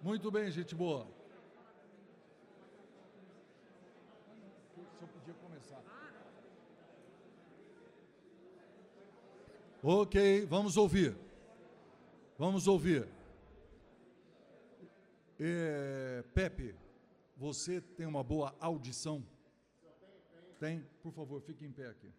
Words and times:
Muito 0.00 0.30
bem, 0.30 0.48
gente 0.50 0.76
boa. 0.76 1.06
Se 4.74 5.02
eu 5.02 5.08
podia 5.08 5.34
começar. 5.34 5.82
Ok, 9.82 10.46
vamos 10.46 10.76
ouvir. 10.76 11.16
Vamos 12.38 12.68
ouvir. 12.68 13.08
É, 15.40 16.24
Pepe, 16.32 16.76
você 17.36 17.80
tem 17.80 18.06
uma 18.06 18.22
boa 18.22 18.54
audição? 18.60 19.24
Tem? 20.60 20.84
Por 21.02 21.12
favor, 21.12 21.40
fique 21.40 21.64
em 21.64 21.72
pé 21.72 21.88
aqui. 21.88 22.12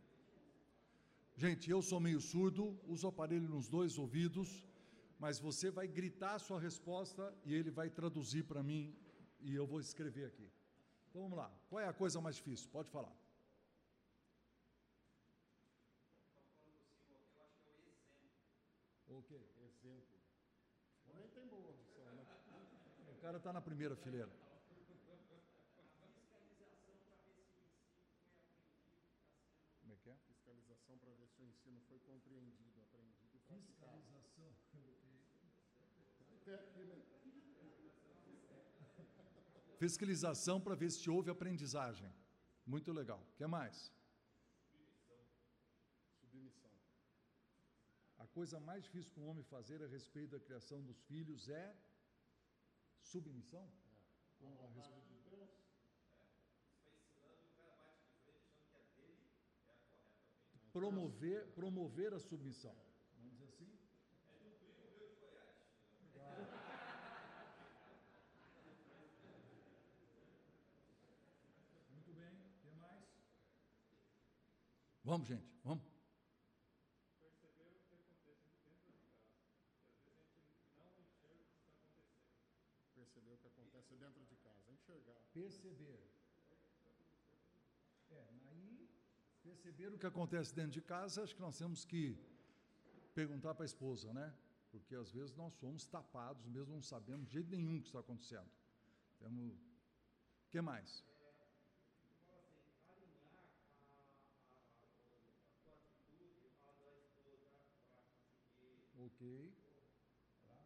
Gente, 1.38 1.72
eu 1.72 1.82
sou 1.82 2.02
meio 2.02 2.20
surdo, 2.20 2.78
uso 2.86 3.08
aparelho 3.08 3.48
nos 3.48 3.70
dois 3.70 3.98
ouvidos, 3.98 4.69
mas 5.20 5.38
você 5.38 5.70
vai 5.70 5.88
gritar 5.88 6.36
a 6.36 6.40
sua 6.40 6.60
resposta 6.60 7.24
e 7.44 7.54
ele 7.54 7.70
vai 7.70 7.90
traduzir 7.90 8.44
para 8.44 8.64
mim 8.64 8.96
e 9.42 9.54
eu 9.54 9.68
vou 9.68 9.82
escrever 9.82 10.26
aqui. 10.26 10.50
Então 11.10 11.22
vamos 11.24 11.38
lá. 11.38 11.52
Qual 11.70 11.82
é 11.82 11.88
a 11.88 11.94
coisa 11.94 12.22
mais 12.22 12.38
difícil? 12.38 12.70
Pode 12.70 12.90
falar. 12.90 13.14
Ok. 19.10 19.38
Exemplo. 19.68 20.18
Homem 21.12 21.28
tem 21.30 21.48
boa 21.48 21.68
audição, 21.68 22.06
né? 22.16 22.26
O 23.12 23.22
cara 23.22 23.38
está 23.38 23.52
na 23.52 23.62
primeira 23.62 23.96
fileira. 23.98 24.32
Como 29.82 29.94
é 29.94 29.98
que 29.98 30.10
é? 30.10 30.16
Fiscalização 30.28 30.98
para 30.98 31.12
ver 31.14 31.28
se 31.28 31.42
o 31.42 31.46
ensino 31.46 31.82
foi 31.90 32.00
compreendido, 32.00 32.80
aprendido 32.82 33.36
e 33.36 33.40
praticado. 33.40 34.02
Fiscalização. 34.04 34.56
Até 36.42 36.56
aqui, 36.56 36.84
né? 36.86 37.00
Fiscalização 39.82 40.60
para 40.60 40.76
ver 40.82 40.92
se 40.92 41.10
houve 41.10 41.30
aprendizagem. 41.32 42.12
Muito 42.74 42.92
legal. 43.00 43.22
O 43.30 43.36
que 43.38 43.46
mais? 43.48 43.78
Submissão. 46.20 46.72
A 48.26 48.28
coisa 48.28 48.60
mais 48.60 48.84
difícil 48.84 49.14
para 49.14 49.24
um 49.24 49.30
homem 49.32 49.46
fazer 49.56 49.82
a 49.82 49.88
respeito 49.88 50.32
da 50.32 50.40
criação 50.48 50.82
dos 50.90 51.00
filhos 51.10 51.48
é 51.48 51.68
submissão? 53.12 53.66
Com 54.40 54.52
a 54.66 54.68
de 55.08 55.18
Deus. 55.30 55.50
Promover, 60.74 61.42
promover 61.54 62.14
a 62.14 62.20
submissão. 62.20 62.76
Vamos 63.18 63.32
dizer 63.32 63.46
assim? 63.46 63.70
Muito 71.96 72.14
bem, 72.14 72.34
o 72.34 72.60
que 72.62 72.72
mais? 72.76 73.04
Vamos, 75.10 75.28
gente, 75.28 75.44
vamos. 75.64 75.84
Perceber 82.94 83.32
o 83.34 83.38
que 83.40 83.48
acontece 83.48 83.96
dentro 83.96 84.24
de 84.24 84.36
casa. 84.36 84.72
Enxergar. 84.72 85.16
Perceber. 85.34 86.00
É, 88.12 88.28
aí, 88.52 88.88
perceber 89.42 89.88
o 89.88 89.98
que 89.98 90.06
acontece 90.06 90.54
dentro 90.54 90.74
de 90.74 90.82
casa, 90.84 91.24
acho 91.24 91.34
que 91.34 91.42
nós 91.42 91.58
temos 91.58 91.84
que 91.84 92.16
perguntar 93.16 93.56
para 93.56 93.64
a 93.64 93.66
esposa, 93.66 94.14
né? 94.14 94.32
Porque 94.70 94.94
às 94.94 95.12
vezes 95.12 95.34
nós 95.36 95.56
somos 95.56 95.88
tapados, 95.88 96.46
mesmo 96.46 96.76
não 96.76 96.84
sabendo 96.84 97.26
de 97.26 97.32
jeito 97.32 97.50
nenhum 97.50 97.80
o 97.80 97.82
que 97.82 97.88
está 97.88 98.02
acontecendo. 98.02 98.52
Temos. 99.18 99.58
O 100.46 100.50
que 100.52 100.62
mais? 100.62 101.04
Ok. 109.02 109.54
Tá. 110.44 110.62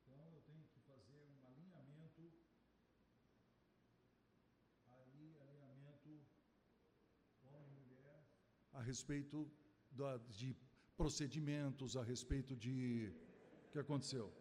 Então 0.00 0.32
eu 0.32 0.40
tenho 0.40 0.64
que 0.72 0.80
fazer 0.80 1.22
um 1.22 1.46
alinhamento. 1.46 2.32
Ali, 4.86 5.36
alinhamento 5.38 6.24
homem 7.42 7.78
e 7.82 7.86
mulher. 7.92 8.24
A 8.72 8.80
respeito 8.80 9.50
da, 9.90 10.16
de 10.16 10.56
procedimentos, 10.96 11.94
a 11.96 12.02
respeito 12.02 12.56
de. 12.56 13.12
O 13.66 13.70
que 13.72 13.78
aconteceu? 13.78 14.32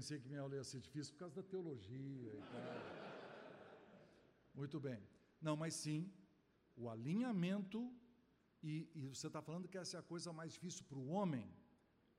Pensei 0.00 0.18
que 0.18 0.28
minha 0.32 0.40
aula 0.40 0.54
ia 0.56 0.64
ser 0.64 0.80
difícil 0.80 1.12
por 1.14 1.20
causa 1.24 1.34
da 1.40 1.46
teologia 1.52 2.32
e 2.40 2.42
tal. 2.52 2.68
Muito 4.60 4.80
bem. 4.86 5.00
Não, 5.46 5.54
mas 5.62 5.74
sim, 5.74 6.10
o 6.74 6.88
alinhamento, 6.88 7.80
e, 8.62 8.88
e 8.94 9.02
você 9.08 9.26
está 9.26 9.42
falando 9.42 9.68
que 9.68 9.76
essa 9.76 9.98
é 9.98 10.00
a 10.00 10.02
coisa 10.02 10.32
mais 10.32 10.54
difícil 10.54 10.84
para 10.88 10.98
o 10.98 11.08
homem. 11.08 11.46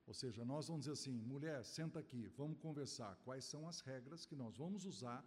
Ou 0.06 0.14
seja, 0.14 0.46
nós 0.46 0.68
vamos 0.68 0.82
dizer 0.82 0.94
assim, 0.94 1.16
mulher, 1.34 1.64
senta 1.66 1.98
aqui, 2.00 2.28
vamos 2.42 2.60
conversar 2.60 3.16
quais 3.26 3.46
são 3.46 3.68
as 3.68 3.80
regras 3.82 4.28
que 4.28 4.36
nós 4.36 4.56
vamos 4.64 4.86
usar 4.86 5.20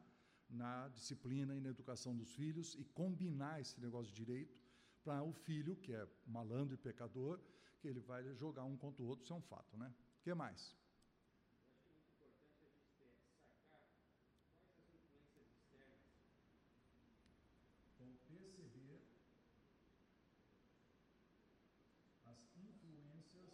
na 0.49 0.89
disciplina 0.89 1.57
e 1.57 1.61
na 1.61 1.71
educação 1.71 2.15
dos 2.15 2.33
filhos 2.35 2.77
e 2.77 2.85
combinar 2.85 3.61
esse 3.61 3.81
negócio 3.81 4.13
de 4.13 4.25
direito 4.25 4.57
para 5.03 5.25
o 5.25 5.33
filho, 5.33 5.75
que 5.75 5.93
é 5.93 6.07
malandro 6.25 6.75
e 6.75 6.79
pecador, 6.79 7.41
que 7.81 7.89
ele 7.89 8.01
vai 8.01 8.23
jogar 8.35 8.63
um 8.63 8.77
contra 8.77 9.03
o 9.03 9.07
outro, 9.07 9.25
isso 9.25 9.33
é 9.33 9.37
um 9.37 9.43
fato, 9.43 9.77
né? 9.77 9.93
O 10.21 10.23
que 10.23 10.33
mais? 10.35 10.75
Então, 17.95 18.09
perceber 18.45 19.03
as 22.27 22.39
influências, 22.57 23.51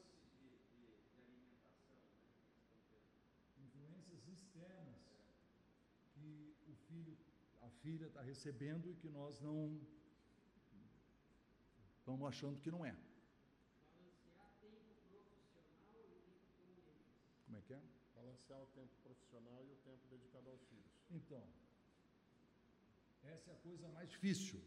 influências 3.58 4.28
externas 4.28 5.02
que 6.14 6.54
o 6.66 6.74
filho, 6.88 7.16
a 7.60 7.69
filha 7.82 8.06
está 8.06 8.22
recebendo 8.22 8.90
e 8.90 8.94
que 8.94 9.08
nós 9.08 9.40
não 9.40 9.80
estamos 11.98 12.26
achando 12.28 12.60
que 12.60 12.70
não 12.70 12.84
é. 12.84 12.94
Balancear 14.00 14.50
tempo 14.60 14.84
profissional 15.52 16.02
e 16.08 16.16
tempo 16.26 16.46
com 16.56 16.64
eles. 16.68 16.98
Como 17.46 17.56
é 17.58 17.62
que 17.62 17.74
é? 17.74 17.82
Balancear 18.14 18.62
o 18.62 18.66
tempo 18.66 18.94
profissional 19.02 19.64
e 19.64 19.72
o 19.72 19.76
tempo 19.76 20.08
dedicado 20.08 20.50
aos 20.50 20.62
filhos. 20.64 20.92
Então, 21.10 21.44
essa 23.22 23.50
é 23.50 23.54
a 23.54 23.56
coisa 23.58 23.88
mais 23.88 24.08
difícil 24.08 24.60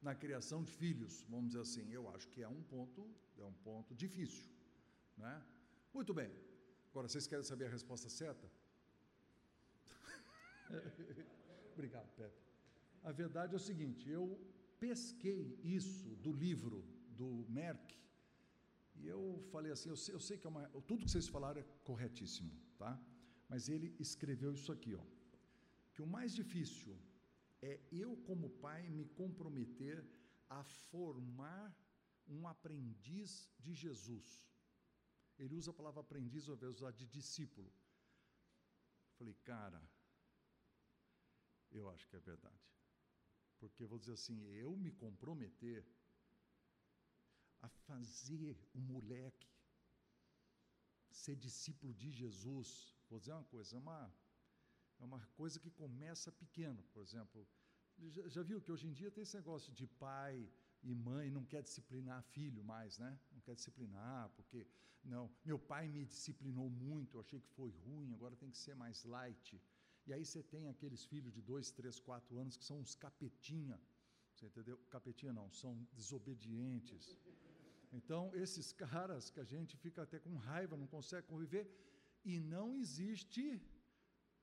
na 0.00 0.14
criação 0.14 0.62
de 0.62 0.72
filhos, 0.72 1.24
vamos 1.28 1.48
dizer 1.48 1.60
assim. 1.60 1.92
Eu 1.92 2.08
acho 2.14 2.28
que 2.28 2.42
é 2.42 2.48
um 2.48 2.62
ponto, 2.62 3.08
é 3.38 3.44
um 3.44 3.54
ponto 3.68 3.94
difícil, 3.94 4.50
né? 5.16 5.42
Muito 5.92 6.12
bem. 6.14 6.30
Agora, 6.90 7.08
vocês 7.08 7.26
querem 7.26 7.44
saber 7.44 7.66
a 7.66 7.70
resposta 7.70 8.08
certa? 8.08 8.50
Obrigado, 11.72 12.10
Pepe. 12.14 12.42
A 13.02 13.12
verdade 13.12 13.54
é 13.54 13.56
o 13.56 13.66
seguinte: 13.70 14.08
eu 14.08 14.24
pesquei 14.78 15.58
isso 15.62 16.10
do 16.16 16.32
livro 16.32 16.84
do 17.18 17.46
Merck 17.48 18.02
e 18.96 19.06
eu 19.06 19.22
falei 19.50 19.72
assim: 19.72 19.88
eu 19.88 19.96
sei, 19.96 20.14
eu 20.14 20.20
sei 20.20 20.38
que 20.38 20.46
é 20.46 20.50
uma, 20.50 20.64
tudo 20.88 21.04
que 21.04 21.10
vocês 21.10 21.28
falaram 21.28 21.60
é 21.60 21.66
corretíssimo, 21.88 22.52
tá? 22.78 22.92
Mas 23.48 23.68
ele 23.68 23.94
escreveu 23.98 24.52
isso 24.52 24.70
aqui, 24.72 24.94
ó, 24.94 25.04
que 25.92 26.02
o 26.02 26.06
mais 26.06 26.34
difícil 26.34 26.96
é 27.60 27.80
eu, 27.90 28.16
como 28.28 28.50
pai, 28.66 28.88
me 28.88 29.04
comprometer 29.20 30.04
a 30.48 30.62
formar 30.64 31.66
um 32.26 32.46
aprendiz 32.48 33.50
de 33.58 33.72
Jesus. 33.74 34.28
Ele 35.38 35.54
usa 35.54 35.70
a 35.70 35.74
palavra 35.74 36.00
aprendiz 36.00 36.48
ao 36.48 36.54
invés 36.54 36.72
de 36.72 36.78
usar 36.78 36.92
de 36.92 37.06
discípulo. 37.06 37.72
Falei, 39.18 39.34
cara, 39.44 39.82
eu 41.72 41.90
acho 41.90 42.06
que 42.08 42.16
é 42.16 42.20
verdade. 42.20 42.62
Porque 43.58 43.86
vou 43.86 43.98
dizer 43.98 44.12
assim, 44.12 44.42
eu 44.64 44.76
me 44.76 44.92
comprometer 44.92 45.84
a 47.60 47.68
fazer 47.68 48.56
o 48.74 48.80
moleque 48.80 49.52
ser 51.12 51.36
discípulo 51.36 51.94
de 51.94 52.10
Jesus, 52.10 52.96
vou 53.08 53.18
dizer 53.18 53.32
uma 53.32 53.44
coisa, 53.44 53.76
é 53.76 53.78
uma, 53.78 54.12
é 54.98 55.04
uma 55.04 55.20
coisa 55.36 55.60
que 55.60 55.70
começa 55.70 56.32
pequeno, 56.32 56.82
por 56.92 57.02
exemplo. 57.02 57.46
Já, 57.98 58.28
já 58.28 58.42
viu 58.42 58.60
que 58.60 58.72
hoje 58.72 58.88
em 58.88 58.92
dia 58.92 59.10
tem 59.10 59.22
esse 59.22 59.36
negócio 59.36 59.72
de 59.72 59.86
pai 59.86 60.50
e 60.82 60.94
mãe 60.94 61.30
não 61.30 61.44
quer 61.44 61.62
disciplinar 61.62 62.22
filho 62.22 62.64
mais, 62.64 62.98
né? 62.98 63.18
Não 63.30 63.40
quer 63.40 63.54
disciplinar, 63.54 64.30
porque, 64.30 64.66
não, 65.04 65.30
meu 65.44 65.58
pai 65.58 65.86
me 65.88 66.04
disciplinou 66.04 66.68
muito, 66.68 67.16
eu 67.16 67.20
achei 67.20 67.40
que 67.40 67.48
foi 67.50 67.70
ruim, 67.84 68.14
agora 68.14 68.34
tem 68.34 68.50
que 68.50 68.58
ser 68.58 68.74
mais 68.74 69.04
light. 69.04 69.60
E 70.06 70.12
aí 70.12 70.24
você 70.24 70.42
tem 70.42 70.68
aqueles 70.68 71.04
filhos 71.04 71.32
de 71.32 71.40
dois, 71.40 71.70
três, 71.70 71.98
quatro 72.00 72.38
anos 72.38 72.56
que 72.56 72.64
são 72.64 72.78
uns 72.80 72.94
capetinha, 72.94 73.80
você 74.34 74.46
entendeu? 74.46 74.76
Capetinha 74.90 75.32
não, 75.32 75.50
são 75.50 75.86
desobedientes. 75.92 77.16
Então, 77.92 78.34
esses 78.34 78.72
caras 78.72 79.30
que 79.30 79.38
a 79.38 79.44
gente 79.44 79.76
fica 79.76 80.02
até 80.02 80.18
com 80.18 80.34
raiva, 80.36 80.76
não 80.76 80.86
consegue 80.86 81.26
conviver, 81.26 81.64
e 82.24 82.40
não 82.40 82.74
existe 82.74 83.60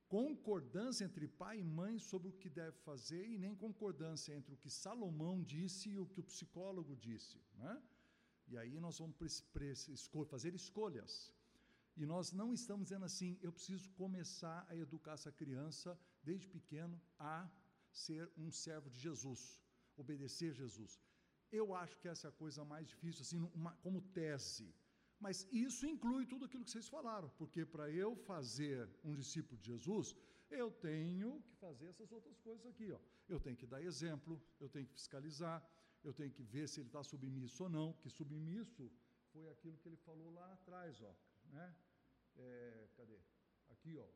concordância 0.07 1.05
entre 1.05 1.27
pai 1.27 1.59
e 1.59 1.63
mãe 1.63 1.99
sobre 1.99 2.27
o 2.29 2.33
que 2.33 2.49
deve 2.49 2.77
fazer 2.77 3.27
e 3.27 3.37
nem 3.37 3.55
concordância 3.55 4.33
entre 4.33 4.53
o 4.53 4.57
que 4.57 4.69
Salomão 4.69 5.43
disse 5.43 5.89
e 5.89 5.99
o 5.99 6.05
que 6.05 6.19
o 6.19 6.23
psicólogo 6.23 6.95
disse. 6.95 7.37
Né? 7.55 7.81
E 8.47 8.57
aí 8.57 8.79
nós 8.79 8.97
vamos 8.97 9.15
fazer 10.27 10.55
escolhas. 10.55 11.31
E 12.01 12.05
nós 12.05 12.31
não 12.39 12.49
estamos 12.59 12.85
dizendo 12.85 13.05
assim, 13.09 13.31
eu 13.45 13.51
preciso 13.51 13.89
começar 14.01 14.59
a 14.69 14.75
educar 14.83 15.15
essa 15.17 15.31
criança 15.39 15.89
desde 16.23 16.47
pequeno 16.47 16.97
a 17.33 17.37
ser 17.91 18.31
um 18.43 18.49
servo 18.49 18.89
de 18.89 18.99
Jesus, 19.07 19.41
obedecer 19.97 20.53
Jesus. 20.53 20.91
Eu 21.51 21.75
acho 21.81 21.97
que 21.99 22.07
essa 22.07 22.27
é 22.27 22.29
a 22.29 22.39
coisa 22.43 22.63
mais 22.63 22.87
difícil, 22.87 23.21
assim, 23.23 23.39
uma, 23.53 23.73
como 23.85 24.01
tese. 24.19 24.73
Mas 25.19 25.45
isso 25.51 25.85
inclui 25.93 26.25
tudo 26.25 26.45
aquilo 26.45 26.63
que 26.63 26.71
vocês 26.71 26.87
falaram, 26.87 27.29
porque 27.37 27.65
para 27.65 27.89
eu 27.91 28.15
fazer 28.15 28.89
um 29.03 29.13
discípulo 29.13 29.59
de 29.59 29.67
Jesus, 29.73 30.15
eu 30.49 30.71
tenho 30.71 31.41
que 31.41 31.55
fazer 31.57 31.87
essas 31.87 32.13
outras 32.13 32.39
coisas 32.39 32.65
aqui. 32.65 32.89
Ó. 32.93 32.99
Eu 33.27 33.41
tenho 33.41 33.57
que 33.57 33.67
dar 33.67 33.81
exemplo, 33.81 34.41
eu 34.57 34.69
tenho 34.69 34.87
que 34.87 34.93
fiscalizar, 34.93 35.57
eu 36.01 36.13
tenho 36.13 36.31
que 36.31 36.43
ver 36.43 36.65
se 36.69 36.79
ele 36.79 36.87
está 36.87 37.03
submisso 37.03 37.63
ou 37.65 37.69
não, 37.69 37.91
que 38.01 38.09
submisso 38.09 38.89
foi 39.33 39.49
aquilo 39.49 39.77
que 39.79 39.89
ele 39.89 39.97
falou 39.97 40.31
lá 40.31 40.53
atrás, 40.53 41.01
ó, 41.01 41.13
né? 41.51 41.75
É, 42.39 42.87
cadê? 42.95 43.19
Aqui, 43.67 43.97
ó, 43.97 44.07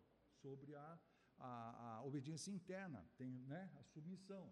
sobre 0.42 0.76
a, 0.76 1.00
a, 1.38 1.96
a 1.96 2.04
obediência 2.04 2.52
interna, 2.52 3.06
tem 3.18 3.32
né, 3.54 3.72
a 3.80 3.84
submissão. 3.84 4.52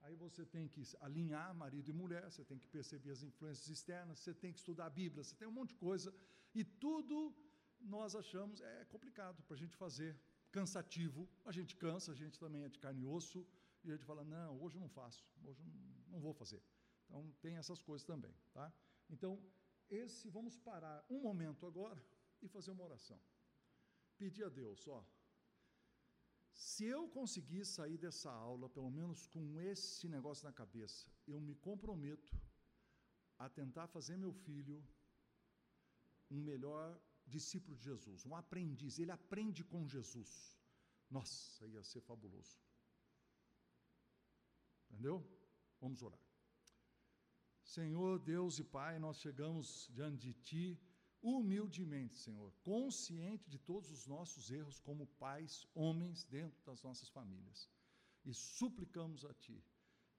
Aí 0.00 0.16
você 0.16 0.44
tem 0.44 0.68
que 0.68 0.82
alinhar 1.00 1.54
marido 1.54 1.88
e 1.88 1.92
mulher, 1.92 2.24
você 2.30 2.44
tem 2.44 2.58
que 2.58 2.66
perceber 2.66 3.12
as 3.12 3.22
influências 3.22 3.68
externas, 3.68 4.18
você 4.18 4.34
tem 4.34 4.52
que 4.52 4.58
estudar 4.58 4.86
a 4.86 4.90
Bíblia, 4.90 5.22
você 5.22 5.36
tem 5.36 5.46
um 5.46 5.52
monte 5.52 5.70
de 5.70 5.76
coisa, 5.76 6.12
e 6.52 6.64
tudo 6.64 7.32
nós 7.80 8.16
achamos 8.16 8.60
é 8.60 8.84
complicado 8.86 9.42
para 9.44 9.54
a 9.54 9.58
gente 9.58 9.76
fazer, 9.76 10.18
cansativo, 10.50 11.28
a 11.44 11.52
gente 11.52 11.76
cansa, 11.76 12.10
a 12.12 12.14
gente 12.14 12.38
também 12.38 12.64
é 12.64 12.68
de 12.68 12.78
carne 12.78 13.02
e 13.02 13.06
osso, 13.06 13.46
e 13.84 13.90
a 13.90 13.94
gente 13.94 14.04
fala, 14.04 14.24
não, 14.24 14.60
hoje 14.60 14.76
eu 14.76 14.80
não 14.80 14.88
faço, 14.88 15.24
hoje 15.44 15.60
eu 15.60 15.66
não, 16.10 16.20
vou 16.20 16.34
fazer. 16.34 16.62
Então 17.04 17.32
tem 17.40 17.56
essas 17.56 17.80
coisas 17.80 18.04
também, 18.04 18.34
tá? 18.52 18.72
Então, 19.08 19.40
esse, 19.88 20.28
vamos 20.28 20.56
parar 20.58 21.04
um 21.08 21.20
momento 21.20 21.64
agora 21.66 22.00
e 22.46 22.48
fazer 22.48 22.70
uma 22.70 22.84
oração. 22.84 23.20
Pedir 24.16 24.44
a 24.44 24.48
Deus, 24.48 24.86
ó, 24.88 25.04
se 26.52 26.84
eu 26.84 27.08
conseguir 27.08 27.64
sair 27.64 27.98
dessa 27.98 28.30
aula, 28.30 28.68
pelo 28.68 28.90
menos 28.90 29.26
com 29.26 29.60
esse 29.60 30.08
negócio 30.08 30.44
na 30.44 30.52
cabeça, 30.52 31.10
eu 31.26 31.40
me 31.40 31.54
comprometo 31.54 32.32
a 33.38 33.48
tentar 33.48 33.86
fazer 33.88 34.16
meu 34.16 34.32
filho 34.32 34.84
um 36.30 36.40
melhor 36.40 37.00
discípulo 37.26 37.76
de 37.76 37.84
Jesus, 37.84 38.24
um 38.24 38.34
aprendiz. 38.34 38.98
Ele 38.98 39.10
aprende 39.10 39.64
com 39.64 39.88
Jesus. 39.88 40.58
Nossa, 41.10 41.66
ia 41.66 41.82
ser 41.82 42.00
fabuloso. 42.00 42.58
Entendeu? 44.90 45.26
Vamos 45.80 46.02
orar. 46.02 46.20
Senhor 47.62 48.18
Deus 48.18 48.58
e 48.58 48.64
Pai, 48.64 48.98
nós 48.98 49.18
chegamos 49.18 49.88
diante 49.92 50.26
de 50.26 50.34
Ti 50.34 50.80
humildemente, 51.22 52.18
Senhor, 52.18 52.52
consciente 52.62 53.48
de 53.48 53.58
todos 53.58 53.90
os 53.90 54.06
nossos 54.06 54.50
erros 54.50 54.80
como 54.80 55.06
pais, 55.06 55.66
homens, 55.74 56.24
dentro 56.24 56.60
das 56.64 56.82
nossas 56.82 57.08
famílias. 57.08 57.70
E 58.24 58.34
suplicamos 58.34 59.24
a 59.24 59.32
Ti 59.34 59.62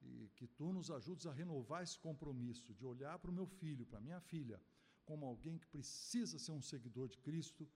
e 0.01 0.29
que 0.35 0.47
Tu 0.47 0.71
nos 0.71 0.89
ajudes 0.89 1.25
a 1.25 1.33
renovar 1.33 1.83
esse 1.83 1.99
compromisso 1.99 2.73
de 2.73 2.85
olhar 2.85 3.17
para 3.19 3.31
o 3.31 3.33
meu 3.33 3.47
filho, 3.47 3.85
para 3.85 3.99
a 3.99 4.01
minha 4.01 4.19
filha, 4.19 4.61
como 5.05 5.25
alguém 5.25 5.57
que 5.57 5.67
precisa 5.67 6.39
ser 6.39 6.51
um 6.51 6.61
seguidor 6.61 7.09
de 7.09 7.17
Cristo 7.17 7.69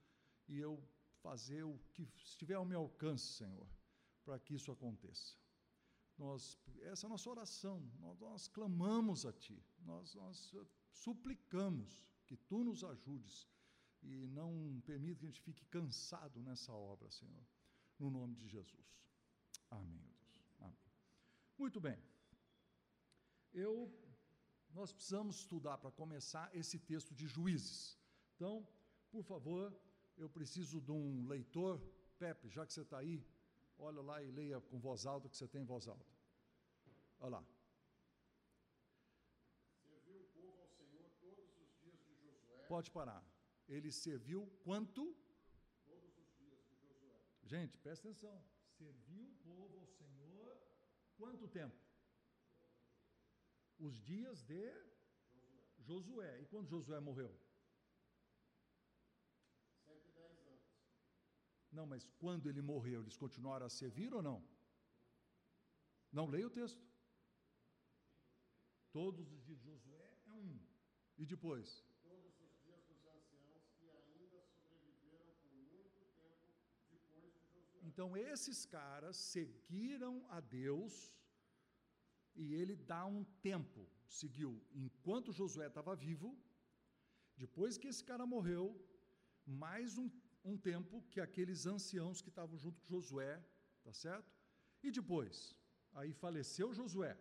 e 0.46 0.58
eu 0.58 0.82
fazer 1.22 1.62
o 1.62 1.78
que 1.92 2.08
estiver 2.16 2.54
ao 2.54 2.64
meu 2.64 2.80
alcance, 2.80 3.26
Senhor, 3.26 3.68
para 4.24 4.38
que 4.38 4.54
isso 4.54 4.70
aconteça. 4.70 5.36
Nós, 6.16 6.58
essa 6.82 7.06
é 7.06 7.08
a 7.08 7.10
nossa 7.10 7.30
oração, 7.30 7.80
nós, 8.00 8.18
nós 8.18 8.48
clamamos 8.48 9.24
a 9.26 9.32
Ti, 9.32 9.62
nós, 9.80 10.14
nós 10.14 10.52
suplicamos 10.90 12.02
que 12.28 12.36
tu 12.36 12.62
nos 12.62 12.84
ajudes 12.84 13.48
e 14.02 14.26
não 14.28 14.80
permita 14.86 15.20
que 15.20 15.26
a 15.26 15.30
gente 15.30 15.40
fique 15.40 15.64
cansado 15.66 16.40
nessa 16.40 16.72
obra, 16.72 17.10
Senhor, 17.10 17.44
no 17.98 18.10
nome 18.10 18.34
de 18.36 18.46
Jesus. 18.46 18.88
Amém, 19.70 20.12
Deus. 20.20 20.54
Amém. 20.60 20.92
Muito 21.58 21.80
bem. 21.80 21.98
Eu 23.52 23.72
nós 24.74 24.92
precisamos 24.92 25.36
estudar 25.40 25.78
para 25.78 25.90
começar 25.90 26.54
esse 26.54 26.78
texto 26.78 27.14
de 27.14 27.26
Juízes. 27.26 27.98
Então, 28.34 28.68
por 29.10 29.24
favor, 29.24 29.74
eu 30.16 30.28
preciso 30.28 30.80
de 30.80 30.92
um 30.92 31.26
leitor. 31.26 31.80
Pepe, 32.18 32.48
já 32.50 32.66
que 32.66 32.72
você 32.72 32.82
está 32.82 32.98
aí, 32.98 33.24
olha 33.78 34.02
lá 34.02 34.22
e 34.22 34.30
leia 34.30 34.60
com 34.60 34.78
voz 34.78 35.06
alta 35.06 35.26
o 35.26 35.30
que 35.30 35.36
você 35.36 35.48
tem 35.48 35.62
em 35.62 35.64
voz 35.64 35.88
alta. 35.88 36.12
Olha 37.20 37.38
lá. 37.38 37.44
Pode 42.68 42.90
parar. 42.90 43.22
Ele 43.66 43.90
serviu 43.90 44.40
quanto? 44.64 45.02
Todos 45.86 46.16
os 46.18 46.30
dias 46.38 46.60
de 46.68 46.74
Josué. 46.76 47.18
Gente, 47.52 47.78
presta 47.78 48.08
atenção. 48.08 48.36
Serviu 48.76 49.24
o 49.24 49.34
povo 49.48 49.78
ao 49.78 49.86
Senhor 49.86 50.56
quanto 51.16 51.48
tempo? 51.48 51.76
Os 53.78 54.00
dias 54.10 54.42
de 54.42 54.64
Josué. 54.66 54.88
Josué. 55.78 56.40
E 56.42 56.46
quando 56.46 56.68
Josué 56.68 57.00
morreu? 57.00 57.32
110 59.86 60.46
anos. 60.46 60.62
Não, 61.72 61.86
mas 61.86 62.04
quando 62.18 62.48
ele 62.48 62.60
morreu, 62.60 63.00
eles 63.00 63.16
continuaram 63.16 63.66
a 63.66 63.70
servir 63.70 64.12
ou 64.12 64.22
não? 64.22 64.38
Não 66.12 66.26
leia 66.26 66.46
o 66.46 66.50
texto. 66.50 66.82
Todos 68.92 69.30
os 69.32 69.42
dias 69.44 69.58
de 69.58 69.64
Josué 69.64 70.06
é 70.26 70.32
um. 70.32 70.58
E 71.16 71.26
depois? 71.26 71.84
Então, 77.98 78.16
esses 78.16 78.64
caras 78.64 79.16
seguiram 79.16 80.24
a 80.30 80.38
Deus 80.38 81.12
e 82.32 82.54
ele 82.54 82.76
dá 82.76 83.04
um 83.04 83.24
tempo, 83.48 83.80
seguiu 84.06 84.52
enquanto 84.72 85.32
Josué 85.32 85.66
estava 85.66 85.96
vivo. 85.96 86.28
Depois 87.36 87.76
que 87.76 87.88
esse 87.88 88.04
cara 88.10 88.24
morreu, 88.24 88.64
mais 89.44 89.98
um, 89.98 90.08
um 90.44 90.56
tempo 90.56 91.02
que 91.10 91.20
aqueles 91.20 91.66
anciãos 91.66 92.22
que 92.22 92.28
estavam 92.28 92.56
junto 92.56 92.80
com 92.82 92.86
Josué, 92.86 93.44
tá 93.82 93.92
certo? 93.92 94.32
E 94.80 94.92
depois, 94.92 95.56
aí 95.92 96.12
faleceu 96.12 96.72
Josué. 96.72 97.18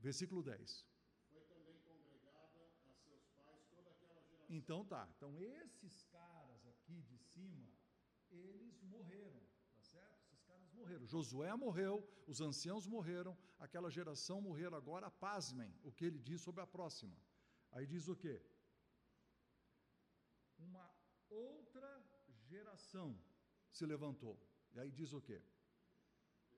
Versículo 0.00 0.42
10. 0.42 0.84
Foi 1.30 1.42
também 1.42 1.78
congregada 1.82 2.66
a 2.90 2.94
seus 3.04 3.28
pais 3.36 3.64
toda 3.76 3.88
aquela 3.92 4.20
geração. 4.24 4.44
Então 4.50 4.84
tá. 4.84 5.08
Então 5.16 5.40
esses 5.40 6.02
caras 6.06 6.66
aqui 6.66 7.00
de 7.02 7.16
cima 7.16 7.70
eles 8.32 8.71
morreram, 8.96 9.42
tá 9.74 9.82
certo? 9.94 10.18
Esses 10.24 10.42
caras 10.48 10.70
morreram. 10.78 11.04
Josué 11.14 11.52
morreu, 11.66 11.94
os 12.32 12.40
anciãos 12.48 12.86
morreram, 12.94 13.34
aquela 13.66 13.90
geração 13.98 14.38
morreram 14.48 14.76
agora, 14.82 15.10
pasmem 15.10 15.72
o 15.82 15.92
que 15.96 16.04
ele 16.08 16.20
diz 16.28 16.40
sobre 16.46 16.62
a 16.62 16.66
próxima. 16.76 17.16
Aí 17.72 17.86
diz 17.94 18.06
o 18.14 18.16
quê? 18.22 18.36
Uma 20.58 20.86
outra 21.30 21.90
geração 22.50 23.08
se 23.70 23.84
levantou. 23.92 24.36
E 24.74 24.78
aí 24.80 24.90
diz 25.00 25.12
o 25.18 25.20
quê? 25.28 25.40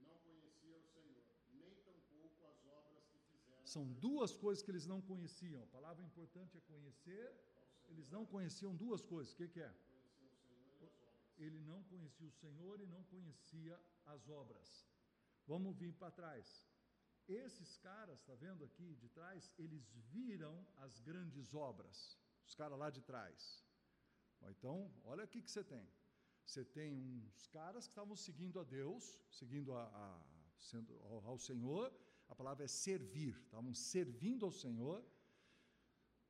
Não 0.07 0.17
conhecia 0.27 0.77
o 0.77 0.85
Senhor, 0.95 1.25
nem 1.61 1.75
tampouco 1.89 2.45
as 2.53 2.61
obras 2.67 3.05
que 3.11 3.19
fizeram. 3.33 3.67
São 3.75 3.85
duas 4.07 4.33
coisas 4.45 4.63
que 4.63 4.71
eles 4.71 4.87
não 4.93 5.01
conheciam. 5.11 5.63
A 5.63 5.67
palavra 5.79 6.05
importante 6.05 6.57
é 6.57 6.61
conhecer. 6.73 7.27
Eles 7.89 8.09
não 8.11 8.25
conheciam 8.35 8.75
duas 8.85 9.03
coisas. 9.03 9.33
O 9.33 9.37
que, 9.37 9.49
que 9.49 9.61
é? 9.61 9.73
Ele 11.37 11.61
não 11.61 11.83
conhecia 11.85 12.27
o 12.27 12.33
Senhor 12.33 12.81
e 12.81 12.87
não 12.87 13.03
conhecia 13.05 13.81
as 14.05 14.29
obras. 14.29 14.87
Vamos 15.47 15.77
vir 15.77 15.93
para 15.95 16.11
trás. 16.11 16.67
Esses 17.27 17.77
caras, 17.79 18.19
está 18.21 18.35
vendo 18.35 18.65
aqui 18.65 18.95
de 18.97 19.09
trás, 19.09 19.51
eles 19.59 19.91
viram 20.13 20.67
as 20.77 21.01
grandes 21.01 21.55
obras. 21.55 22.19
Os 22.47 22.55
caras 22.55 22.79
lá 22.79 22.91
de 22.91 23.01
trás. 23.01 23.65
Então, 24.43 24.93
olha 25.05 25.25
o 25.25 25.29
que 25.29 25.41
você 25.41 25.65
tem. 25.65 25.89
Você 26.45 26.65
tem 26.65 26.93
uns 27.37 27.47
caras 27.47 27.87
que 27.87 27.93
estavam 27.93 28.15
seguindo 28.15 28.61
a 28.61 28.65
Deus, 28.65 29.19
seguindo 29.31 29.75
a, 29.75 29.85
a, 29.87 31.29
ao 31.31 31.39
Senhor, 31.39 31.93
a 32.29 32.35
palavra 32.35 32.65
é 32.65 32.69
servir, 32.69 33.35
estavam 33.45 33.75
servindo 33.75 34.45
ao 34.45 34.53
Senhor, 34.53 35.05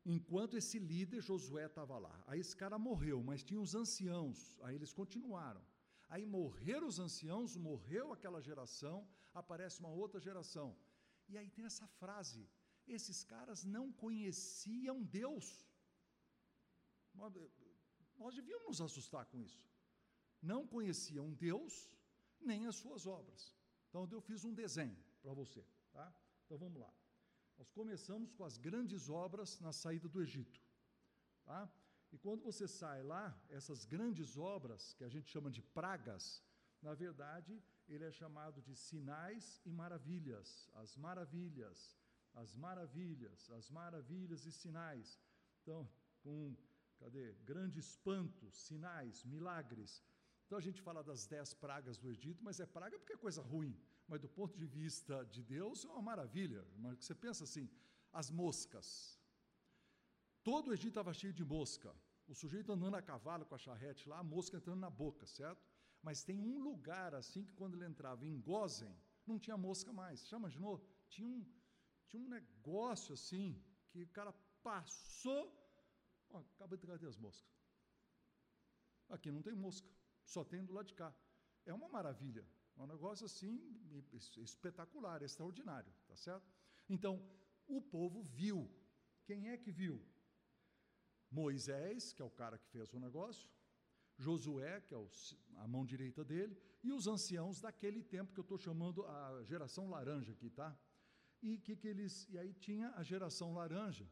enquanto 0.04 0.56
esse 0.56 0.78
líder 0.78 1.22
Josué 1.22 1.66
estava 1.66 1.98
lá. 1.98 2.22
Aí 2.26 2.40
esse 2.40 2.56
cara 2.56 2.78
morreu, 2.78 3.22
mas 3.22 3.42
tinha 3.42 3.60
os 3.60 3.74
anciãos, 3.74 4.58
aí 4.62 4.74
eles 4.74 4.92
continuaram. 4.92 5.64
Aí 6.08 6.26
morreram 6.26 6.86
os 6.86 6.98
anciãos, 6.98 7.56
morreu 7.56 8.12
aquela 8.12 8.40
geração, 8.40 9.08
aparece 9.32 9.80
uma 9.80 9.88
outra 9.88 10.20
geração. 10.20 10.76
E 11.28 11.38
aí 11.38 11.48
tem 11.50 11.64
essa 11.64 11.86
frase: 11.86 12.48
esses 12.86 13.24
caras 13.24 13.64
não 13.64 13.90
conheciam 13.92 15.02
Deus. 15.02 15.66
Nós, 17.14 18.34
devíamos 18.34 18.66
nos 18.66 18.80
assustar 18.80 19.24
com 19.26 19.40
isso. 19.40 19.64
Não 20.42 20.66
conheciam 20.66 21.32
Deus 21.32 21.90
nem 22.40 22.66
as 22.66 22.76
suas 22.76 23.06
obras. 23.06 23.56
Então 23.88 24.06
eu 24.10 24.20
fiz 24.20 24.44
um 24.44 24.52
desenho 24.52 24.96
para 25.22 25.32
você, 25.32 25.64
tá? 25.92 26.14
Então 26.44 26.58
vamos 26.58 26.80
lá. 26.80 26.92
Nós 27.58 27.70
começamos 27.70 28.32
com 28.32 28.44
as 28.44 28.56
grandes 28.56 29.08
obras 29.08 29.60
na 29.60 29.72
saída 29.72 30.08
do 30.08 30.20
Egito, 30.20 30.60
tá? 31.44 31.70
E 32.12 32.18
quando 32.18 32.42
você 32.42 32.66
sai 32.68 33.02
lá, 33.02 33.36
essas 33.48 33.84
grandes 33.84 34.36
obras, 34.36 34.94
que 34.94 35.04
a 35.04 35.08
gente 35.08 35.28
chama 35.28 35.50
de 35.50 35.62
pragas, 35.62 36.42
na 36.80 36.94
verdade, 36.94 37.62
ele 37.88 38.04
é 38.04 38.12
chamado 38.12 38.62
de 38.62 38.74
sinais 38.74 39.60
e 39.64 39.72
maravilhas, 39.72 40.68
as 40.74 40.96
maravilhas, 40.96 41.96
as 42.34 42.54
maravilhas, 42.54 43.50
as 43.50 43.70
maravilhas 43.70 44.44
e 44.44 44.52
sinais. 44.52 45.18
Então, 45.62 45.88
com, 46.22 46.56
cadê? 46.98 47.32
Grande 47.44 47.78
espanto, 47.78 48.50
sinais, 48.50 49.24
milagres. 49.24 50.02
Então 50.46 50.58
a 50.58 50.60
gente 50.60 50.80
fala 50.80 51.02
das 51.02 51.26
dez 51.26 51.54
pragas 51.54 51.98
do 51.98 52.08
Egito, 52.08 52.44
mas 52.44 52.60
é 52.60 52.66
praga 52.66 52.98
porque 52.98 53.14
é 53.14 53.16
coisa 53.16 53.42
ruim. 53.42 53.74
Mas 54.06 54.20
do 54.20 54.28
ponto 54.28 54.56
de 54.56 54.66
vista 54.66 55.24
de 55.26 55.42
Deus 55.42 55.84
é 55.84 55.88
uma 55.88 56.02
maravilha. 56.02 56.66
Mas 56.76 57.04
você 57.04 57.14
pensa 57.14 57.44
assim, 57.44 57.68
as 58.12 58.30
moscas. 58.30 59.18
Todo 60.42 60.68
o 60.68 60.72
Egito 60.72 60.88
estava 60.88 61.14
cheio 61.14 61.32
de 61.32 61.44
mosca. 61.44 61.94
O 62.26 62.34
sujeito 62.34 62.72
andando 62.72 62.96
a 62.96 63.02
cavalo 63.02 63.44
com 63.44 63.54
a 63.54 63.58
charrete 63.58 64.08
lá, 64.08 64.18
a 64.18 64.22
mosca 64.22 64.56
entrando 64.56 64.80
na 64.80 64.90
boca, 64.90 65.26
certo? 65.26 65.62
Mas 66.02 66.22
tem 66.22 66.38
um 66.38 66.58
lugar 66.62 67.14
assim 67.14 67.44
que 67.44 67.54
quando 67.54 67.74
ele 67.74 67.86
entrava 67.86 68.26
em 68.26 68.40
Gozen, 68.40 68.94
não 69.26 69.38
tinha 69.38 69.56
mosca 69.56 69.92
mais. 69.92 70.26
Já 70.28 70.36
imaginou? 70.36 70.86
Tinha 71.08 71.26
um, 71.26 71.44
tinha 72.08 72.22
um 72.22 72.28
negócio 72.28 73.14
assim, 73.14 73.62
que 73.90 74.02
o 74.02 74.08
cara 74.08 74.32
passou, 74.62 75.42
ó, 76.30 76.40
acaba 76.40 76.76
de 76.76 76.86
cadê 76.86 77.06
as 77.06 77.16
moscas? 77.16 77.52
Aqui 79.08 79.30
não 79.30 79.42
tem 79.42 79.54
mosca, 79.54 79.88
só 80.24 80.44
tem 80.44 80.64
do 80.64 80.72
lado 80.72 80.86
de 80.86 80.94
cá. 80.94 81.14
É 81.66 81.72
uma 81.72 81.88
maravilha, 81.88 82.46
um 82.82 82.86
negócio 82.86 83.26
assim 83.26 83.54
espetacular, 84.42 85.22
extraordinário, 85.22 85.92
tá 86.06 86.16
certo? 86.16 86.50
Então, 86.88 87.22
o 87.66 87.80
povo 87.80 88.22
viu. 88.22 88.70
Quem 89.24 89.48
é 89.48 89.56
que 89.56 89.70
viu? 89.70 90.04
Moisés, 91.30 92.12
que 92.12 92.20
é 92.20 92.24
o 92.24 92.30
cara 92.30 92.58
que 92.58 92.68
fez 92.68 92.92
o 92.92 92.98
negócio, 92.98 93.48
Josué, 94.16 94.80
que 94.80 94.94
é 94.94 94.98
a 95.56 95.66
mão 95.66 95.84
direita 95.84 96.24
dele, 96.24 96.56
e 96.82 96.92
os 96.92 97.06
anciãos 97.06 97.60
daquele 97.60 98.02
tempo 98.02 98.32
que 98.32 98.40
eu 98.40 98.42
estou 98.42 98.58
chamando 98.58 99.04
a 99.06 99.42
geração 99.44 99.88
laranja 99.88 100.32
aqui, 100.32 100.50
tá? 100.50 100.76
E 101.42 101.58
que, 101.58 101.74
que 101.76 101.88
eles, 101.88 102.28
e 102.28 102.38
aí 102.38 102.52
tinha 102.52 102.90
a 102.90 103.02
geração 103.02 103.52
laranja, 103.54 104.08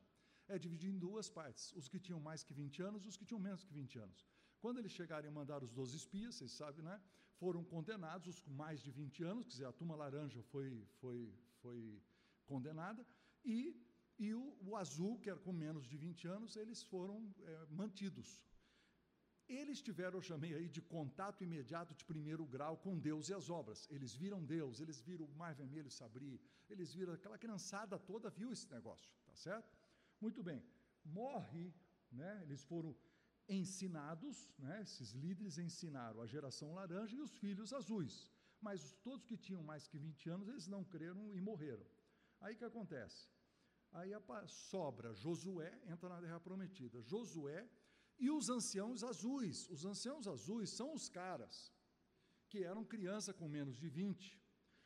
é 0.49 0.59
dividido 0.59 0.97
em 0.97 0.99
duas 0.99 1.28
partes, 1.28 1.73
os 1.73 1.88
que 1.88 2.00
tinham 2.00 2.21
mais 2.21 2.42
que 2.42 2.52
20 2.52 2.83
anos 2.83 3.04
e 3.04 3.09
os 3.09 3.16
que 3.16 3.25
tinham 3.25 3.40
menos 3.40 3.62
que 3.62 3.73
20 3.73 3.99
anos. 3.99 4.26
Quando 4.61 4.78
eles 4.78 4.92
chegarem 4.92 5.28
a 5.28 5.33
mandar 5.33 5.62
os 5.62 5.73
12 5.73 5.97
espias, 5.97 6.35
vocês 6.35 6.52
sabem, 6.52 6.85
né? 6.85 7.00
Foram 7.43 7.65
condenados 7.65 8.29
os 8.35 8.41
mais 8.63 8.81
de 8.81 8.91
20 8.93 9.25
anos, 9.25 9.45
quer 9.47 9.55
dizer, 9.55 9.67
a 9.67 9.73
turma 9.79 9.97
laranja 9.97 10.41
foi, 10.53 10.87
foi, 11.01 11.19
foi 11.61 12.01
condenada, 12.47 13.05
e, 13.45 13.59
e 14.17 14.33
o, 14.33 14.45
o 14.69 14.77
azul, 14.77 15.19
que 15.19 15.29
era 15.29 15.41
com 15.47 15.53
menos 15.53 15.85
de 15.93 15.97
20 15.97 16.29
anos, 16.37 16.55
eles 16.55 16.85
foram 16.85 17.17
é, 17.41 17.67
mantidos. 17.81 18.29
Eles 19.49 19.83
tiveram, 19.83 20.19
eu 20.19 20.23
chamei 20.23 20.55
aí, 20.55 20.69
de 20.69 20.81
contato 20.81 21.43
imediato 21.43 21.97
de 21.97 22.05
primeiro 22.05 22.47
grau 22.47 22.77
com 22.77 22.97
Deus 23.09 23.29
e 23.29 23.35
as 23.35 23.51
obras. 23.51 23.89
Eles 23.91 24.15
viram 24.15 24.41
Deus, 24.57 24.79
eles 24.79 25.01
viram 25.01 25.27
o 25.27 25.35
mar 25.43 25.53
vermelho 25.53 25.91
se 25.91 26.05
abrir, 26.05 26.41
eles 26.71 26.95
viram 26.95 27.13
aquela 27.13 27.37
criançada 27.37 27.99
toda 27.99 28.31
viu 28.31 28.53
esse 28.53 28.71
negócio, 28.71 29.11
tá 29.27 29.35
certo? 29.35 29.77
Muito 30.21 30.45
bem. 30.45 30.63
Morre, 31.05 31.75
né? 32.13 32.33
Eles 32.45 32.63
foram 32.63 32.95
ensinados, 33.49 34.51
né? 34.59 34.83
Esses 34.83 35.13
líderes 35.13 35.59
ensinaram 35.59 36.21
a 36.21 36.27
geração 36.27 36.75
laranja 36.75 37.17
e 37.17 37.21
os 37.21 37.37
filhos 37.39 37.73
azuis. 37.73 38.31
Mas 38.61 38.93
todos 39.03 39.27
que 39.27 39.37
tinham 39.37 39.63
mais 39.63 39.87
que 39.87 39.99
20 39.99 40.31
anos, 40.31 40.49
eles 40.49 40.67
não 40.67 40.85
creram 40.85 41.35
e 41.35 41.41
morreram. 41.41 41.87
Aí 42.41 42.55
que 42.57 42.65
acontece? 42.65 43.29
Aí 43.93 44.11
sobra 44.47 45.13
Josué, 45.15 45.71
entra 45.87 46.09
na 46.09 46.21
terra 46.21 46.41
prometida. 46.41 47.03
Josué 47.03 47.69
e 48.19 48.31
os 48.31 48.49
anciãos 48.49 49.03
azuis. 49.05 49.69
Os 49.69 49.85
anciãos 49.85 50.27
azuis 50.27 50.71
são 50.71 50.95
os 50.95 51.09
caras 51.09 51.73
que 52.49 52.65
eram 52.65 52.85
criança 52.85 53.33
com 53.35 53.49
menos 53.49 53.77
de 53.77 53.89
20, 53.89 54.41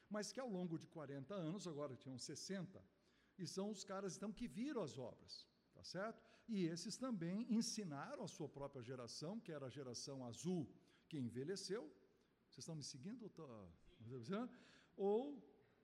mas 0.08 0.32
que 0.32 0.40
ao 0.40 0.48
longo 0.48 0.78
de 0.78 0.86
40 0.86 1.34
anos, 1.34 1.66
agora 1.66 1.96
tinham 1.96 2.18
60, 2.18 2.82
e 3.38 3.46
são 3.46 3.70
os 3.70 3.84
caras 3.84 4.16
então 4.16 4.32
que 4.32 4.48
viram 4.48 4.82
as 4.82 4.96
obras, 4.98 5.46
tá 5.74 5.82
certo? 5.82 6.25
E 6.48 6.64
esses 6.66 6.96
também 6.96 7.46
ensinaram 7.52 8.22
a 8.22 8.28
sua 8.28 8.48
própria 8.48 8.82
geração, 8.82 9.40
que 9.40 9.52
era 9.52 9.66
a 9.66 9.70
geração 9.70 10.24
azul, 10.24 10.68
que 11.08 11.18
envelheceu. 11.18 11.82
Vocês 12.48 12.58
estão 12.58 12.76
me 12.76 12.84
seguindo? 12.84 13.22
Ou, 13.24 13.30
tô... 13.30 13.46
ou 14.96 15.42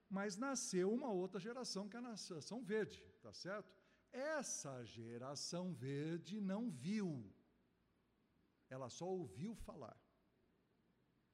mas 0.08 0.36
nasceu 0.36 0.92
uma 0.92 1.10
outra 1.10 1.40
geração, 1.40 1.88
que 1.88 1.96
é 1.96 2.00
a 2.00 2.14
geração 2.14 2.62
verde, 2.62 3.02
tá 3.22 3.32
certo? 3.32 3.74
Essa 4.12 4.84
geração 4.84 5.72
verde 5.72 6.38
não 6.38 6.70
viu, 6.70 7.32
ela 8.68 8.90
só 8.90 9.06
ouviu 9.08 9.54
falar. 9.54 9.98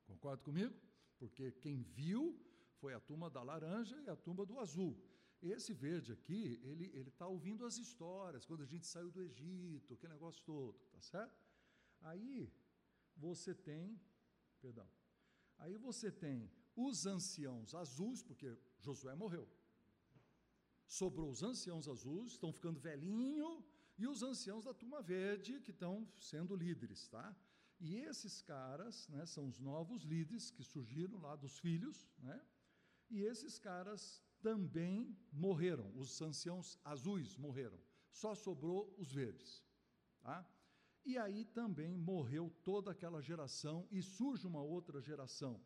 Concorda 0.06 0.42
comigo? 0.42 0.74
Porque 1.18 1.50
quem 1.50 1.82
viu 1.82 2.40
foi 2.76 2.94
a 2.94 3.00
turma 3.00 3.28
da 3.28 3.42
laranja 3.42 4.00
e 4.00 4.08
a 4.08 4.16
turma 4.16 4.46
do 4.46 4.58
azul. 4.60 4.96
Esse 5.40 5.72
verde 5.72 6.12
aqui, 6.12 6.60
ele 6.64 7.08
está 7.08 7.26
ouvindo 7.26 7.64
as 7.64 7.78
histórias, 7.78 8.44
quando 8.44 8.62
a 8.62 8.66
gente 8.66 8.86
saiu 8.86 9.10
do 9.10 9.20
Egito, 9.20 9.94
aquele 9.94 10.12
negócio 10.12 10.42
todo, 10.44 10.78
tá 10.90 11.00
certo? 11.00 11.40
Aí 12.00 12.52
você 13.16 13.54
tem, 13.54 14.00
perdão, 14.60 14.88
aí 15.58 15.76
você 15.76 16.10
tem 16.10 16.50
os 16.74 17.06
anciãos 17.06 17.74
azuis, 17.74 18.22
porque 18.22 18.58
Josué 18.80 19.14
morreu, 19.14 19.48
sobrou 20.86 21.30
os 21.30 21.42
anciãos 21.42 21.88
azuis, 21.88 22.32
estão 22.32 22.52
ficando 22.52 22.80
velhinho, 22.80 23.64
e 23.96 24.06
os 24.06 24.22
anciãos 24.22 24.64
da 24.64 24.74
turma 24.74 25.02
verde, 25.02 25.60
que 25.60 25.72
estão 25.72 26.08
sendo 26.20 26.54
líderes, 26.54 27.08
tá? 27.08 27.36
E 27.80 27.96
esses 27.96 28.42
caras, 28.42 29.08
né, 29.08 29.24
são 29.26 29.46
os 29.48 29.58
novos 29.60 30.02
líderes 30.02 30.50
que 30.50 30.64
surgiram 30.64 31.18
lá 31.20 31.36
dos 31.36 31.58
filhos, 31.58 32.08
né? 32.18 32.40
E 33.10 33.22
esses 33.22 33.58
caras 33.58 34.22
também 34.40 35.16
morreram, 35.32 35.90
os 35.96 36.20
anciãos 36.22 36.78
azuis 36.84 37.36
morreram, 37.36 37.78
só 38.10 38.34
sobrou 38.34 38.94
os 38.98 39.12
verdes, 39.12 39.62
tá? 40.20 40.46
E 41.04 41.16
aí 41.16 41.44
também 41.44 41.96
morreu 41.96 42.50
toda 42.62 42.90
aquela 42.90 43.20
geração 43.22 43.86
e 43.90 44.02
surge 44.02 44.46
uma 44.46 44.62
outra 44.62 45.00
geração. 45.00 45.60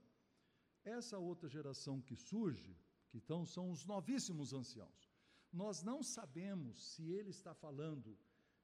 Essa 0.85 1.19
outra 1.19 1.49
geração 1.49 2.01
que 2.01 2.15
surge, 2.15 2.77
que 3.09 3.19
então 3.19 3.45
são 3.45 3.71
os 3.71 3.85
novíssimos 3.85 4.53
anciãos. 4.53 5.11
Nós 5.53 5.83
não 5.83 6.03
sabemos 6.03 6.95
se 6.95 7.03
ele 7.11 7.31
está 7.31 7.53
falando 7.55 8.19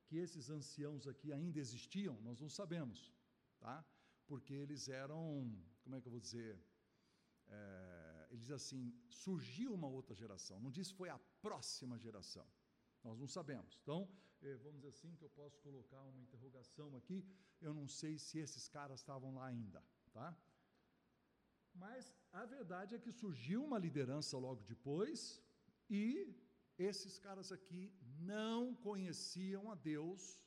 que 0.07 0.17
esses 0.17 0.49
anciãos 0.49 1.07
aqui 1.07 1.33
ainda 1.33 1.59
existiam, 1.59 2.19
nós 2.23 2.41
não 2.41 2.49
sabemos, 2.49 3.13
tá? 3.59 3.85
Porque 4.27 4.55
eles 4.55 4.89
eram, 4.89 5.21
como 5.83 5.97
é 5.97 6.01
que 6.01 6.07
eu 6.07 6.13
vou 6.13 6.21
dizer? 6.21 6.59
É, 7.49 7.98
ele 8.31 8.41
diz 8.41 8.51
assim: 8.51 8.95
surgiu 9.09 9.73
uma 9.73 9.89
outra 9.89 10.15
geração, 10.15 10.61
não 10.61 10.71
diz 10.71 10.91
foi 10.91 11.09
a 11.09 11.19
próxima 11.41 11.99
geração. 11.99 12.47
Nós 13.03 13.19
não 13.19 13.27
sabemos. 13.27 13.79
Então, 13.83 14.09
eh, 14.43 14.57
vamos 14.57 14.81
dizer 14.81 14.89
assim, 14.89 15.15
que 15.17 15.25
eu 15.25 15.31
posso 15.31 15.59
colocar 15.61 16.03
uma 16.03 16.21
interrogação 16.21 16.97
aqui, 16.97 17.25
eu 17.61 17.73
não 17.73 17.87
sei 17.87 18.19
se 18.19 18.39
esses 18.39 18.69
caras 18.69 19.01
estavam 19.01 19.35
lá 19.35 19.47
ainda, 19.47 19.83
tá? 20.13 20.37
Mas 21.75 22.13
a 22.33 22.45
verdade 22.45 22.95
é 22.95 22.99
que 22.99 23.13
surgiu 23.13 23.65
uma 23.65 23.79
liderança 23.79 24.37
logo 24.37 24.63
depois 24.65 25.41
e 25.89 26.35
esses 26.77 27.19
caras 27.19 27.51
aqui 27.53 27.93
não 28.19 28.75
conheciam 28.75 29.71
a 29.71 29.75
Deus 29.75 30.41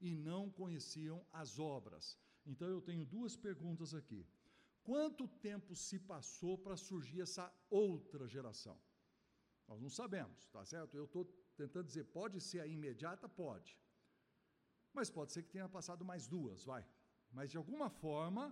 e 0.00 0.14
não 0.14 0.50
conheciam 0.50 1.26
as 1.32 1.58
obras. 1.58 2.18
Então 2.44 2.68
eu 2.68 2.80
tenho 2.80 3.04
duas 3.04 3.36
perguntas 3.36 3.94
aqui. 3.94 4.26
Quanto 4.86 5.24
tempo 5.48 5.72
se 5.74 5.98
passou 6.12 6.54
para 6.64 6.76
surgir 6.88 7.20
essa 7.22 7.44
outra 7.68 8.24
geração? 8.34 8.76
Nós 9.68 9.80
não 9.84 9.90
sabemos, 10.00 10.40
tá 10.56 10.64
certo? 10.72 10.96
Eu 10.96 11.06
estou 11.06 11.24
tentando 11.60 11.86
dizer, 11.90 12.04
pode 12.18 12.40
ser 12.48 12.60
a 12.60 12.68
imediata? 12.74 13.28
Pode. 13.28 13.72
Mas 14.96 15.10
pode 15.16 15.32
ser 15.32 15.42
que 15.42 15.54
tenha 15.56 15.68
passado 15.76 16.04
mais 16.10 16.28
duas, 16.34 16.64
vai. 16.72 16.84
Mas 17.32 17.50
de 17.50 17.56
alguma 17.56 17.88
forma, 17.90 18.44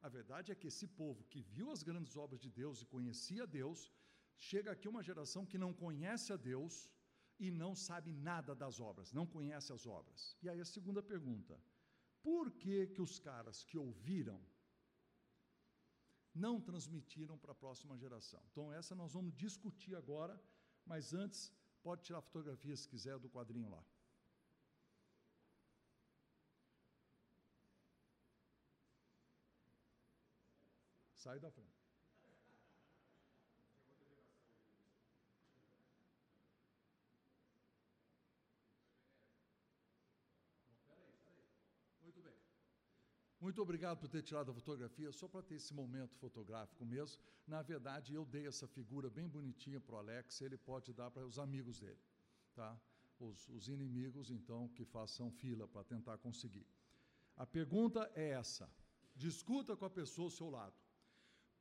a 0.00 0.08
verdade 0.08 0.50
é 0.52 0.54
que 0.54 0.68
esse 0.72 0.86
povo 0.86 1.28
que 1.32 1.42
viu 1.42 1.70
as 1.70 1.82
grandes 1.82 2.16
obras 2.24 2.40
de 2.40 2.50
Deus 2.62 2.80
e 2.80 2.86
conhecia 2.86 3.46
Deus, 3.46 3.92
chega 4.50 4.70
aqui 4.72 4.88
uma 4.88 5.02
geração 5.10 5.44
que 5.44 5.62
não 5.64 5.72
conhece 5.84 6.32
a 6.32 6.38
Deus 6.52 6.90
e 7.38 7.50
não 7.50 7.74
sabe 7.74 8.10
nada 8.30 8.54
das 8.54 8.80
obras, 8.80 9.12
não 9.12 9.26
conhece 9.26 9.70
as 9.70 9.86
obras. 9.86 10.34
E 10.42 10.48
aí 10.48 10.60
a 10.62 10.72
segunda 10.76 11.02
pergunta: 11.02 11.60
por 12.22 12.50
que 12.62 12.86
que 12.86 13.02
os 13.02 13.18
caras 13.18 13.62
que 13.64 13.76
ouviram 13.76 14.40
não 16.34 16.60
transmitiram 16.60 17.38
para 17.38 17.52
a 17.52 17.54
próxima 17.54 17.96
geração? 17.96 18.42
Então 18.50 18.72
essa 18.72 18.94
nós 18.94 19.12
vamos 19.12 19.34
discutir 19.34 19.94
agora, 19.94 20.40
mas 20.84 21.14
antes 21.14 21.52
pode 21.82 22.02
tirar 22.02 22.18
a 22.18 22.22
fotografia 22.22 22.76
se 22.76 22.88
quiser 22.88 23.18
do 23.18 23.28
quadrinho 23.28 23.70
lá. 23.70 23.84
Sai 31.14 31.38
da 31.38 31.50
frente. 31.50 31.73
Muito 43.44 43.60
obrigado 43.60 43.98
por 43.98 44.08
ter 44.08 44.22
tirado 44.22 44.50
a 44.50 44.54
fotografia, 44.54 45.12
só 45.12 45.28
para 45.28 45.42
ter 45.42 45.56
esse 45.56 45.74
momento 45.74 46.14
fotográfico 46.16 46.82
mesmo. 46.92 47.18
Na 47.46 47.60
verdade, 47.60 48.14
eu 48.14 48.24
dei 48.24 48.46
essa 48.46 48.66
figura 48.66 49.10
bem 49.10 49.28
bonitinha 49.28 49.78
para 49.78 49.96
o 49.96 49.98
Alex, 49.98 50.40
ele 50.40 50.56
pode 50.56 50.94
dar 50.94 51.10
para 51.10 51.26
os 51.26 51.38
amigos 51.38 51.78
dele, 51.78 52.00
tá? 52.54 52.70
Os, 53.20 53.46
os 53.50 53.68
inimigos, 53.68 54.30
então, 54.30 54.60
que 54.70 54.82
façam 54.86 55.30
fila 55.30 55.68
para 55.68 55.84
tentar 55.84 56.16
conseguir. 56.16 56.66
A 57.36 57.44
pergunta 57.44 58.10
é 58.14 58.30
essa: 58.30 58.66
discuta 59.14 59.76
com 59.76 59.84
a 59.84 59.90
pessoa 59.90 60.28
ao 60.28 60.36
seu 60.38 60.48
lado. 60.48 60.78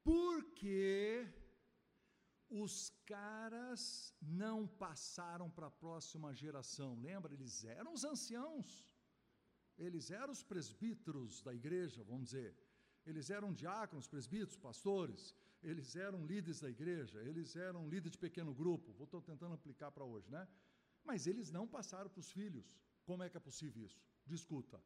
Por 0.06 0.42
que 0.54 1.28
os 2.50 2.94
caras 3.06 4.16
não 4.22 4.66
passaram 4.66 5.50
para 5.50 5.68
a 5.68 5.78
próxima 5.86 6.34
geração? 6.34 6.98
Lembra, 7.02 7.34
eles 7.34 7.66
eram 7.66 7.92
os 7.94 8.06
anciãos. 8.06 8.88
Eles 9.78 10.12
eram 10.12 10.32
os 10.32 10.44
presbíteros 10.44 11.42
da 11.42 11.54
igreja, 11.54 12.04
vamos 12.04 12.26
dizer. 12.26 12.56
Eles 13.06 13.30
eram 13.30 13.54
diáconos, 13.54 14.08
presbíteros, 14.08 14.58
pastores. 14.58 15.36
Eles 15.62 15.96
eram 15.96 16.26
líderes 16.26 16.60
da 16.62 16.70
igreja. 16.70 17.22
Eles 17.22 17.56
eram 17.56 17.88
líderes 17.88 18.12
de 18.12 18.18
pequeno 18.18 18.54
grupo. 18.54 18.92
Estou 19.04 19.22
tentando 19.22 19.54
aplicar 19.54 19.92
para 19.92 20.06
hoje, 20.06 20.30
né? 20.30 20.48
Mas 21.04 21.28
eles 21.28 21.52
não 21.52 21.68
passaram 21.68 22.10
para 22.10 22.20
os 22.20 22.32
filhos. 22.32 22.78
Como 23.06 23.24
é 23.24 23.30
que 23.30 23.38
é 23.38 23.40
possível 23.40 23.84
isso? 23.84 24.02
Discuta. 24.26 24.82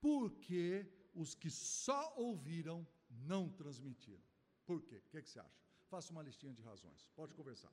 Porque 0.00 0.86
os 1.14 1.34
que 1.34 1.50
só 1.50 2.14
ouviram 2.16 2.86
não 3.08 3.48
transmitiram. 3.48 4.22
Por 4.66 4.82
quê? 4.82 5.02
O 5.06 5.10
que, 5.10 5.18
é 5.18 5.22
que 5.22 5.30
você 5.30 5.40
acha? 5.40 5.64
Faça 5.88 6.12
uma 6.12 6.22
listinha 6.22 6.52
de 6.52 6.62
razões. 6.62 7.08
Pode 7.14 7.34
conversar. 7.34 7.72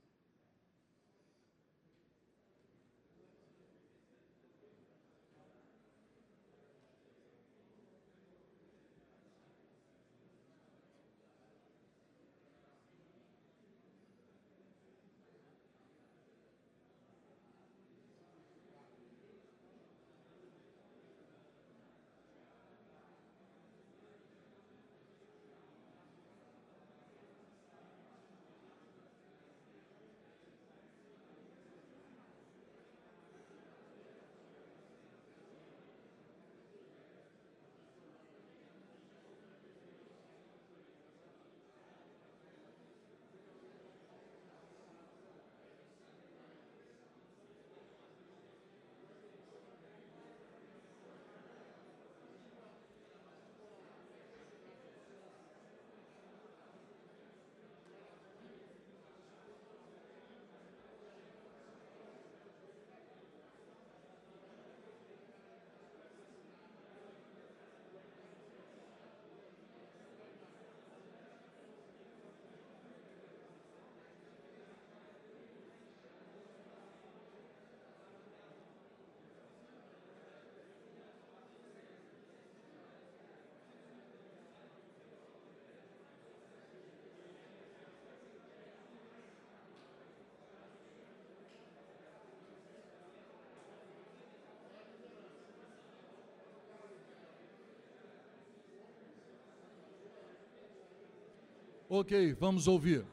Ok, 101.95 102.33
vamos 102.33 102.67
ouvir. 102.67 103.05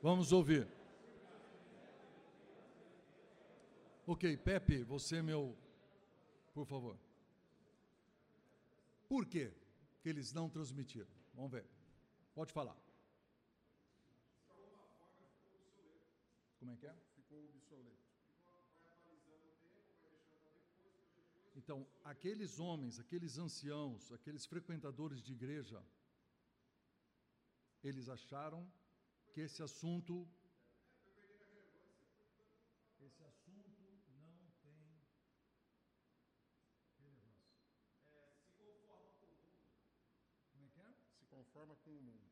Vamos 0.00 0.30
ouvir. 0.30 0.64
Ok, 4.06 4.36
Pepe, 4.36 4.84
você 4.84 5.16
é 5.16 5.22
meu. 5.22 5.58
Por 6.54 6.64
favor. 6.64 6.96
Por 9.08 9.26
quê 9.26 9.52
que 10.00 10.08
eles 10.08 10.32
não 10.32 10.48
transmitiram? 10.48 11.10
Vamos 11.34 11.50
ver. 11.50 11.66
Pode 12.32 12.52
falar. 12.52 12.78
Como 16.60 16.70
é 16.70 16.76
que 16.76 16.86
é? 16.86 16.94
Ficou 17.16 17.44
obsoleto. 17.48 18.06
Então, 21.56 21.84
aqueles 22.04 22.60
homens, 22.60 23.00
aqueles 23.00 23.36
anciãos, 23.36 24.12
aqueles 24.12 24.46
frequentadores 24.46 25.20
de 25.20 25.32
igreja, 25.32 25.84
eles 27.82 28.08
acharam 28.08 28.70
que 29.32 29.40
esse 29.40 29.62
assunto. 29.62 30.28
Esse 33.00 33.22
assunto 33.24 33.70
não 33.80 33.98
tem 34.08 34.76
relevância. 38.58 39.30
Como 40.52 40.64
é 40.64 40.68
que 40.68 40.80
é? 40.80 40.92
Se 41.16 41.24
conforma 41.26 41.74
com 41.76 41.90
o 41.90 42.02
mundo. 42.02 42.30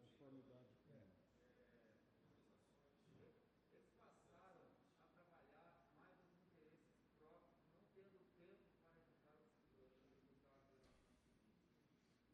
Conformidade 0.00 0.74
com 0.86 0.92
o 0.92 0.98
mundo. 0.98 1.24
Eles 3.72 3.94
passaram 4.02 4.66
a 4.98 5.04
trabalhar 5.14 5.78
mais 5.98 6.18
os 6.18 6.34
interesses 6.34 7.06
próprios, 7.16 7.62
não 7.70 7.84
tendo 7.94 8.18
tempo 8.36 8.66
para 8.90 9.02
ajudar 9.04 9.38
os 9.38 9.64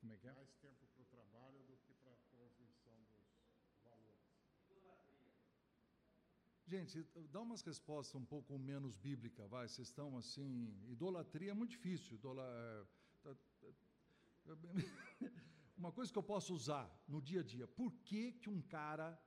Como 0.00 0.12
é 0.14 0.16
que 0.16 0.26
é? 0.26 0.32
Mais 0.32 0.52
tempo 0.54 0.86
para 0.88 1.02
o 1.02 1.06
trabalho 1.06 1.62
do 1.64 1.76
que 1.76 1.94
para 1.94 2.12
a 2.12 2.16
transmissão 2.32 2.98
dos 3.06 3.78
valores. 3.84 4.30
Gente, 6.70 7.04
dá 7.32 7.40
umas 7.40 7.62
respostas 7.62 8.14
um 8.14 8.24
pouco 8.24 8.56
menos 8.56 8.96
bíblicas, 8.96 9.50
vai. 9.50 9.66
Vocês 9.66 9.88
estão 9.88 10.16
assim. 10.16 10.52
Idolatria 10.88 11.50
é 11.50 11.54
muito 11.60 11.70
difícil. 11.70 12.14
Idola, 12.14 12.44
é, 12.44 12.86
tá- 13.24 13.34
tá- 14.44 14.56
uma 15.76 15.90
coisa 15.90 16.12
que 16.12 16.18
eu 16.18 16.22
posso 16.22 16.54
usar 16.54 16.86
no 17.08 17.20
dia 17.20 17.40
a 17.40 17.42
dia. 17.42 17.66
Por 17.66 17.90
que, 18.04 18.30
que 18.34 18.48
um 18.48 18.62
cara. 18.62 19.20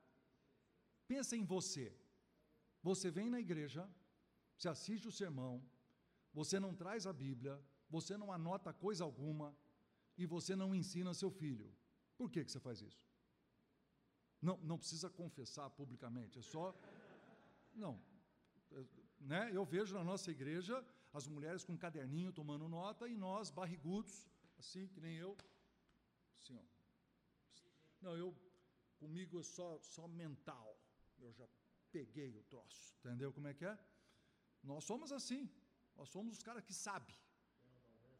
Pensa 1.06 1.36
em 1.36 1.44
você. 1.44 1.94
Você 2.82 3.12
vem 3.12 3.30
na 3.30 3.42
igreja, 3.42 3.84
você 4.58 4.70
assiste 4.70 5.10
o 5.10 5.12
sermão, 5.12 5.62
você 6.34 6.62
não 6.62 6.74
traz 6.74 7.06
a 7.06 7.12
Bíblia, 7.12 7.62
você 7.90 8.16
não 8.16 8.32
anota 8.32 8.72
coisa 8.72 9.04
alguma 9.04 9.54
e 10.18 10.26
você 10.26 10.56
não 10.56 10.74
ensina 10.74 11.14
seu 11.14 11.30
filho. 11.30 11.70
Por 12.18 12.32
que, 12.32 12.46
que 12.46 12.52
você 12.52 12.60
faz 12.62 12.82
isso? 12.82 13.06
Não, 14.42 14.58
não 14.60 14.78
precisa 14.78 15.10
confessar 15.10 15.70
publicamente, 15.70 16.40
é 16.40 16.42
só. 16.42 16.74
Não. 17.74 18.02
Né? 19.20 19.52
Eu 19.54 19.66
vejo 19.66 19.94
na 19.96 20.04
nossa 20.04 20.32
igreja 20.32 20.86
as 21.14 21.28
mulheres 21.28 21.64
com 21.64 21.78
caderninho 21.78 22.32
tomando 22.32 22.68
nota 22.68 23.08
e 23.08 23.16
nós, 23.16 23.50
barrigudos, 23.50 24.28
assim, 24.58 24.88
que 24.88 25.00
nem 25.00 25.16
eu. 25.16 25.38
Assim, 26.40 26.58
ó. 26.58 26.64
Não, 28.02 28.18
eu, 28.18 28.36
comigo 28.98 29.40
é 29.40 29.44
só, 29.44 29.80
só 29.80 30.08
mental. 30.08 30.78
Eu 31.20 31.32
já 31.32 31.48
peguei 31.92 32.36
o 32.38 32.44
troço. 32.44 32.96
Entendeu 33.00 33.32
como 33.32 33.48
é 33.48 33.54
que 33.54 33.66
é? 33.66 33.78
Nós 34.62 34.84
somos 34.84 35.12
assim. 35.12 35.50
Nós 35.96 36.10
somos 36.10 36.34
os 36.38 36.44
caras 36.44 36.64
que 36.64 36.74
sabem. 36.74 37.16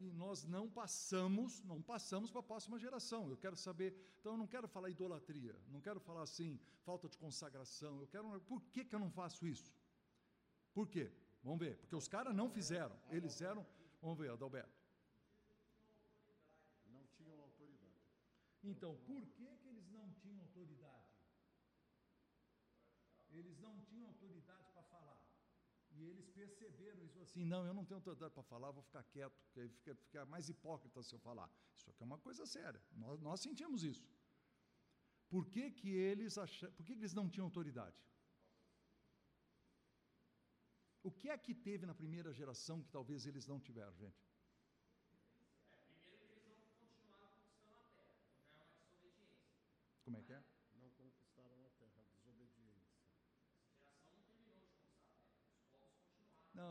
E 0.04 0.12
nós 0.12 0.44
não 0.44 0.68
passamos, 0.68 1.62
não 1.62 1.80
passamos 1.80 2.30
para 2.30 2.40
a 2.40 2.48
próxima 2.50 2.78
geração. 2.78 3.30
Eu 3.30 3.38
quero 3.38 3.56
saber, 3.56 3.90
então 4.20 4.32
eu 4.32 4.38
não 4.38 4.46
quero 4.46 4.68
falar 4.68 4.90
idolatria, 4.90 5.58
não 5.68 5.80
quero 5.80 5.98
falar 5.98 6.22
assim, 6.22 6.60
falta 6.82 7.08
de 7.08 7.16
consagração. 7.16 8.00
Eu 8.00 8.06
quero, 8.06 8.38
por 8.42 8.60
que, 8.64 8.84
que 8.84 8.94
eu 8.94 8.98
não 8.98 9.10
faço 9.10 9.46
isso? 9.46 9.72
Por 10.74 10.86
quê? 10.90 11.10
Vamos 11.42 11.58
ver, 11.58 11.78
porque 11.78 11.96
os 11.96 12.06
caras 12.06 12.34
não 12.34 12.50
fizeram, 12.50 12.94
eles 13.08 13.40
eram, 13.40 13.66
vamos 14.02 14.18
ver, 14.18 14.30
Adalberto. 14.30 14.78
Não 16.86 17.06
tinham 17.16 17.40
autoridade. 17.40 18.02
Então, 18.62 18.94
por 19.06 19.22
que, 19.28 19.46
que 19.56 19.68
eles 19.68 19.88
não 19.88 20.10
tinham 20.20 20.40
autoridade? 20.40 21.08
Eles 23.30 23.58
não 23.58 23.80
tinham 23.88 24.06
autoridade 24.08 24.68
para 24.74 24.82
falar. 24.82 25.18
E 25.96 26.02
eles 26.10 26.28
perceberam 26.28 27.04
isso 27.04 27.20
assim, 27.20 27.44
não, 27.44 27.64
eu 27.66 27.74
não 27.74 27.84
tenho 27.84 27.98
autoridade 27.98 28.34
para 28.34 28.42
falar, 28.42 28.70
vou 28.72 28.82
ficar 28.82 29.02
quieto, 29.04 29.36
porque 29.44 29.68
fica, 29.68 29.94
fica 29.94 30.26
mais 30.26 30.48
hipócrita 30.48 31.02
se 31.02 31.14
eu 31.14 31.20
falar. 31.20 31.48
Isso 31.76 31.88
aqui 31.90 32.02
é 32.02 32.06
uma 32.06 32.18
coisa 32.18 32.44
séria. 32.46 32.82
Nós, 32.92 33.20
nós 33.20 33.40
sentimos 33.40 33.84
isso. 33.84 34.04
Por 35.28 35.46
que, 35.46 35.70
que 35.70 35.90
eles 35.90 36.36
acham, 36.36 36.70
por 36.72 36.84
que, 36.84 36.94
que 36.94 37.00
eles 37.00 37.14
não 37.14 37.28
tinham 37.28 37.46
autoridade? 37.46 37.96
O 41.02 41.10
que 41.10 41.28
é 41.28 41.36
que 41.36 41.54
teve 41.54 41.86
na 41.86 41.94
primeira 41.94 42.32
geração 42.32 42.82
que 42.82 42.90
talvez 42.90 43.26
eles 43.26 43.46
não 43.46 43.60
tiveram, 43.60 43.94
gente? 43.94 44.22
Como 50.04 50.16
é 50.18 50.22
que 50.22 50.32
é? 50.32 50.42
Não 50.80 50.90
conquistaram 50.90 51.64
a 51.66 51.70
terra, 51.78 52.02
desobediência. 52.14 52.94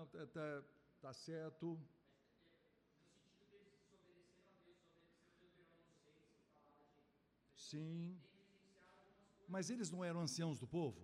Não, 0.04 0.08
tá, 0.08 0.26
tá, 0.28 0.64
tá 1.02 1.14
certo. 1.14 1.80
Sim. 7.56 8.20
Mas 9.48 9.70
eles 9.70 9.90
não 9.90 10.04
eram 10.04 10.20
anciãos 10.22 10.60
do 10.60 10.68
povo? 10.68 11.02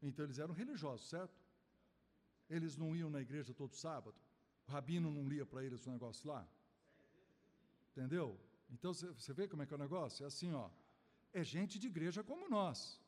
Então 0.00 0.24
eles 0.24 0.38
eram 0.38 0.54
religiosos, 0.54 1.08
certo? 1.08 1.34
Eles 2.48 2.76
não 2.76 2.94
iam 2.94 3.10
na 3.10 3.20
igreja 3.20 3.52
todo 3.52 3.74
sábado? 3.74 4.16
O 4.68 4.70
rabino 4.70 5.10
não 5.10 5.28
lia 5.28 5.44
para 5.44 5.64
eles 5.64 5.84
o 5.86 5.90
negócio 5.90 6.28
lá? 6.28 6.46
Entendeu? 7.90 8.38
Então 8.70 8.94
você 8.94 9.32
vê 9.32 9.48
como 9.48 9.62
é 9.62 9.66
que 9.66 9.74
é 9.74 9.76
o 9.76 9.86
negócio? 9.86 10.22
É 10.22 10.26
assim, 10.28 10.52
ó. 10.52 10.70
É 11.32 11.42
gente 11.42 11.78
de 11.78 11.88
igreja 11.88 12.22
como 12.22 12.48
nós. 12.48 13.00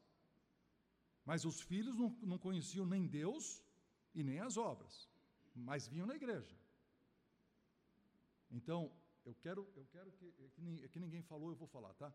Mas 1.24 1.44
os 1.44 1.60
filhos 1.60 1.94
não, 1.94 2.08
não 2.22 2.38
conheciam 2.38 2.84
nem 2.84 3.06
Deus 3.06 3.62
e 4.18 4.22
nem 4.28 4.38
as 4.48 4.56
obras, 4.70 4.94
mas 5.68 5.86
vinham 5.92 6.06
na 6.10 6.16
igreja. 6.20 6.56
Então, 8.58 8.80
eu 9.28 9.34
quero, 9.44 9.62
eu 9.80 9.86
quero 9.94 10.10
que, 10.18 10.26
é 10.44 10.48
que, 10.54 10.84
é 10.84 10.88
que 10.92 11.00
ninguém 11.04 11.22
falou, 11.30 11.50
eu 11.50 11.60
vou 11.64 11.70
falar, 11.76 11.92
tá? 12.02 12.08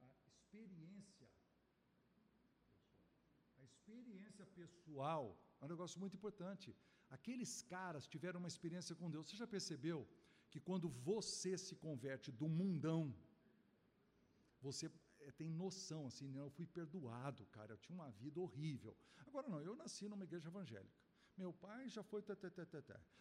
A 0.00 0.10
experiência, 0.30 1.28
a 3.60 3.64
experiência 3.70 4.46
pessoal 4.60 5.24
é 5.60 5.64
um 5.66 5.72
negócio 5.74 6.00
muito 6.00 6.16
importante. 6.20 6.74
Aqueles 7.10 7.52
caras 7.74 8.06
tiveram 8.14 8.38
uma 8.42 8.52
experiência 8.54 8.94
com 9.00 9.10
Deus. 9.10 9.28
Você 9.28 9.36
já 9.36 9.46
percebeu 9.46 9.98
que 10.50 10.60
quando 10.68 10.88
você 11.10 11.52
se 11.66 11.74
converte 11.86 12.30
do 12.40 12.48
mundão, 12.48 13.14
você 14.66 14.90
é, 15.20 15.30
tem 15.32 15.50
noção 15.50 16.06
assim, 16.06 16.28
não, 16.28 16.44
eu 16.44 16.50
fui 16.58 16.66
perdoado, 16.66 17.44
cara, 17.56 17.72
eu 17.74 17.80
tinha 17.84 17.94
uma 18.00 18.10
vida 18.22 18.40
horrível. 18.40 18.96
Agora 19.26 19.48
não, 19.48 19.60
eu 19.60 19.74
nasci 19.74 20.08
numa 20.08 20.24
igreja 20.24 20.48
evangélica. 20.48 21.02
Meu 21.36 21.52
pai 21.52 21.88
já 21.88 22.02
foi 22.02 22.22
tê. 22.22 22.34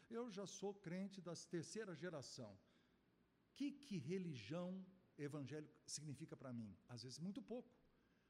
Eu 0.10 0.30
já 0.30 0.46
sou 0.46 0.74
crente 0.74 1.22
da 1.22 1.34
terceira 1.36 1.96
geração. 1.96 2.58
Que 3.56 3.72
que 3.72 3.98
religião 3.98 4.86
evangélica 5.18 5.74
significa 5.86 6.36
para 6.36 6.52
mim? 6.52 6.76
Às 6.88 7.04
vezes 7.04 7.20
muito 7.20 7.42
pouco. 7.42 7.72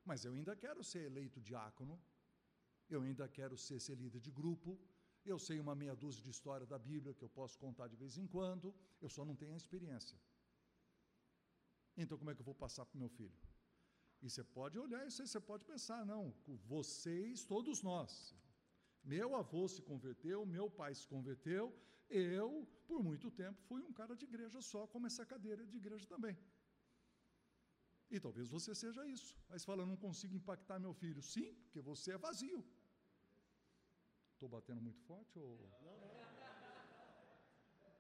Mas 0.04 0.26
eu 0.26 0.34
ainda 0.34 0.56
quero 0.56 0.84
ser 0.84 1.04
eleito 1.06 1.40
diácono. 1.40 2.00
Eu 2.90 3.02
ainda 3.02 3.28
quero 3.28 3.58
ser, 3.58 3.80
ser 3.80 3.96
líder 3.96 4.20
de 4.20 4.32
grupo. 4.32 4.80
Eu 5.24 5.38
sei 5.38 5.60
uma 5.60 5.76
meia 5.76 5.96
dúzia 5.96 6.24
de 6.24 6.32
história 6.32 6.66
da 6.66 6.78
Bíblia 6.78 7.14
que 7.14 7.24
eu 7.24 7.30
posso 7.30 7.58
contar 7.58 7.88
de 7.88 7.96
vez 7.96 8.18
em 8.18 8.28
quando. 8.28 8.74
Eu 9.00 9.10
só 9.10 9.24
não 9.24 9.36
tenho 9.36 9.54
a 9.54 9.58
experiência. 9.58 10.20
Então 11.96 12.18
como 12.18 12.32
é 12.32 12.36
que 12.36 12.42
eu 12.42 12.46
vou 12.46 12.56
passar 12.56 12.86
para 12.86 12.98
o 12.98 13.00
meu 13.00 13.10
filho? 13.10 13.38
E 14.22 14.30
você 14.30 14.44
pode 14.44 14.78
olhar 14.78 15.06
isso 15.08 15.22
aí, 15.22 15.28
você 15.28 15.40
pode 15.40 15.64
pensar, 15.66 16.06
não, 16.06 16.34
vocês, 16.46 17.44
todos 17.44 17.82
nós. 17.82 18.36
Meu 19.04 19.36
avô 19.36 19.68
se 19.68 19.82
converteu, 19.82 20.46
meu 20.46 20.70
pai 20.70 20.94
se 20.94 21.08
converteu, 21.08 21.76
eu, 22.10 22.68
por 22.88 23.04
muito 23.04 23.32
tempo, 23.32 23.60
fui 23.64 23.82
um 23.82 23.94
cara 23.94 24.16
de 24.16 24.26
igreja 24.26 24.62
só, 24.62 24.86
como 24.88 25.08
essa 25.08 25.26
cadeira 25.26 25.66
de 25.66 25.78
igreja 25.78 26.06
também. 26.08 26.38
E 28.10 28.20
talvez 28.20 28.50
você 28.50 28.76
seja 28.76 29.06
isso. 29.08 29.36
Aí 29.50 29.58
você 29.58 29.66
fala, 29.66 29.86
não 29.86 29.96
consigo 29.96 30.36
impactar 30.36 30.78
meu 30.80 30.94
filho. 30.94 31.22
Sim, 31.22 31.54
porque 31.64 31.80
você 31.80 32.12
é 32.12 32.18
vazio. 32.18 32.66
Estou 34.34 34.50
batendo 34.50 34.82
muito 34.82 35.00
forte 35.04 35.40
ou. 35.40 35.70
Não, 35.82 35.98
não. 36.00 36.12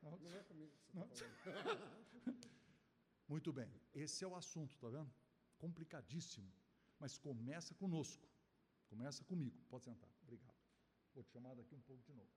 Não, 0.03 0.17
Não 0.17 0.31
é 0.31 0.43
comigo 0.43 0.71
que 0.71 0.83
você 0.83 0.99
Não. 0.99 1.07
falando. 1.07 2.01
Muito 3.29 3.53
bem, 3.53 3.71
esse 3.93 4.25
é 4.25 4.27
o 4.27 4.35
assunto, 4.35 4.75
tá 4.77 4.89
vendo? 4.89 5.09
Complicadíssimo. 5.57 6.51
Mas 6.99 7.17
começa 7.17 7.73
conosco. 7.75 8.27
Começa 8.89 9.23
comigo. 9.23 9.57
Pode 9.69 9.85
sentar. 9.85 10.09
Vou 11.13 11.23
te 11.23 11.31
chamar 11.31 11.55
daqui 11.55 11.75
um 11.75 11.81
pouco 11.81 12.03
de 12.03 12.13
novo. 12.13 12.29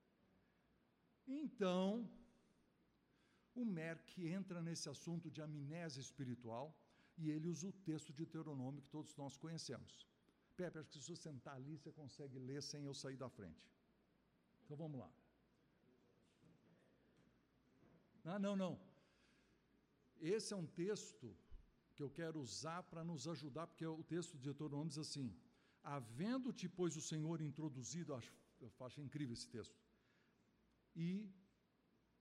Então, 1.27 2.09
o 3.55 3.65
Merck 3.65 4.27
entra 4.27 4.61
nesse 4.61 4.89
assunto 4.89 5.31
de 5.31 5.41
amnésia 5.41 6.01
espiritual 6.01 6.77
e 7.17 7.31
ele 7.31 7.49
usa 7.49 7.69
o 7.69 7.73
texto 7.73 8.09
de 8.13 8.25
Deuteronômio 8.25 8.83
que 8.83 8.91
todos 8.91 9.15
nós 9.17 9.37
conhecemos. 9.37 10.07
Pepe, 10.57 10.79
acho 10.79 10.91
que 10.91 10.99
se 10.99 11.05
você 11.05 11.17
sentar 11.17 11.55
ali, 11.55 11.77
você 11.77 11.93
consegue 11.93 12.39
ler 12.39 12.63
sem 12.63 12.85
eu 12.85 12.95
sair 12.95 13.17
da 13.17 13.29
frente. 13.29 13.65
Então 14.65 14.77
vamos 14.77 14.99
lá. 15.01 15.11
Ah, 18.25 18.39
não, 18.39 18.57
não. 18.57 18.81
Esse 20.21 20.53
é 20.55 20.57
um 20.57 20.67
texto 20.67 21.37
que 21.95 22.03
eu 22.03 22.11
quero 22.11 22.41
usar 22.41 22.83
para 22.83 23.05
nos 23.05 23.29
ajudar, 23.29 23.67
porque 23.67 23.87
o 23.87 24.03
texto 24.03 24.37
de 24.37 24.45
Deuteronômio 24.45 24.89
diz 24.89 24.99
assim: 24.99 25.27
Havendo-te, 25.83 26.69
pois, 26.69 26.97
o 26.97 27.03
Senhor 27.03 27.41
introduzido, 27.41 28.15
acho, 28.15 28.33
eu 28.61 28.73
acho 28.81 29.01
incrível 29.01 29.35
esse 29.35 29.49
texto, 29.49 29.79
e 30.95 31.31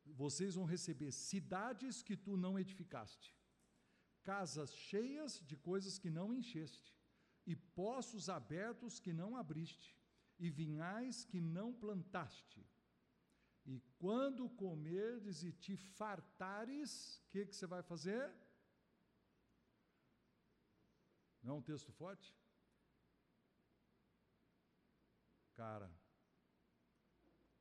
vocês 0.06 0.56
vão 0.56 0.66
receber 0.66 1.12
cidades 1.12 2.02
que 2.02 2.18
tu 2.18 2.36
não 2.36 2.60
edificaste, 2.60 3.36
casas 4.24 4.74
cheias 4.74 5.40
de 5.40 5.56
coisas 5.56 5.98
que 5.98 6.10
não 6.10 6.34
encheste, 6.34 6.94
e 7.46 7.56
poços 7.56 8.30
abertos 8.30 9.00
que 9.00 9.14
não 9.14 9.36
abriste, 9.36 9.98
e 10.40 10.50
vinhais 10.50 11.24
que 11.24 11.40
não 11.40 11.74
plantaste. 11.74 12.66
E 13.66 13.80
quando 13.98 14.50
comerdes 14.50 15.44
e 15.44 15.52
te 15.52 15.78
fartares, 15.78 17.18
o 17.18 17.30
que, 17.30 17.46
que 17.46 17.56
você 17.56 17.66
vai 17.66 17.82
fazer? 17.82 18.30
Não 21.42 21.56
é 21.56 21.58
um 21.58 21.62
texto 21.62 21.92
forte? 21.92 22.36
Cara, 25.54 25.90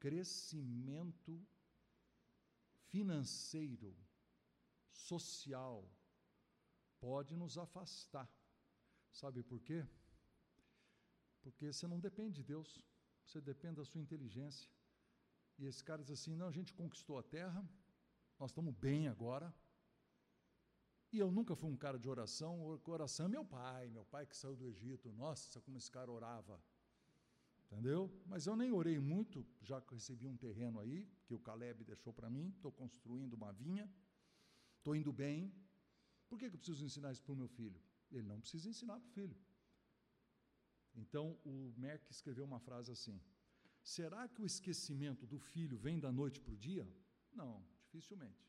crescimento 0.02 1.34
financeiro, 2.90 3.96
social, 4.90 5.88
pode 6.98 7.36
nos 7.36 7.56
afastar. 7.56 8.28
Sabe 9.12 9.44
por 9.44 9.60
quê? 9.62 9.86
Porque 11.40 11.72
você 11.72 11.86
não 11.86 12.00
depende 12.00 12.34
de 12.40 12.42
Deus, 12.42 12.82
você 13.24 13.40
depende 13.40 13.76
da 13.76 13.84
sua 13.84 14.00
inteligência. 14.00 14.68
E 15.56 15.66
esse 15.66 15.84
cara 15.84 16.02
diz 16.02 16.10
assim: 16.18 16.34
não, 16.34 16.48
a 16.48 16.56
gente 16.58 16.74
conquistou 16.74 17.16
a 17.16 17.22
terra, 17.22 17.64
nós 18.40 18.50
estamos 18.50 18.74
bem 18.74 19.06
agora. 19.06 19.54
E 21.12 21.18
eu 21.20 21.30
nunca 21.30 21.54
fui 21.54 21.70
um 21.70 21.76
cara 21.76 21.98
de 21.98 22.08
oração, 22.08 22.80
oração 22.86 23.26
é 23.26 23.28
meu 23.28 23.44
pai, 23.44 23.88
meu 23.88 24.04
pai 24.06 24.26
que 24.26 24.36
saiu 24.36 24.56
do 24.56 24.66
Egito, 24.66 25.12
nossa, 25.12 25.60
como 25.60 25.78
esse 25.78 25.90
cara 25.90 26.10
orava. 26.10 26.60
Entendeu? 27.72 28.12
Mas 28.26 28.46
eu 28.46 28.54
nem 28.54 28.70
orei 28.70 28.98
muito, 28.98 29.46
já 29.62 29.80
que 29.80 29.94
recebi 29.94 30.26
um 30.26 30.36
terreno 30.36 30.78
aí, 30.78 31.08
que 31.24 31.32
o 31.32 31.38
Caleb 31.38 31.82
deixou 31.84 32.12
para 32.12 32.28
mim, 32.28 32.50
estou 32.50 32.70
construindo 32.70 33.32
uma 33.32 33.50
vinha, 33.50 33.90
estou 34.76 34.94
indo 34.94 35.10
bem. 35.10 35.50
Por 36.28 36.38
que, 36.38 36.50
que 36.50 36.54
eu 36.54 36.58
preciso 36.58 36.84
ensinar 36.84 37.12
isso 37.12 37.22
para 37.22 37.32
o 37.32 37.36
meu 37.36 37.48
filho? 37.48 37.80
Ele 38.10 38.28
não 38.28 38.38
precisa 38.42 38.68
ensinar 38.68 39.00
para 39.00 39.08
o 39.08 39.12
filho. 39.12 39.36
Então, 40.94 41.38
o 41.46 41.72
Merck 41.78 42.10
escreveu 42.10 42.44
uma 42.44 42.60
frase 42.60 42.92
assim: 42.92 43.18
Será 43.82 44.28
que 44.28 44.42
o 44.42 44.46
esquecimento 44.46 45.26
do 45.26 45.38
filho 45.38 45.78
vem 45.78 45.98
da 45.98 46.12
noite 46.12 46.42
para 46.42 46.52
o 46.52 46.58
dia? 46.58 46.86
Não, 47.32 47.64
dificilmente. 47.80 48.46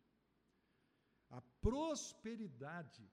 A 1.29 1.39
prosperidade 1.61 3.09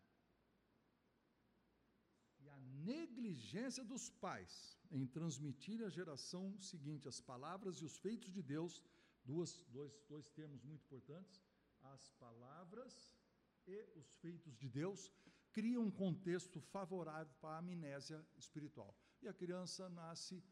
negligência 2.85 3.85
dos 3.85 4.09
pais 4.09 4.79
em 4.91 5.07
transmitir 5.07 5.83
à 5.83 5.89
geração 5.89 6.59
seguinte 6.59 7.09
as 7.09 7.21
palavras 7.21 7.77
e 7.77 7.85
os 7.85 7.97
feitos 7.99 8.33
de 8.33 8.43
Deus, 8.43 8.83
duas, 9.25 9.65
dois, 9.69 9.93
dois 10.09 10.29
termos 10.31 10.63
muito 10.63 10.83
importantes, 10.85 11.41
as 11.83 12.11
palavras 12.13 13.15
e 13.67 13.89
os 13.97 14.13
feitos 14.17 14.57
de 14.57 14.69
Deus, 14.69 15.11
cria 15.53 15.81
um 15.81 15.91
contexto 15.91 16.61
favorável 16.61 17.33
para 17.41 17.57
a 17.57 17.59
amnésia 17.59 18.25
espiritual. 18.37 18.95
E 19.23 19.29
a 19.29 19.33
criança 19.33 19.89
nasce. 19.89 20.43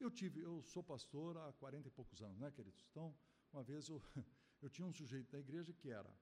Eu 0.00 0.10
tive, 0.10 0.40
eu 0.40 0.62
sou 0.62 0.82
pastor 0.82 1.36
há 1.36 1.52
40 1.54 1.88
e 1.88 1.90
poucos 1.90 2.22
anos, 2.22 2.38
né, 2.38 2.50
queridos? 2.50 2.84
Então, 2.90 3.16
uma 3.52 3.62
vez 3.62 3.88
eu, 3.88 4.02
eu 4.62 4.68
tinha 4.68 4.86
um 4.86 4.92
sujeito 4.92 5.30
da 5.30 5.38
igreja 5.38 5.72
que 5.72 5.90
era 5.90 6.12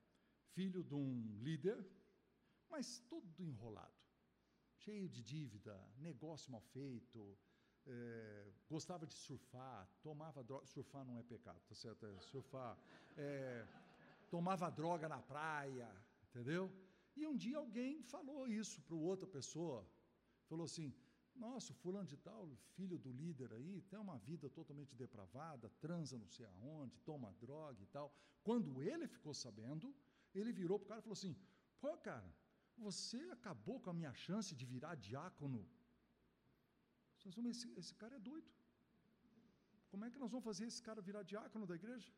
filho 0.53 0.83
de 0.85 0.95
um 0.95 1.39
líder, 1.41 1.85
mas 2.69 2.99
todo 3.09 3.43
enrolado, 3.43 4.02
cheio 4.85 5.09
de 5.09 5.23
dívida, 5.23 5.75
negócio 5.99 6.51
mal 6.51 6.61
feito, 6.61 7.37
é, 7.87 8.53
gostava 8.69 9.07
de 9.07 9.15
surfar, 9.15 9.89
tomava 10.03 10.43
droga. 10.43 10.67
Surfar 10.67 11.05
não 11.05 11.19
é 11.19 11.23
pecado, 11.23 11.61
tá 11.69 11.75
certo? 11.75 12.07
É 12.07 12.21
surfar. 12.21 12.77
É, 13.17 13.67
tomava 14.31 14.71
droga 14.71 15.09
na 15.09 15.21
praia, 15.21 15.89
entendeu? 16.29 16.71
E 17.17 17.27
um 17.27 17.37
dia 17.37 17.59
alguém 17.59 18.03
falou 18.03 18.49
isso 18.49 18.81
para 18.83 18.97
outra 18.97 19.27
pessoa. 19.27 19.87
Falou 20.49 20.65
assim: 20.65 20.95
Nossa, 21.35 21.73
o 21.73 21.77
fulano 21.77 22.09
de 22.09 22.17
tal, 22.17 22.49
filho 22.77 22.99
do 22.99 23.13
líder 23.13 23.53
aí, 23.53 23.83
tem 23.83 23.99
uma 23.99 24.19
vida 24.19 24.49
totalmente 24.51 24.95
depravada, 24.97 25.69
transa 25.81 26.19
não 26.19 26.29
sei 26.29 26.47
aonde, 26.47 26.99
toma 27.01 27.33
droga 27.41 27.83
e 27.83 27.87
tal. 27.87 28.15
Quando 28.43 28.83
ele 28.83 29.07
ficou 29.07 29.35
sabendo, 29.35 29.95
ele 30.35 30.53
virou 30.53 30.79
para 30.79 30.87
o 30.87 30.89
cara 30.89 31.01
e 31.01 31.03
falou 31.03 31.19
assim: 31.21 31.37
Pô, 31.81 31.97
cara, 31.99 32.33
você 32.89 33.21
acabou 33.37 33.77
com 33.83 33.91
a 33.91 33.99
minha 34.01 34.15
chance 34.25 34.51
de 34.61 34.65
virar 34.73 34.95
diácono. 35.09 35.61
Esse, 37.53 37.67
esse 37.81 37.95
cara 38.03 38.17
é 38.17 38.23
doido. 38.31 38.51
Como 39.91 40.05
é 40.05 40.11
que 40.11 40.21
nós 40.23 40.31
vamos 40.33 40.45
fazer 40.51 40.65
esse 40.67 40.83
cara 40.89 41.07
virar 41.09 41.23
diácono 41.33 41.67
da 41.71 41.77
igreja? 41.81 42.11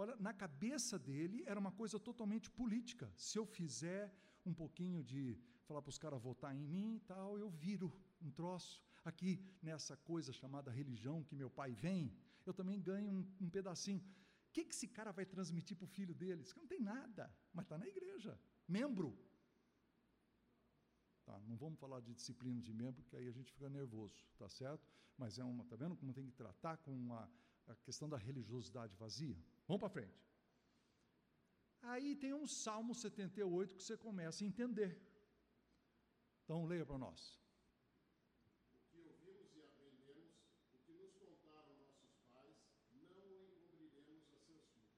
Olha, 0.00 0.14
na 0.26 0.32
cabeça 0.42 0.98
dele 0.98 1.38
era 1.46 1.58
uma 1.64 1.72
coisa 1.72 1.98
totalmente 1.98 2.48
política. 2.50 3.06
Se 3.16 3.38
eu 3.38 3.46
fizer 3.46 4.02
um 4.44 4.54
pouquinho 4.62 5.02
de 5.02 5.22
falar 5.66 5.80
para 5.82 5.94
os 5.94 5.98
caras 5.98 6.22
votar 6.22 6.54
em 6.54 6.66
mim 6.74 6.96
e 6.96 7.00
tal, 7.12 7.38
eu 7.38 7.48
viro 7.48 7.88
um 8.20 8.30
troço. 8.30 8.74
Aqui, 9.04 9.32
nessa 9.62 9.96
coisa 9.96 10.32
chamada 10.32 10.70
religião 10.70 11.24
que 11.24 11.34
meu 11.34 11.48
pai 11.48 11.72
vem, 11.72 12.12
eu 12.44 12.52
também 12.52 12.80
ganho 12.80 13.08
um, 13.10 13.22
um 13.40 13.48
pedacinho. 13.48 14.00
O 14.48 14.52
que, 14.52 14.64
que 14.64 14.74
esse 14.74 14.88
cara 14.88 15.12
vai 15.12 15.24
transmitir 15.24 15.76
para 15.76 15.84
o 15.84 15.94
filho 15.96 16.14
dele? 16.14 16.44
Cara 16.44 16.60
não 16.60 16.66
tem 16.66 16.80
nada, 16.80 17.34
mas 17.52 17.64
está 17.64 17.78
na 17.78 17.86
igreja, 17.86 18.38
membro. 18.68 19.08
Tá, 21.26 21.40
não 21.40 21.56
vamos 21.56 21.78
falar 21.80 22.00
de 22.00 22.14
disciplina 22.14 22.60
de 22.60 22.72
membro, 22.72 23.02
porque 23.02 23.16
aí 23.16 23.28
a 23.28 23.32
gente 23.32 23.52
fica 23.52 23.68
nervoso, 23.68 24.24
tá 24.38 24.48
certo? 24.48 24.86
Mas 25.18 25.38
é 25.38 25.44
uma, 25.44 25.64
tá 25.64 25.74
vendo 25.74 25.96
como 25.96 26.12
tem 26.12 26.24
que 26.24 26.32
tratar 26.32 26.76
com 26.76 27.12
a, 27.12 27.28
a 27.66 27.74
questão 27.74 28.08
da 28.08 28.16
religiosidade 28.16 28.94
vazia? 28.94 29.36
Vamos 29.66 29.80
para 29.80 29.88
frente. 29.88 30.24
Aí 31.82 32.14
tem 32.14 32.32
um 32.32 32.46
Salmo 32.46 32.94
78 32.94 33.74
que 33.74 33.82
você 33.82 33.96
começa 33.96 34.44
a 34.44 34.46
entender. 34.46 35.02
Então 36.44 36.64
leia 36.64 36.86
para 36.86 36.96
nós. 36.96 37.40
O 38.72 38.78
que 38.88 39.00
ouvimos 39.00 39.52
e 39.56 39.62
aprendemos, 39.62 40.32
o 40.72 40.78
que 40.78 40.92
nos 40.92 41.12
contaram 41.16 41.74
nossos 41.74 42.14
pais, 42.28 42.56
não 42.92 43.18
o 43.18 43.52
encobriremos 43.52 44.32
a 44.32 44.38
seus 44.38 44.64
filhos. 44.70 44.94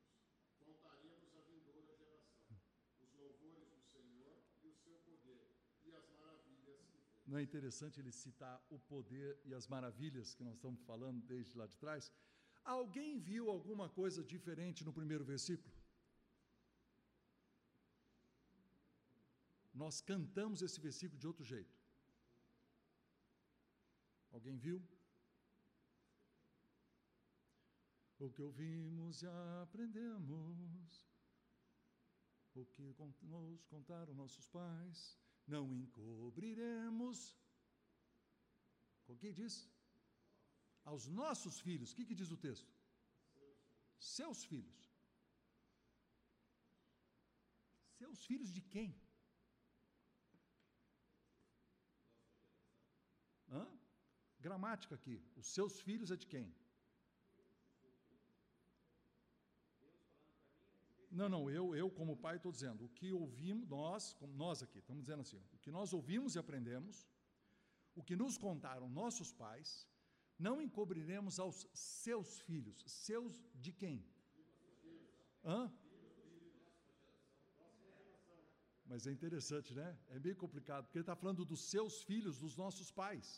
Contaremos 0.59 1.35
à 1.37 1.41
vindoura 1.41 1.97
geração 1.97 2.61
os 3.01 3.14
louvores 3.14 3.71
do 3.71 3.81
Senhor 3.81 4.43
e 4.62 4.69
o 4.69 4.75
seu 4.75 4.99
poder 4.99 5.47
e 5.90 5.94
as 6.03 6.09
maravilhas. 6.20 6.81
Não 7.27 7.38
é 7.38 7.42
interessante 7.48 8.01
ele 8.01 8.12
citar 8.12 8.57
o 8.70 8.79
poder 8.92 9.31
e 9.44 9.55
as 9.61 9.66
maravilhas 9.74 10.35
que 10.35 10.44
nós 10.48 10.57
estamos 10.57 10.81
falando 10.90 11.20
desde 11.33 11.57
lá 11.61 11.66
de 11.66 11.77
trás? 11.85 12.12
Alguém 12.64 13.18
viu 13.31 13.44
alguma 13.57 13.88
coisa 14.01 14.22
diferente 14.35 14.85
no 14.88 14.92
primeiro 14.92 15.24
versículo? 15.24 15.74
Nós 19.83 20.01
cantamos 20.01 20.61
esse 20.66 20.79
versículo 20.81 21.18
de 21.22 21.27
outro 21.27 21.44
jeito. 21.44 21.74
Alguém 24.37 24.57
viu? 24.57 24.79
O 28.18 28.29
que 28.35 28.42
ouvimos 28.42 29.22
e 29.22 29.27
aprendemos, 29.62 31.07
o 32.55 32.64
que 32.66 32.83
nos 32.83 33.62
contaram 33.74 34.12
nossos 34.22 34.48
pais, 34.48 35.16
não 35.48 35.64
encobriremos. 35.74 37.18
O 39.06 39.16
que 39.16 39.32
diz? 39.32 39.54
aos 40.90 41.06
nossos 41.20 41.56
filhos. 41.66 41.90
O 41.90 41.96
que, 41.96 42.06
que 42.08 42.18
diz 42.20 42.30
o 42.37 42.42
texto? 42.46 42.70
Seus 44.16 44.38
filhos. 44.50 44.78
Seus 47.98 48.18
filhos 48.28 48.50
de 48.56 48.62
quem? 48.74 48.90
Hã? 53.50 53.66
Gramática 54.46 54.94
aqui. 54.98 55.16
Os 55.40 55.48
seus 55.56 55.74
filhos 55.88 56.11
é 56.14 56.16
de 56.22 56.28
quem? 56.34 56.46
Não, 61.18 61.28
não, 61.35 61.42
eu, 61.59 61.64
eu 61.74 61.90
como 61.98 62.20
pai 62.24 62.37
estou 62.37 62.52
dizendo, 62.57 62.85
o 62.85 62.90
que 62.98 63.09
ouvimos, 63.12 63.68
nós, 63.68 64.02
como 64.20 64.33
nós 64.42 64.62
aqui, 64.64 64.78
estamos 64.78 65.02
dizendo 65.04 65.22
assim, 65.22 65.40
o 65.57 65.59
que 65.64 65.72
nós 65.76 65.92
ouvimos 65.98 66.37
e 66.37 66.38
aprendemos, 66.38 66.96
o 67.98 68.02
que 68.09 68.14
nos 68.22 68.35
contaram 68.46 68.88
nossos 68.88 69.31
pais, 69.33 69.70
não 70.46 70.54
encobriremos 70.66 71.40
aos 71.44 71.66
seus 71.74 72.38
filhos. 72.48 72.85
Seus 72.87 73.35
de 73.64 73.72
quem? 73.72 73.96
Hã? 75.44 75.61
Mas 78.90 79.09
é 79.09 79.11
interessante, 79.11 79.74
né? 79.74 79.88
É 80.14 80.20
meio 80.20 80.37
complicado, 80.44 80.85
porque 80.85 80.98
ele 80.98 81.02
está 81.02 81.16
falando 81.16 81.44
dos 81.44 81.62
seus 81.72 81.94
filhos, 82.11 82.38
dos 82.38 82.54
nossos 82.62 82.92
pais. 82.92 83.28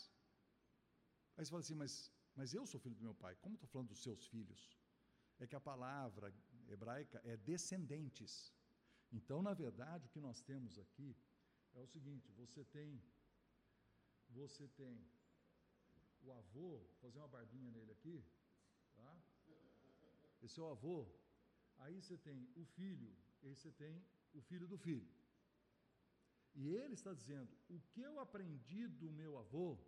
Aí 1.34 1.44
você 1.46 1.50
fala 1.50 1.62
assim, 1.62 1.78
mas, 1.82 2.12
mas 2.36 2.52
eu 2.52 2.66
sou 2.66 2.78
filho 2.78 2.94
do 3.00 3.08
meu 3.08 3.14
pai. 3.14 3.34
Como 3.36 3.54
estou 3.54 3.70
falando 3.70 3.88
dos 3.88 4.02
seus 4.02 4.26
filhos? 4.26 4.62
É 5.38 5.46
que 5.46 5.56
a 5.56 5.66
palavra 5.72 6.30
hebraica 6.72 7.20
é 7.24 7.36
descendentes. 7.36 8.52
Então, 9.12 9.42
na 9.42 9.54
verdade, 9.54 10.06
o 10.06 10.10
que 10.10 10.20
nós 10.20 10.40
temos 10.40 10.78
aqui 10.78 11.16
é 11.74 11.80
o 11.80 11.86
seguinte: 11.86 12.30
você 12.32 12.64
tem, 12.64 13.02
você 14.30 14.68
tem 14.68 15.04
o 16.22 16.32
avô, 16.32 16.78
vou 16.78 16.96
fazer 17.00 17.18
uma 17.18 17.28
barbinha 17.28 17.70
nele 17.70 17.92
aqui, 17.92 18.24
tá? 18.94 19.22
Esse 20.42 20.58
é 20.60 20.62
o 20.62 20.70
avô. 20.70 21.06
Aí 21.78 22.00
você 22.00 22.16
tem 22.16 22.48
o 22.54 22.64
filho, 22.64 23.14
aí 23.42 23.54
você 23.54 23.70
tem 23.72 24.04
o 24.32 24.40
filho 24.40 24.66
do 24.66 24.78
filho. 24.78 25.08
E 26.54 26.68
ele 26.68 26.94
está 26.94 27.12
dizendo: 27.12 27.50
o 27.68 27.80
que 27.80 28.00
eu 28.00 28.18
aprendi 28.20 28.86
do 28.86 29.10
meu 29.10 29.38
avô, 29.38 29.78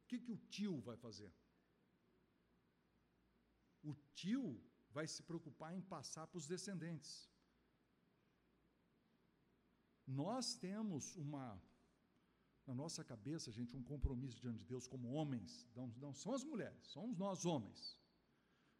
O 0.00 0.02
que, 0.08 0.18
que 0.24 0.32
o 0.32 0.38
tio 0.54 0.74
vai 0.80 0.96
fazer? 0.96 1.30
O 3.82 3.92
tio 4.14 4.46
vai 4.96 5.06
se 5.14 5.22
preocupar 5.30 5.70
em 5.76 5.82
passar 5.94 6.24
para 6.26 6.38
os 6.38 6.46
descendentes. 6.46 7.14
Nós 10.06 10.54
temos 10.54 11.16
uma, 11.16 11.60
na 12.66 12.74
nossa 12.74 13.02
cabeça, 13.04 13.50
gente, 13.50 13.76
um 13.76 13.82
compromisso 13.82 14.40
diante 14.40 14.60
de 14.60 14.66
Deus 14.66 14.86
como 14.86 15.12
homens, 15.12 15.68
não, 15.74 15.88
não 15.98 16.12
são 16.14 16.32
as 16.32 16.44
mulheres, 16.44 16.86
somos 16.86 17.16
nós 17.16 17.44
homens, 17.44 17.98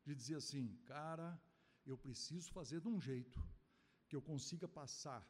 de 0.04 0.14
dizer 0.14 0.36
assim, 0.36 0.76
cara, 0.84 1.40
eu 1.84 1.98
preciso 1.98 2.50
fazer 2.52 2.80
de 2.80 2.88
um 2.88 3.00
jeito 3.00 3.42
que 4.08 4.14
eu 4.14 4.22
consiga 4.22 4.68
passar 4.68 5.26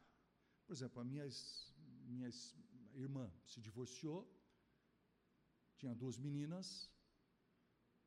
por 0.67 0.73
exemplo, 0.73 1.01
a 1.01 1.05
minha, 1.05 1.25
minha 2.09 2.29
irmã 2.95 3.33
se 3.45 3.61
divorciou, 3.61 4.29
tinha 5.77 5.95
duas 5.95 6.19
meninas, 6.19 6.91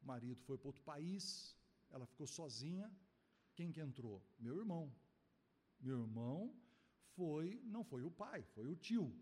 o 0.01 0.05
marido 0.05 0.41
foi 0.41 0.57
para 0.57 0.67
outro 0.67 0.83
país, 0.83 1.55
ela 1.89 2.05
ficou 2.05 2.27
sozinha. 2.27 2.91
Quem 3.55 3.71
que 3.71 3.79
entrou? 3.79 4.21
Meu 4.37 4.57
irmão. 4.57 4.93
Meu 5.79 6.01
irmão 6.01 6.53
foi, 7.15 7.61
não 7.63 7.83
foi 7.83 8.03
o 8.03 8.11
pai, 8.11 8.43
foi 8.55 8.67
o 8.67 8.75
tio, 8.75 9.13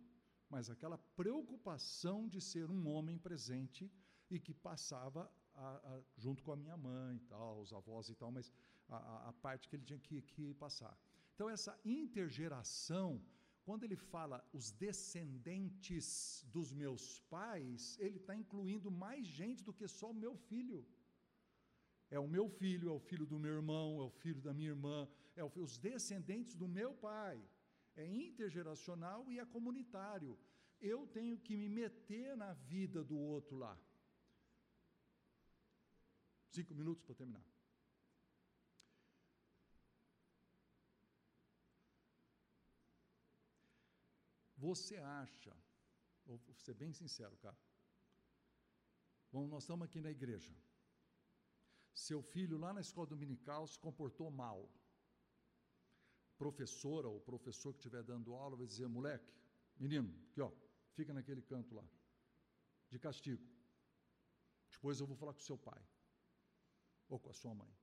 mas 0.50 0.69
aquela 0.69 0.97
preocupação 1.15 2.28
de 2.28 2.39
ser 2.39 2.69
um 2.69 2.88
homem 2.88 3.17
presente 3.17 3.91
e 4.30 4.39
que 4.39 4.54
passava 4.54 5.32
a, 5.54 5.67
a, 5.67 6.02
junto 6.15 6.43
com 6.43 6.52
a 6.52 6.56
minha 6.56 6.78
mãe, 6.78 7.19
tal, 7.28 7.62
os 7.62 7.73
avós 7.73 8.10
e 8.10 8.15
tal, 8.15 8.32
mas 8.32 8.52
a, 8.89 9.30
a 9.30 9.34
parte 9.34 9.67
que 9.67 9.76
ele 9.76 9.84
tinha 9.84 10.00
que, 10.00 10.21
que 10.21 10.54
passar. 10.54 10.97
Então, 11.34 11.50
essa 11.50 11.80
intergeração, 11.84 13.21
quando 13.63 13.84
ele 13.84 13.95
fala 13.95 14.43
os 14.54 14.71
descendentes 14.71 16.43
dos 16.47 16.71
meus 16.71 17.19
pais, 17.30 17.97
ele 18.00 18.17
está 18.17 18.36
incluindo 18.36 18.89
mais 18.89 19.26
gente 19.28 19.63
do 19.63 19.73
que 19.73 19.88
só 19.88 20.12
o 20.12 20.19
meu 20.23 20.36
filho. 20.36 20.86
É 22.10 22.17
o 22.17 22.28
meu 22.28 22.47
filho, 22.47 22.89
é 22.89 22.91
o 22.93 23.00
filho 23.00 23.26
do 23.26 23.38
meu 23.38 23.54
irmão, 23.54 24.00
é 24.00 24.04
o 24.04 24.10
filho 24.10 24.41
da 24.41 24.54
minha 24.54 24.69
irmã, 24.69 25.08
é 25.36 25.43
o, 25.43 25.52
os 25.56 25.78
descendentes 25.78 26.56
do 26.56 26.67
meu 26.67 26.93
pai. 26.93 27.38
É 28.04 28.06
intergeracional 28.06 29.20
e 29.32 29.40
é 29.40 29.46
comunitário. 29.46 30.34
Eu 30.80 31.00
tenho 31.18 31.38
que 31.46 31.58
me 31.62 31.68
meter 31.68 32.38
na 32.38 32.54
vida 32.54 33.04
do 33.04 33.18
outro 33.18 33.58
lá. 33.58 33.76
Cinco 36.56 36.74
minutos 36.80 37.04
para 37.04 37.16
terminar. 37.16 37.46
Você 44.58 44.98
acha, 44.98 45.56
vou 46.26 46.40
ser 46.66 46.74
bem 46.74 46.92
sincero, 46.92 47.36
cara. 47.38 47.58
Bom, 49.32 49.48
nós 49.48 49.64
estamos 49.64 49.86
aqui 49.86 50.00
na 50.02 50.10
igreja. 50.10 50.56
Seu 51.94 52.22
filho 52.22 52.58
lá 52.58 52.74
na 52.74 52.82
escola 52.82 53.08
dominical 53.08 53.68
se 53.68 53.80
comportou 53.80 54.30
mal. 54.32 54.60
Professora 56.38 57.08
ou 57.08 57.19
professor 57.19 57.73
que 57.73 57.80
estiver 57.80 58.04
dando 58.04 58.36
aula 58.36 58.56
vai 58.56 58.67
dizer: 58.67 58.88
moleque, 58.88 59.34
menino, 59.78 60.13
aqui 60.30 60.41
ó, 60.41 60.52
fica 60.93 61.13
naquele 61.13 61.41
canto 61.41 61.73
lá, 61.76 61.84
de 62.91 63.00
castigo. 63.00 63.43
Depois 64.71 65.00
eu 65.00 65.08
vou 65.08 65.15
falar 65.15 65.34
com 65.34 65.39
seu 65.39 65.58
pai 65.58 65.82
ou 67.10 67.19
com 67.19 67.30
a 67.30 67.34
sua 67.34 67.54
mãe. 67.56 67.73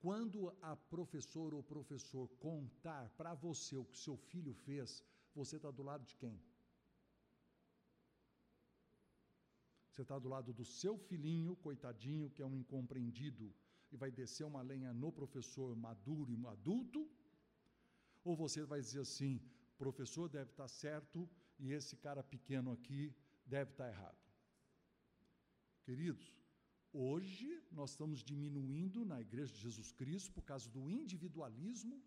Quando 0.00 0.54
a 0.62 0.76
professora 0.76 1.56
ou 1.56 1.62
professor 1.62 2.28
contar 2.38 3.08
para 3.16 3.34
você 3.34 3.76
o 3.76 3.84
que 3.84 3.98
seu 3.98 4.16
filho 4.16 4.54
fez, 4.54 5.02
você 5.34 5.56
está 5.56 5.70
do 5.70 5.82
lado 5.82 6.04
de 6.04 6.14
quem? 6.16 6.40
Você 9.90 10.02
está 10.02 10.16
do 10.18 10.28
lado 10.28 10.52
do 10.52 10.64
seu 10.64 10.96
filhinho, 10.96 11.56
coitadinho, 11.56 12.30
que 12.30 12.40
é 12.40 12.46
um 12.46 12.54
incompreendido, 12.54 13.52
e 13.90 13.96
vai 13.96 14.10
descer 14.12 14.44
uma 14.44 14.62
lenha 14.62 14.92
no 14.92 15.10
professor 15.10 15.74
maduro 15.74 16.30
e 16.30 16.46
adulto? 16.46 17.10
Ou 18.24 18.36
você 18.36 18.64
vai 18.64 18.80
dizer 18.80 19.00
assim: 19.00 19.40
professor 19.76 20.28
deve 20.28 20.50
estar 20.50 20.64
tá 20.64 20.68
certo 20.68 21.28
e 21.58 21.72
esse 21.72 21.96
cara 21.96 22.22
pequeno 22.22 22.72
aqui 22.72 23.14
deve 23.46 23.70
estar 23.72 23.84
tá 23.84 23.90
errado? 23.90 24.18
Queridos, 25.82 26.34
hoje 26.92 27.62
nós 27.70 27.90
estamos 27.90 28.22
diminuindo 28.22 29.04
na 29.04 29.20
Igreja 29.20 29.52
de 29.52 29.60
Jesus 29.60 29.90
Cristo 29.92 30.32
por 30.32 30.42
causa 30.42 30.68
do 30.68 30.88
individualismo 30.88 32.02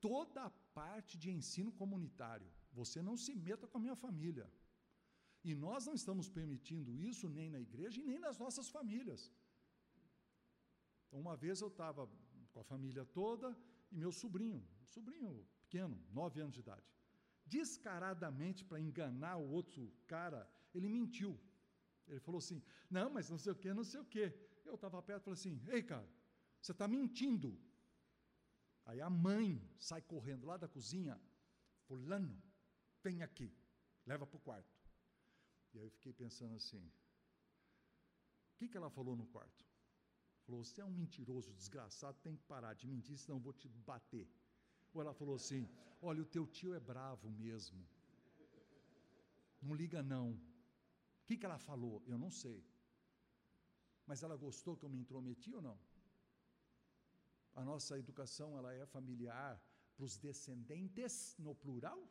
toda 0.00 0.42
a 0.44 0.50
parte 0.80 1.16
de 1.16 1.30
ensino 1.30 1.72
comunitário. 1.72 2.50
Você 2.72 3.00
não 3.00 3.16
se 3.16 3.34
meta 3.34 3.66
com 3.66 3.78
a 3.78 3.80
minha 3.80 3.94
família. 3.94 4.46
E 5.44 5.54
nós 5.54 5.86
não 5.86 5.94
estamos 5.94 6.28
permitindo 6.28 6.96
isso 7.10 7.28
nem 7.28 7.48
na 7.50 7.60
igreja 7.60 8.00
e 8.00 8.04
nem 8.04 8.18
nas 8.18 8.38
nossas 8.38 8.68
famílias. 8.68 9.32
Então, 11.06 11.20
uma 11.20 11.36
vez 11.36 11.60
eu 11.60 11.68
estava 11.68 12.08
com 12.52 12.60
a 12.60 12.64
família 12.64 13.04
toda 13.04 13.56
e 13.90 13.96
meu 13.96 14.12
sobrinho, 14.12 14.62
sobrinho 14.86 15.46
pequeno, 15.60 16.00
nove 16.10 16.40
anos 16.40 16.54
de 16.54 16.60
idade, 16.60 16.86
descaradamente 17.46 18.64
para 18.64 18.80
enganar 18.80 19.36
o 19.36 19.50
outro 19.50 19.92
cara, 20.06 20.48
ele 20.74 20.88
mentiu. 20.88 21.38
Ele 22.08 22.20
falou 22.20 22.38
assim: 22.38 22.62
não, 22.90 23.10
mas 23.10 23.30
não 23.30 23.38
sei 23.38 23.52
o 23.52 23.56
que, 23.56 23.72
não 23.72 23.84
sei 23.84 24.00
o 24.00 24.04
que. 24.04 24.32
Eu 24.64 24.74
estava 24.74 25.02
perto 25.02 25.22
e 25.22 25.24
falei 25.24 25.38
assim: 25.38 25.60
ei, 25.68 25.82
cara, 25.82 26.08
você 26.60 26.72
está 26.72 26.86
mentindo. 26.86 27.58
Aí 28.84 29.00
a 29.00 29.08
mãe 29.08 29.60
sai 29.78 30.02
correndo 30.02 30.46
lá 30.46 30.56
da 30.56 30.68
cozinha, 30.68 31.20
fulano, 31.86 32.40
vem 33.02 33.22
aqui, 33.22 33.54
leva 34.04 34.26
para 34.26 34.36
o 34.36 34.40
quarto. 34.40 34.82
E 35.72 35.78
aí 35.78 35.84
eu 35.84 35.90
fiquei 35.90 36.12
pensando 36.12 36.54
assim, 36.56 36.84
o 38.52 38.56
que, 38.56 38.68
que 38.68 38.76
ela 38.76 38.90
falou 38.90 39.16
no 39.16 39.26
quarto? 39.26 39.64
Falou, 40.44 40.64
você 40.64 40.80
é 40.80 40.84
um 40.84 40.90
mentiroso, 40.90 41.52
desgraçado, 41.54 42.18
tem 42.20 42.36
que 42.36 42.42
parar 42.44 42.74
de 42.74 42.86
mentir, 42.86 43.16
senão 43.16 43.38
eu 43.38 43.42
vou 43.42 43.52
te 43.52 43.68
bater. 43.68 44.28
Ou 44.92 45.00
ela 45.00 45.14
falou 45.14 45.36
assim, 45.36 45.68
olha, 46.00 46.22
o 46.22 46.26
teu 46.26 46.46
tio 46.46 46.74
é 46.74 46.80
bravo 46.80 47.30
mesmo. 47.30 47.86
Não 49.60 49.74
liga 49.74 50.02
não. 50.02 50.32
O 50.32 51.24
que, 51.26 51.36
que 51.36 51.46
ela 51.46 51.58
falou? 51.58 52.02
Eu 52.06 52.18
não 52.18 52.30
sei. 52.30 52.64
Mas 54.06 54.22
ela 54.22 54.36
gostou 54.36 54.76
que 54.76 54.84
eu 54.84 54.88
me 54.88 54.98
intrometi 54.98 55.54
ou 55.54 55.62
não? 55.62 55.78
a 57.54 57.62
nossa 57.62 57.98
educação 57.98 58.56
ela 58.56 58.72
é 58.72 58.86
familiar 58.86 59.60
para 59.94 60.04
os 60.04 60.16
descendentes 60.16 61.36
no 61.38 61.54
plural? 61.54 62.08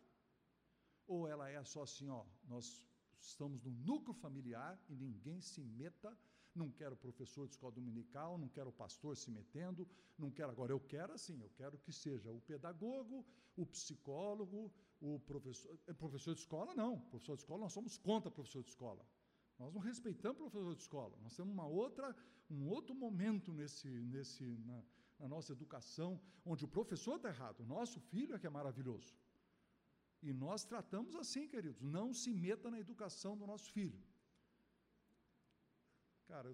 Ou 1.07 1.27
ela 1.27 1.49
é 1.49 1.63
só 1.63 1.84
assim, 1.84 2.09
ó, 2.09 2.25
nós 2.43 2.86
estamos 3.19 3.63
no 3.63 3.71
núcleo 3.71 4.13
familiar 4.13 4.79
e 4.88 4.95
ninguém 4.95 5.41
se 5.41 5.63
meta, 5.63 6.17
não 6.54 6.70
quero 6.70 6.95
professor 6.95 7.47
de 7.47 7.54
escola 7.54 7.74
dominical, 7.74 8.38
não 8.38 8.47
quero 8.47 8.72
pastor 8.72 9.16
se 9.16 9.32
metendo, 9.32 9.88
não 10.18 10.30
quero 10.30 10.52
agora, 10.52 10.72
eu 10.72 10.80
quero 10.80 11.14
assim, 11.14 11.39
eu 11.41 11.49
quero 11.56 11.78
que 11.78 11.91
seja 11.91 12.32
o 12.32 12.41
pedagogo, 12.41 13.26
o 13.56 13.66
psicólogo, 13.66 14.72
o 14.99 15.20
professor, 15.20 15.78
é, 15.88 15.93
professor 15.93 16.34
de 16.34 16.41
escola 16.41 16.76
não, 16.76 16.99
professor 16.99 17.36
de 17.36 17.41
escola 17.41 17.62
nós 17.62 17.74
somos 17.74 17.97
contra 17.97 18.30
professor 18.30 18.64
de 18.64 18.70
escola. 18.70 19.06
Nós 19.58 19.74
não 19.74 19.82
respeitamos 19.82 20.39
professor 20.39 20.76
de 20.76 20.82
escola. 20.82 21.18
Nós 21.22 21.36
temos 21.36 21.54
uma 21.54 21.68
outra, 21.68 22.16
um 22.49 22.68
outro 22.68 22.95
momento 22.95 23.54
nesse, 23.54 23.88
nesse, 23.88 24.43
na, 24.66 24.84
na 25.20 25.28
nossa 25.28 25.52
educação, 25.54 26.20
onde 26.43 26.66
o 26.66 26.68
professor 26.68 27.18
está 27.18 27.30
errado, 27.30 27.60
o 27.60 27.66
nosso 27.66 27.99
filho 27.99 28.36
é 28.36 28.39
que 28.39 28.47
é 28.47 28.49
maravilhoso. 28.49 29.16
E 30.22 30.34
nós 30.34 30.64
tratamos 30.64 31.16
assim, 31.16 31.47
queridos, 31.47 31.82
não 31.82 32.14
se 32.14 32.32
meta 32.34 32.70
na 32.70 32.80
educação 32.80 33.38
do 33.38 33.45
nosso 33.45 33.72
filho. 33.72 33.99
Cara, 36.32 36.47
eu 36.47 36.53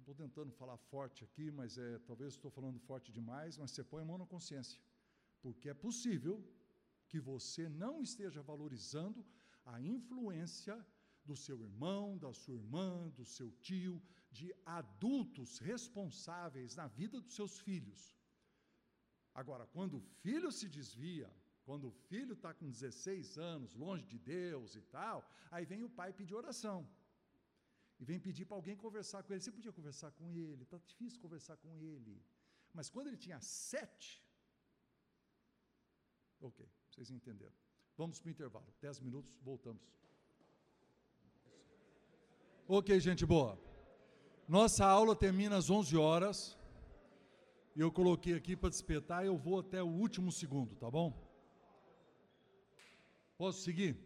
estou 0.00 0.14
tentando 0.16 0.50
falar 0.50 0.76
forte 0.76 1.22
aqui, 1.22 1.48
mas 1.58 1.78
é, 1.78 1.90
talvez 2.00 2.32
estou 2.32 2.50
falando 2.50 2.78
forte 2.80 3.12
demais, 3.12 3.56
mas 3.56 3.70
você 3.70 3.84
põe 3.84 4.02
a 4.02 4.04
mão 4.04 4.18
na 4.18 4.26
consciência. 4.26 4.80
Porque 5.40 5.68
é 5.68 5.74
possível 5.74 6.34
que 7.06 7.20
você 7.20 7.68
não 7.68 8.02
esteja 8.02 8.42
valorizando 8.42 9.24
a 9.64 9.80
influência 9.80 10.76
do 11.24 11.36
seu 11.36 11.62
irmão, 11.62 12.18
da 12.18 12.32
sua 12.32 12.56
irmã, 12.56 13.08
do 13.10 13.24
seu 13.24 13.48
tio, 13.66 14.02
de 14.38 14.52
adultos 14.66 15.58
responsáveis 15.58 16.74
na 16.74 16.88
vida 16.88 17.20
dos 17.20 17.36
seus 17.36 17.60
filhos. 17.60 18.00
Agora, 19.32 19.68
quando 19.68 19.98
o 19.98 20.06
filho 20.24 20.50
se 20.50 20.68
desvia, 20.68 21.30
quando 21.64 21.86
o 21.86 21.96
filho 22.08 22.32
está 22.32 22.52
com 22.52 22.68
16 22.68 23.38
anos, 23.38 23.76
longe 23.76 24.04
de 24.04 24.18
Deus 24.18 24.74
e 24.74 24.82
tal, 24.82 25.24
aí 25.48 25.64
vem 25.64 25.84
o 25.84 25.94
pai 26.00 26.12
pedir 26.12 26.34
oração. 26.34 26.80
E 28.02 28.04
vem 28.04 28.18
pedir 28.18 28.44
para 28.46 28.56
alguém 28.56 28.76
conversar 28.84 29.22
com 29.22 29.32
ele. 29.32 29.42
Você 29.42 29.52
podia 29.58 29.72
conversar 29.72 30.10
com 30.18 30.28
ele, 30.28 30.64
está 30.64 30.78
difícil 30.92 31.20
conversar 31.24 31.56
com 31.58 31.72
ele. 31.80 32.14
Mas 32.74 32.90
quando 32.90 33.06
ele 33.10 33.16
tinha 33.16 33.40
sete, 33.40 34.08
ok, 36.40 36.68
vocês 36.88 37.12
entenderam. 37.12 37.54
Vamos 37.96 38.18
para 38.18 38.26
o 38.26 38.32
intervalo. 38.32 38.74
Dez 38.80 38.98
minutos, 38.98 39.38
voltamos. 39.50 39.84
Ok, 42.66 42.98
gente 42.98 43.24
boa. 43.24 43.56
Nossa 44.48 44.84
aula 44.84 45.14
termina 45.14 45.56
às 45.56 45.70
11 45.70 45.96
horas. 45.96 46.58
Eu 47.76 47.92
coloquei 47.92 48.34
aqui 48.34 48.56
para 48.56 48.74
despertar, 48.76 49.24
eu 49.24 49.36
vou 49.38 49.60
até 49.60 49.80
o 49.80 49.86
último 49.86 50.32
segundo, 50.32 50.74
tá 50.74 50.90
bom? 50.90 51.08
Posso 53.38 53.60
seguir? 53.62 53.96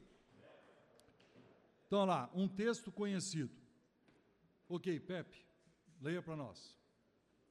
Então, 1.87 2.05
lá, 2.05 2.31
um 2.35 2.47
texto 2.47 2.93
conhecido. 2.93 3.66
Ok, 4.69 4.99
Pepe, 4.99 5.47
leia 6.01 6.21
para 6.21 6.35
nós. 6.35 6.77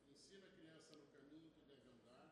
Ensina 0.06 0.46
a 0.46 0.50
criança 0.50 0.98
no 0.98 1.08
caminho 1.08 1.50
que 1.50 1.62
deve 1.62 1.88
andar, 1.90 2.28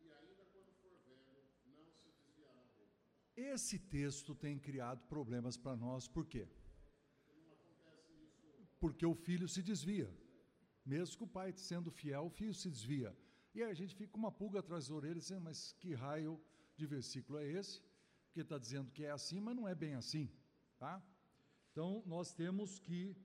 e 0.00 0.10
ainda 0.10 0.44
quando 0.52 0.72
for 0.80 0.98
velho, 1.06 1.44
não 1.64 1.92
se 1.92 2.10
desviará 2.10 2.64
dele. 2.76 2.90
Esse 3.36 3.78
texto 3.78 4.34
tem 4.34 4.58
criado 4.58 5.06
problemas 5.06 5.56
para 5.56 5.76
nós, 5.76 6.08
por 6.08 6.26
quê? 6.26 6.48
Porque 8.80 9.06
o 9.06 9.14
filho 9.14 9.48
se 9.48 9.62
desvia. 9.62 10.12
Mesmo 10.84 11.18
que 11.18 11.24
o 11.24 11.28
pai 11.28 11.52
sendo 11.52 11.92
fiel, 11.92 12.26
o 12.26 12.30
filho 12.30 12.52
se 12.52 12.68
desvia. 12.68 13.16
E 13.54 13.62
aí 13.62 13.70
a 13.70 13.74
gente 13.74 13.94
fica 13.94 14.10
com 14.10 14.18
uma 14.18 14.32
pulga 14.32 14.58
atrás 14.58 14.88
da 14.88 14.94
orelha, 14.96 15.20
dizendo, 15.20 15.42
mas 15.42 15.72
que 15.78 15.94
raio 15.94 16.40
de 16.76 16.84
versículo 16.84 17.38
é 17.38 17.46
esse? 17.46 17.80
Porque 18.24 18.40
está 18.40 18.58
dizendo 18.58 18.90
que 18.90 19.04
é 19.04 19.12
assim, 19.12 19.40
mas 19.40 19.54
não 19.54 19.68
é 19.68 19.74
bem 19.74 19.94
assim. 19.94 20.28
Tá? 20.78 21.00
Então, 21.70 22.02
nós 22.06 22.32
temos 22.32 22.78
que 22.78 23.16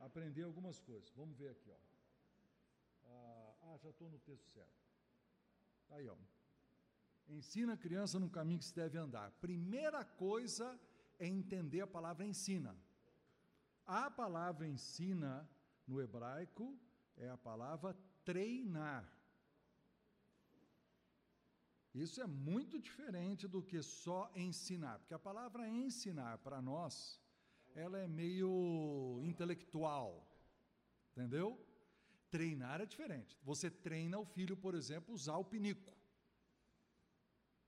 aprender 0.00 0.42
algumas 0.42 0.78
coisas. 0.80 1.10
Vamos 1.14 1.36
ver 1.36 1.50
aqui. 1.50 1.70
Ó. 1.70 1.76
Ah, 3.04 3.54
ah 3.62 3.76
já 3.78 3.90
estou 3.90 4.08
no 4.10 4.18
texto 4.18 4.46
certo. 4.48 4.80
Aí, 5.90 6.08
ó. 6.08 6.16
Ensina 7.28 7.74
a 7.74 7.76
criança 7.76 8.18
no 8.18 8.28
caminho 8.28 8.58
que 8.58 8.64
se 8.64 8.74
deve 8.74 8.98
andar. 8.98 9.30
Primeira 9.32 10.04
coisa 10.04 10.78
é 11.18 11.26
entender 11.26 11.80
a 11.80 11.86
palavra 11.86 12.24
ensina. 12.24 12.76
A 13.86 14.10
palavra 14.10 14.66
ensina 14.66 15.48
no 15.86 16.00
hebraico 16.00 16.78
é 17.16 17.28
a 17.28 17.36
palavra 17.36 17.96
treinar. 18.24 19.08
Isso 21.92 22.20
é 22.20 22.26
muito 22.26 22.78
diferente 22.78 23.48
do 23.48 23.62
que 23.62 23.82
só 23.82 24.30
ensinar, 24.34 24.98
porque 25.00 25.14
a 25.14 25.18
palavra 25.18 25.68
ensinar 25.68 26.38
para 26.38 26.62
nós, 26.62 27.19
ela 27.74 27.98
é 27.98 28.06
meio 28.06 29.20
intelectual, 29.24 30.26
entendeu? 31.12 31.58
Treinar 32.30 32.80
é 32.80 32.86
diferente. 32.86 33.38
Você 33.42 33.70
treina 33.70 34.18
o 34.18 34.24
filho, 34.24 34.56
por 34.56 34.74
exemplo, 34.74 35.14
usar 35.14 35.36
o 35.36 35.44
pinico. 35.44 35.96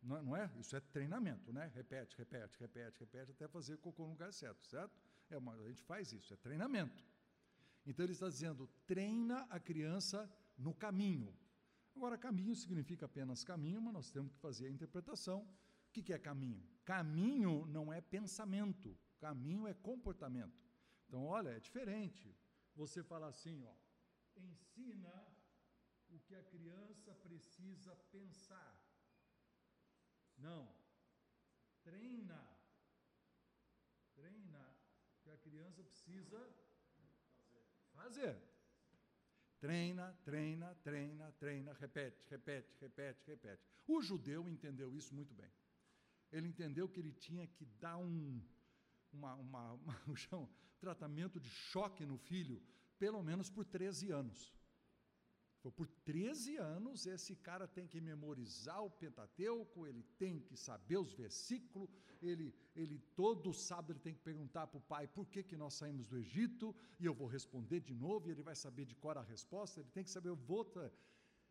Não, 0.02 0.16
é, 0.16 0.22
não 0.22 0.36
é? 0.36 0.50
Isso 0.58 0.74
é 0.76 0.80
treinamento, 0.80 1.52
né? 1.52 1.70
Repete, 1.74 2.16
repete, 2.16 2.58
repete, 2.58 2.98
repete, 3.00 3.30
até 3.30 3.46
fazer 3.46 3.78
cocô 3.78 4.04
no 4.04 4.10
lugar 4.10 4.32
certo, 4.32 4.66
certo? 4.66 5.00
É 5.30 5.38
uma, 5.38 5.54
a 5.54 5.68
gente 5.68 5.82
faz 5.82 6.12
isso, 6.12 6.34
é 6.34 6.36
treinamento. 6.36 7.04
Então 7.86 8.04
ele 8.04 8.12
está 8.12 8.28
dizendo: 8.28 8.68
treina 8.86 9.46
a 9.48 9.60
criança 9.60 10.30
no 10.58 10.74
caminho. 10.74 11.36
Agora, 11.94 12.16
caminho 12.18 12.54
significa 12.56 13.06
apenas 13.06 13.44
caminho, 13.44 13.80
mas 13.80 13.92
nós 13.92 14.10
temos 14.10 14.32
que 14.32 14.38
fazer 14.38 14.66
a 14.66 14.70
interpretação. 14.70 15.42
O 15.88 15.92
que 15.92 16.12
é 16.12 16.18
caminho? 16.18 16.66
Caminho 16.84 17.66
não 17.66 17.92
é 17.92 18.00
pensamento, 18.00 18.98
caminho 19.24 19.68
é 19.68 19.74
comportamento. 19.90 20.60
Então, 21.06 21.24
olha, 21.24 21.50
é 21.50 21.60
diferente. 21.60 22.26
Você 22.74 23.02
fala 23.10 23.28
assim, 23.28 23.64
ó, 23.64 23.74
ensina 24.36 25.14
o 26.08 26.18
que 26.26 26.34
a 26.34 26.42
criança 26.54 27.14
precisa 27.26 27.94
pensar. 28.10 28.72
Não. 30.36 30.64
Treina. 31.84 32.42
Treina 34.14 34.64
o 35.14 35.22
que 35.22 35.30
a 35.30 35.38
criança 35.38 35.82
precisa 35.84 36.40
fazer. 37.92 38.36
Treina, 39.60 40.12
treina, 40.24 40.74
treina, 40.86 41.30
treina, 41.32 41.72
repete, 41.74 42.24
repete, 42.28 42.74
repete, 42.80 43.22
repete. 43.30 43.62
O 43.86 44.02
judeu 44.02 44.48
entendeu 44.48 44.92
isso 44.96 45.14
muito 45.14 45.32
bem. 45.34 45.52
Ele 46.32 46.48
entendeu 46.48 46.88
que 46.88 46.98
ele 46.98 47.12
tinha 47.12 47.46
que 47.46 47.64
dar 47.84 47.96
um, 47.98 48.42
uma, 49.12 49.34
uma, 49.34 49.72
uma, 49.72 50.00
um 50.38 50.48
tratamento 50.78 51.38
de 51.38 51.48
choque 51.48 52.04
no 52.04 52.16
filho, 52.16 52.62
pelo 52.98 53.22
menos 53.22 53.50
por 53.50 53.64
13 53.64 54.10
anos. 54.10 54.52
Por 55.70 55.86
13 55.86 56.56
anos, 56.56 57.06
esse 57.06 57.36
cara 57.36 57.68
tem 57.68 57.86
que 57.86 58.00
memorizar 58.00 58.82
o 58.82 58.90
Pentateuco, 58.90 59.86
ele 59.86 60.02
tem 60.18 60.40
que 60.40 60.56
saber 60.56 60.96
os 60.96 61.12
versículos, 61.12 61.88
ele, 62.20 62.52
ele 62.74 62.98
todo 63.14 63.52
sábado 63.52 63.92
ele 63.92 64.00
tem 64.00 64.12
que 64.14 64.20
perguntar 64.20 64.66
para 64.66 64.78
o 64.78 64.82
pai 64.82 65.06
por 65.06 65.28
que, 65.28 65.40
que 65.44 65.56
nós 65.56 65.74
saímos 65.74 66.08
do 66.08 66.18
Egito, 66.18 66.74
e 66.98 67.04
eu 67.04 67.14
vou 67.14 67.28
responder 67.28 67.78
de 67.78 67.94
novo, 67.94 68.28
e 68.28 68.32
ele 68.32 68.42
vai 68.42 68.56
saber 68.56 68.84
de 68.84 68.96
cor 68.96 69.16
a 69.16 69.22
resposta, 69.22 69.78
ele 69.78 69.90
tem 69.90 70.02
que 70.02 70.10
saber 70.10 70.30
o 70.30 70.36
voto. 70.36 70.90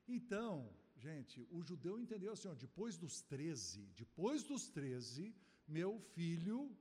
Então, 0.06 0.70
gente, 0.98 1.48
o 1.50 1.64
judeu 1.64 1.98
entendeu 1.98 2.34
assim, 2.34 2.50
ó, 2.50 2.54
depois 2.54 2.98
dos 2.98 3.22
13, 3.22 3.86
depois 3.96 4.44
dos 4.44 4.68
13, 4.68 5.34
meu 5.66 6.00
filho, 6.00 6.76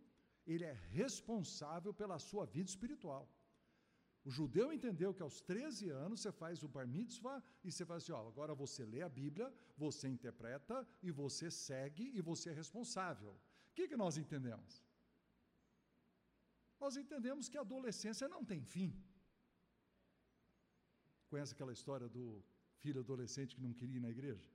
ele 0.54 0.64
é 0.72 0.76
responsável 1.00 1.92
pela 2.00 2.18
sua 2.28 2.44
vida 2.54 2.68
espiritual. 2.74 3.24
O 4.28 4.30
judeu 4.38 4.66
entendeu 4.76 5.10
que 5.16 5.22
aos 5.26 5.36
13 5.40 5.88
anos 6.04 6.20
você 6.20 6.32
faz 6.40 6.62
o 6.62 6.68
bar 6.74 6.86
mitzvah 6.96 7.42
e 7.64 7.72
você 7.72 7.84
faz 7.90 8.02
assim, 8.02 8.12
ó, 8.12 8.28
agora 8.28 8.54
você 8.54 8.84
lê 8.84 9.00
a 9.02 9.08
Bíblia, 9.08 9.46
você 9.84 10.08
interpreta 10.08 10.76
e 11.02 11.10
você 11.10 11.50
segue 11.50 12.06
e 12.16 12.20
você 12.20 12.50
é 12.50 12.52
responsável. 12.62 13.32
O 13.70 13.74
que, 13.74 13.88
que 13.88 13.96
nós 13.96 14.18
entendemos? 14.18 14.84
Nós 16.82 16.96
entendemos 17.02 17.48
que 17.48 17.58
a 17.58 17.62
adolescência 17.68 18.28
não 18.28 18.44
tem 18.44 18.62
fim. 18.74 18.90
Conhece 21.30 21.54
aquela 21.54 21.72
história 21.72 22.08
do 22.08 22.24
filho 22.82 23.00
adolescente 23.00 23.54
que 23.54 23.62
não 23.66 23.72
queria 23.72 23.98
ir 23.98 24.00
na 24.06 24.10
igreja? 24.10 24.50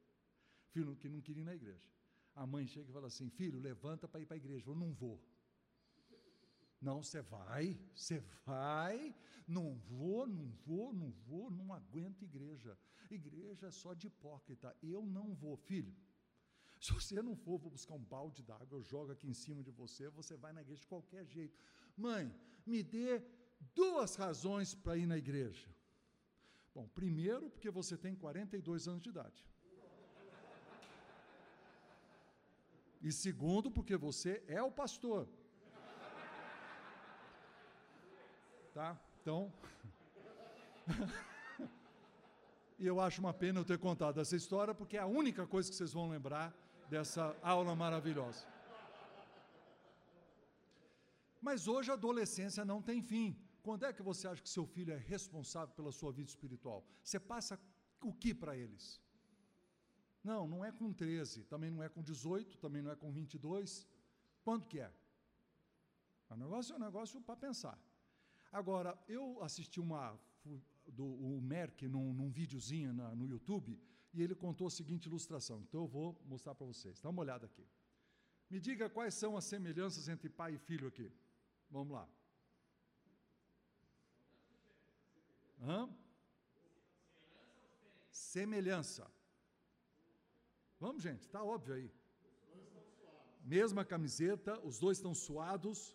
Filho 0.74 0.96
que 0.96 1.10
não 1.14 1.22
queria 1.22 1.44
ir 1.44 1.50
na 1.52 1.56
igreja. 1.56 1.88
A 2.36 2.46
mãe 2.46 2.68
chega 2.68 2.90
e 2.90 2.94
fala 2.94 3.08
assim: 3.08 3.30
Filho, 3.30 3.60
levanta 3.60 4.08
para 4.08 4.20
ir 4.20 4.26
para 4.26 4.36
a 4.36 4.44
igreja. 4.44 4.70
Eu 4.70 4.76
não 4.76 4.92
vou. 4.92 5.18
Não, 6.82 7.02
você 7.02 7.22
vai, 7.22 7.80
você 7.96 8.20
vai, 8.46 9.16
não 9.48 9.76
vou, 9.76 10.28
não 10.28 10.50
vou, 10.66 10.94
não 10.94 11.12
vou, 11.28 11.50
não 11.50 11.74
aguento 11.74 12.24
igreja. 12.24 12.78
Igreja 13.10 13.68
é 13.68 13.72
só 13.72 13.94
de 13.94 14.08
hipócrita. 14.08 14.76
Eu 14.82 15.06
não 15.06 15.34
vou, 15.34 15.56
filho. 15.56 15.96
Se 16.80 16.92
você 16.94 17.22
não 17.22 17.36
for, 17.36 17.58
vou 17.58 17.72
buscar 17.72 17.94
um 17.94 18.04
balde 18.04 18.44
d'água, 18.44 18.78
eu 18.78 18.84
jogo 18.84 19.12
aqui 19.12 19.28
em 19.28 19.34
cima 19.34 19.64
de 19.64 19.72
você, 19.72 20.10
você 20.10 20.36
vai 20.36 20.52
na 20.54 20.62
igreja 20.62 20.82
de 20.82 20.88
qualquer 20.88 21.26
jeito. 21.26 21.58
Mãe, 21.96 22.34
me 22.66 22.84
dê 22.84 23.24
duas 23.74 24.16
razões 24.16 24.76
para 24.76 24.98
ir 24.98 25.06
na 25.06 25.18
igreja. 25.18 25.68
Bom, 26.74 26.88
primeiro, 26.90 27.50
porque 27.50 27.70
você 27.70 27.98
tem 27.98 28.14
42 28.14 28.88
anos 28.88 29.02
de 29.02 29.10
idade. 29.10 29.46
E 33.02 33.12
segundo, 33.12 33.72
porque 33.72 33.96
você 33.96 34.44
é 34.48 34.62
o 34.62 34.72
pastor. 34.72 35.30
Tá? 38.76 39.00
Então. 39.22 39.54
e 42.78 42.86
eu 42.86 43.00
acho 43.00 43.22
uma 43.22 43.34
pena 43.34 43.62
eu 43.62 43.64
ter 43.64 43.80
contado 43.80 44.20
essa 44.20 44.36
história, 44.36 44.76
porque 44.76 44.98
é 44.98 45.00
a 45.00 45.06
única 45.06 45.48
coisa 45.48 45.70
que 45.70 45.76
vocês 45.78 45.94
vão 45.94 46.10
lembrar 46.10 46.54
dessa 46.90 47.34
aula 47.42 47.74
maravilhosa. 47.74 48.46
Mas 51.42 51.70
hoje 51.70 51.90
a 51.90 51.94
adolescência 51.94 52.66
não 52.66 52.82
tem 52.82 53.02
fim. 53.02 53.40
Quando 53.64 53.86
é 53.86 53.94
que 53.94 54.04
você 54.04 54.28
acha 54.28 54.42
que 54.42 54.50
seu 54.50 54.66
filho 54.66 54.92
é 54.92 54.98
responsável 54.98 55.74
pela 55.74 55.94
sua 55.94 56.12
vida 56.12 56.30
espiritual? 56.30 56.86
Você 57.02 57.18
passa 57.18 57.58
o 58.02 58.12
que 58.12 58.34
para 58.34 58.58
eles? 58.58 59.02
Não, 60.22 60.50
não 60.50 60.66
é 60.66 60.72
com 60.74 60.92
13, 60.92 61.46
também 61.46 61.72
não 61.72 61.82
é 61.82 61.88
com 61.88 62.04
18, 62.04 62.58
também 62.58 62.82
não 62.82 62.92
é 62.92 62.96
com 62.98 63.10
22. 63.10 63.88
Quando 64.44 64.68
que 64.68 64.82
é? 64.82 64.92
O 66.30 66.36
negócio 66.36 66.74
é 66.74 66.76
um 66.76 66.82
negócio 66.82 67.22
para 67.22 67.38
pensar. 67.38 67.80
Agora, 68.56 68.98
eu 69.10 69.44
assisti 69.44 69.82
uma 69.82 70.18
do 70.88 71.06
o 71.06 71.42
Merck 71.42 71.88
num, 71.90 72.14
num 72.14 72.30
videozinho 72.30 72.94
na, 72.94 73.14
no 73.14 73.28
YouTube 73.28 73.78
e 74.14 74.22
ele 74.24 74.34
contou 74.34 74.68
a 74.68 74.72
seguinte 74.72 75.08
ilustração. 75.08 75.60
Então 75.62 75.82
eu 75.82 75.88
vou 75.88 76.18
mostrar 76.26 76.56
para 76.56 76.66
vocês. 76.66 77.02
Dá 77.02 77.10
uma 77.10 77.22
olhada 77.22 77.46
aqui. 77.48 77.68
Me 78.50 78.60
diga 78.62 78.90
quais 78.90 79.14
são 79.14 79.36
as 79.36 79.44
semelhanças 79.44 80.08
entre 80.08 80.30
pai 80.30 80.54
e 80.54 80.58
filho 80.58 80.88
aqui. 80.88 81.12
Vamos 81.70 81.94
lá. 81.94 82.08
Hã? 85.62 85.90
Semelhança. 88.10 89.06
Vamos, 90.80 91.04
gente, 91.04 91.24
está 91.24 91.44
óbvio 91.44 91.76
aí. 91.76 91.92
Mesma 93.44 93.84
camiseta, 93.84 94.60
os 94.62 94.80
dois 94.80 94.98
estão 94.98 95.14
suados. 95.14 95.95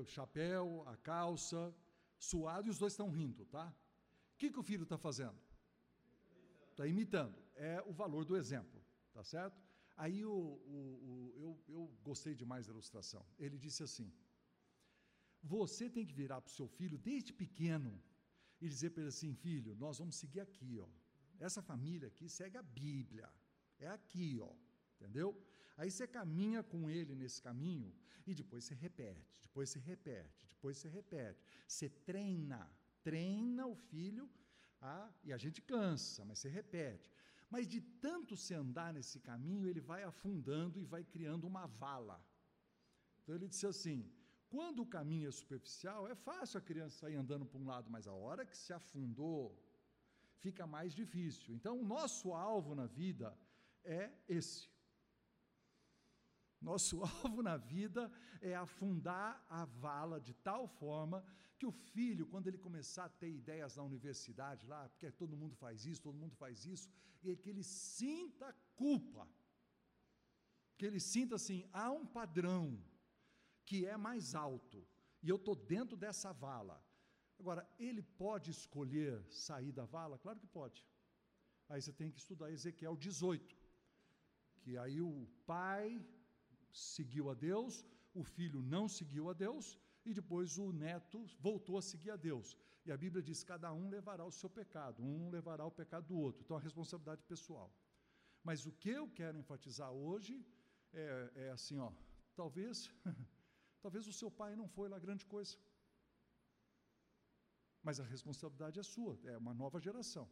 O 0.00 0.04
chapéu, 0.04 0.82
a 0.86 0.96
calça, 0.96 1.74
suado 2.18 2.66
e 2.66 2.70
os 2.70 2.78
dois 2.78 2.92
estão 2.92 3.10
rindo, 3.10 3.44
tá? 3.46 3.74
O 4.34 4.36
que, 4.36 4.50
que 4.50 4.58
o 4.58 4.62
filho 4.62 4.82
está 4.84 4.98
fazendo? 4.98 5.38
Está 6.70 6.86
imitando. 6.86 7.38
É 7.54 7.82
o 7.86 7.92
valor 7.92 8.24
do 8.24 8.36
exemplo, 8.36 8.82
tá 9.12 9.22
certo? 9.22 9.62
Aí 9.96 10.24
o, 10.24 10.32
o, 10.32 10.76
o, 11.08 11.34
eu, 11.36 11.64
eu 11.68 11.98
gostei 12.02 12.34
demais 12.34 12.66
da 12.66 12.72
ilustração. 12.72 13.24
Ele 13.38 13.56
disse 13.56 13.82
assim: 13.82 14.12
Você 15.42 15.88
tem 15.88 16.04
que 16.04 16.12
virar 16.12 16.40
para 16.40 16.50
o 16.50 16.52
seu 16.52 16.66
filho 16.66 16.98
desde 16.98 17.32
pequeno 17.32 18.02
e 18.60 18.68
dizer 18.68 18.90
para 18.90 19.02
ele 19.02 19.10
assim: 19.10 19.34
Filho, 19.34 19.76
nós 19.76 19.98
vamos 19.98 20.16
seguir 20.16 20.40
aqui, 20.40 20.80
ó. 20.80 20.88
Essa 21.38 21.62
família 21.62 22.08
aqui 22.08 22.28
segue 22.28 22.56
a 22.56 22.62
Bíblia. 22.62 23.30
É 23.78 23.88
aqui, 23.88 24.38
ó. 24.40 24.52
Entendeu? 24.96 25.40
Aí 25.76 25.90
você 25.90 26.06
caminha 26.06 26.62
com 26.62 26.88
ele 26.88 27.14
nesse 27.14 27.42
caminho 27.42 27.92
e 28.26 28.34
depois 28.34 28.64
você 28.64 28.74
repete, 28.74 29.40
depois 29.42 29.70
você 29.70 29.78
repete, 29.78 30.46
depois 30.48 30.76
você 30.78 30.88
repete. 30.88 31.44
Você 31.66 31.88
treina, 31.88 32.70
treina 33.02 33.66
o 33.66 33.74
filho 33.74 34.30
a, 34.80 35.10
e 35.24 35.32
a 35.32 35.36
gente 35.36 35.60
cansa, 35.60 36.24
mas 36.24 36.38
você 36.38 36.48
repete. 36.48 37.10
Mas 37.50 37.68
de 37.68 37.80
tanto 37.80 38.36
se 38.36 38.54
andar 38.54 38.92
nesse 38.92 39.20
caminho, 39.20 39.68
ele 39.68 39.80
vai 39.80 40.02
afundando 40.02 40.80
e 40.80 40.84
vai 40.84 41.04
criando 41.04 41.46
uma 41.46 41.66
vala. 41.66 42.24
Então 43.22 43.34
ele 43.34 43.48
disse 43.48 43.66
assim: 43.66 44.10
quando 44.48 44.80
o 44.82 44.86
caminho 44.86 45.28
é 45.28 45.32
superficial, 45.32 46.06
é 46.08 46.14
fácil 46.14 46.58
a 46.58 46.62
criança 46.62 46.98
sair 46.98 47.16
andando 47.16 47.44
para 47.44 47.58
um 47.58 47.66
lado, 47.66 47.90
mas 47.90 48.06
a 48.06 48.12
hora 48.12 48.46
que 48.46 48.56
se 48.56 48.72
afundou, 48.72 49.60
fica 50.38 50.66
mais 50.66 50.92
difícil. 50.92 51.54
Então, 51.54 51.80
o 51.80 51.84
nosso 51.84 52.32
alvo 52.32 52.74
na 52.74 52.86
vida 52.86 53.36
é 53.82 54.10
esse. 54.28 54.68
Nosso 56.64 57.02
alvo 57.22 57.42
na 57.42 57.56
vida 57.56 58.10
é 58.40 58.54
afundar 58.54 59.44
a 59.48 59.64
vala 59.66 60.18
de 60.28 60.34
tal 60.48 60.66
forma 60.66 61.24
que 61.58 61.66
o 61.66 61.72
filho, 61.72 62.26
quando 62.26 62.46
ele 62.48 62.58
começar 62.58 63.04
a 63.04 63.14
ter 63.20 63.30
ideias 63.30 63.76
na 63.76 63.82
universidade, 63.82 64.66
lá, 64.66 64.88
porque 64.88 65.10
todo 65.22 65.36
mundo 65.42 65.54
faz 65.54 65.84
isso, 65.90 66.02
todo 66.02 66.22
mundo 66.22 66.34
faz 66.34 66.64
isso, 66.74 66.88
e 67.22 67.36
que 67.36 67.50
ele 67.50 67.62
sinta 67.62 68.52
culpa. 68.74 69.28
Que 70.76 70.86
ele 70.86 70.98
sinta 70.98 71.36
assim: 71.36 71.60
há 71.72 71.90
um 71.92 72.06
padrão 72.06 72.82
que 73.64 73.86
é 73.86 73.96
mais 73.96 74.34
alto, 74.34 74.86
e 75.22 75.28
eu 75.28 75.36
estou 75.36 75.54
dentro 75.54 75.96
dessa 75.96 76.32
vala. 76.32 76.82
Agora, 77.38 77.68
ele 77.78 78.02
pode 78.02 78.50
escolher 78.50 79.24
sair 79.30 79.72
da 79.72 79.84
vala? 79.84 80.18
Claro 80.18 80.38
que 80.38 80.46
pode. 80.46 80.84
Aí 81.68 81.80
você 81.80 81.92
tem 81.92 82.10
que 82.10 82.18
estudar 82.18 82.50
Ezequiel 82.50 82.96
18, 82.96 83.56
que 84.60 84.76
aí 84.76 85.00
o 85.00 85.26
pai 85.46 86.04
seguiu 86.74 87.30
a 87.30 87.34
Deus, 87.34 87.86
o 88.12 88.22
filho 88.22 88.60
não 88.62 88.88
seguiu 88.88 89.30
a 89.30 89.32
Deus, 89.32 89.78
e 90.04 90.12
depois 90.12 90.58
o 90.58 90.72
neto 90.72 91.24
voltou 91.38 91.78
a 91.78 91.82
seguir 91.82 92.10
a 92.10 92.16
Deus. 92.16 92.56
E 92.84 92.92
a 92.92 92.96
Bíblia 92.96 93.22
diz: 93.22 93.42
cada 93.42 93.72
um 93.72 93.88
levará 93.88 94.24
o 94.24 94.30
seu 94.30 94.50
pecado, 94.50 95.02
um 95.02 95.30
levará 95.30 95.64
o 95.64 95.70
pecado 95.70 96.06
do 96.06 96.18
outro. 96.18 96.42
Então, 96.42 96.56
a 96.56 96.60
responsabilidade 96.60 97.22
pessoal. 97.22 97.72
Mas 98.42 98.66
o 98.66 98.72
que 98.72 98.90
eu 98.90 99.08
quero 99.08 99.38
enfatizar 99.38 99.90
hoje 99.90 100.44
é, 100.92 101.30
é 101.46 101.50
assim: 101.50 101.78
ó, 101.78 101.90
talvez, 102.34 102.90
talvez 103.80 104.06
o 104.06 104.12
seu 104.12 104.30
pai 104.30 104.54
não 104.54 104.68
foi 104.68 104.88
lá 104.88 104.98
grande 104.98 105.24
coisa. 105.24 105.56
Mas 107.82 108.00
a 108.00 108.04
responsabilidade 108.04 108.78
é 108.78 108.82
sua, 108.82 109.18
é 109.24 109.36
uma 109.36 109.54
nova 109.54 109.80
geração. 109.80 110.28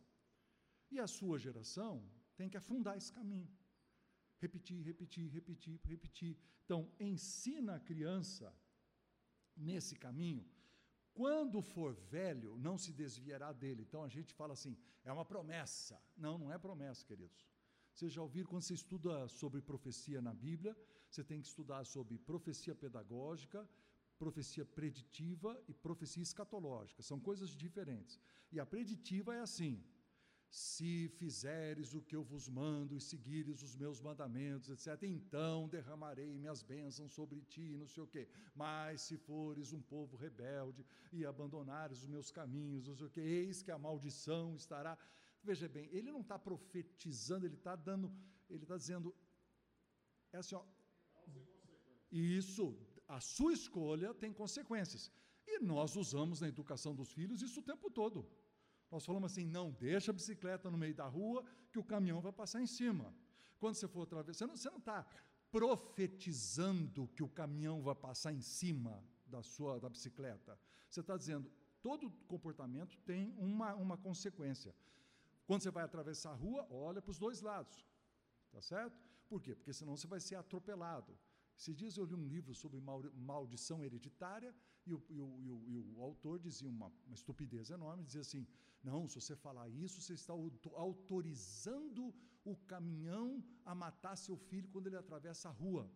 E 0.90 0.98
a 0.98 1.06
sua 1.06 1.38
geração 1.38 1.92
tem 2.36 2.48
que 2.48 2.56
afundar 2.56 2.96
esse 2.96 3.12
caminho. 3.12 3.48
Repetir, 4.44 4.80
repetir, 4.90 5.26
repetir, 5.30 5.80
repetir. 5.84 6.36
Então, 6.64 6.80
ensina 6.98 7.76
a 7.76 7.80
criança 7.80 8.52
nesse 9.56 9.94
caminho. 9.94 10.44
Quando 11.14 11.60
for 11.62 11.94
velho, 11.94 12.56
não 12.58 12.76
se 12.76 12.92
desviará 12.92 13.52
dele. 13.52 13.82
Então 13.82 14.02
a 14.02 14.08
gente 14.08 14.32
fala 14.34 14.54
assim, 14.54 14.76
é 15.04 15.12
uma 15.12 15.24
promessa. 15.24 16.02
Não, 16.16 16.38
não 16.38 16.52
é 16.52 16.58
promessa, 16.58 17.04
queridos. 17.04 17.46
Vocês 17.92 18.12
já 18.12 18.22
ouviram, 18.22 18.48
quando 18.48 18.62
você 18.62 18.74
estuda 18.74 19.28
sobre 19.28 19.60
profecia 19.60 20.20
na 20.22 20.34
Bíblia, 20.34 20.76
você 21.08 21.22
tem 21.22 21.40
que 21.40 21.46
estudar 21.46 21.84
sobre 21.84 22.18
profecia 22.18 22.74
pedagógica, 22.74 23.68
profecia 24.18 24.64
preditiva 24.64 25.62
e 25.68 25.74
profecia 25.74 26.22
escatológica. 26.22 27.02
São 27.02 27.20
coisas 27.20 27.50
diferentes. 27.50 28.18
E 28.50 28.58
a 28.58 28.64
preditiva 28.64 29.34
é 29.34 29.40
assim: 29.40 29.84
se 30.52 31.08
fizeres 31.08 31.94
o 31.94 32.02
que 32.02 32.14
eu 32.14 32.22
vos 32.22 32.46
mando 32.46 32.94
e 32.94 33.00
seguires 33.00 33.62
os 33.62 33.74
meus 33.74 34.02
mandamentos, 34.02 34.68
etc., 34.68 35.02
então 35.04 35.66
derramarei 35.66 36.30
minhas 36.34 36.62
bênçãos 36.62 37.14
sobre 37.14 37.40
ti, 37.40 37.74
não 37.78 37.88
sei 37.88 38.02
o 38.02 38.06
quê. 38.06 38.28
Mas 38.54 39.00
se 39.00 39.16
fores 39.16 39.72
um 39.72 39.80
povo 39.80 40.14
rebelde 40.14 40.84
e 41.10 41.24
abandonares 41.24 42.02
os 42.02 42.06
meus 42.06 42.30
caminhos, 42.30 42.86
não 42.86 42.94
sei 42.94 43.06
o 43.06 43.10
quê, 43.10 43.22
eis 43.22 43.62
que 43.62 43.70
a 43.70 43.78
maldição 43.78 44.54
estará. 44.54 44.98
Veja 45.42 45.66
bem, 45.70 45.88
ele 45.90 46.12
não 46.12 46.20
está 46.20 46.38
profetizando, 46.38 47.46
ele 47.46 47.54
está 47.54 47.74
dando, 47.74 48.12
ele 48.50 48.64
está 48.64 48.76
dizendo, 48.76 49.14
é 50.34 50.36
assim, 50.36 50.54
ó, 50.54 50.62
isso, 52.10 52.76
a 53.08 53.20
sua 53.20 53.54
escolha 53.54 54.12
tem 54.12 54.30
consequências. 54.34 55.10
E 55.46 55.60
nós 55.60 55.96
usamos 55.96 56.42
na 56.42 56.48
educação 56.48 56.94
dos 56.94 57.10
filhos 57.10 57.40
isso 57.40 57.60
o 57.60 57.62
tempo 57.62 57.90
todo. 57.90 58.28
Nós 58.92 59.06
falamos 59.06 59.32
assim: 59.32 59.46
não 59.46 59.70
deixa 59.72 60.10
a 60.10 60.14
bicicleta 60.14 60.70
no 60.70 60.76
meio 60.76 60.94
da 60.94 61.06
rua, 61.06 61.42
que 61.72 61.78
o 61.78 61.84
caminhão 61.84 62.20
vai 62.20 62.30
passar 62.30 62.60
em 62.60 62.66
cima. 62.66 63.12
Quando 63.58 63.74
você 63.74 63.88
for 63.88 64.02
atravessar, 64.02 64.46
você 64.46 64.68
não 64.68 64.76
está 64.76 65.06
profetizando 65.50 67.08
que 67.08 67.22
o 67.22 67.28
caminhão 67.28 67.82
vai 67.82 67.94
passar 67.94 68.32
em 68.32 68.42
cima 68.42 69.02
da 69.26 69.42
sua 69.42 69.80
da 69.80 69.88
bicicleta. 69.88 70.58
Você 70.90 71.00
está 71.00 71.16
dizendo, 71.16 71.50
todo 71.80 72.10
comportamento 72.28 72.98
tem 72.98 73.34
uma, 73.38 73.74
uma 73.74 73.96
consequência. 73.96 74.74
Quando 75.46 75.62
você 75.62 75.70
vai 75.70 75.84
atravessar 75.84 76.32
a 76.32 76.34
rua, 76.34 76.66
olha 76.70 77.00
para 77.00 77.10
os 77.10 77.18
dois 77.18 77.40
lados. 77.40 77.86
Tá 78.50 78.60
certo? 78.60 79.00
Por 79.28 79.40
quê? 79.40 79.54
Porque 79.54 79.72
senão 79.72 79.96
você 79.96 80.06
vai 80.06 80.20
ser 80.20 80.36
atropelado. 80.36 81.18
Esses 81.58 81.74
dias 81.74 81.96
eu 81.96 82.04
li 82.04 82.14
um 82.14 82.26
livro 82.26 82.54
sobre 82.54 82.78
maldição 83.14 83.82
hereditária 83.82 84.54
e 84.86 84.92
o, 84.94 85.02
e 85.08 85.20
o, 85.20 85.40
e 85.40 85.50
o, 85.50 85.64
e 85.68 85.76
o 85.78 86.02
autor 86.02 86.38
dizia 86.38 86.68
uma, 86.68 86.92
uma, 87.06 87.14
estupidez 87.14 87.70
enorme, 87.70 88.04
dizia 88.04 88.20
assim, 88.20 88.46
não, 88.82 89.08
se 89.08 89.20
você 89.20 89.36
falar 89.36 89.68
isso, 89.68 90.00
você 90.00 90.14
está 90.14 90.32
autorizando 90.74 92.12
o 92.44 92.56
caminhão 92.56 93.42
a 93.64 93.74
matar 93.74 94.16
seu 94.16 94.36
filho 94.36 94.68
quando 94.68 94.88
ele 94.88 94.96
atravessa 94.96 95.48
a 95.48 95.52
rua. 95.52 95.88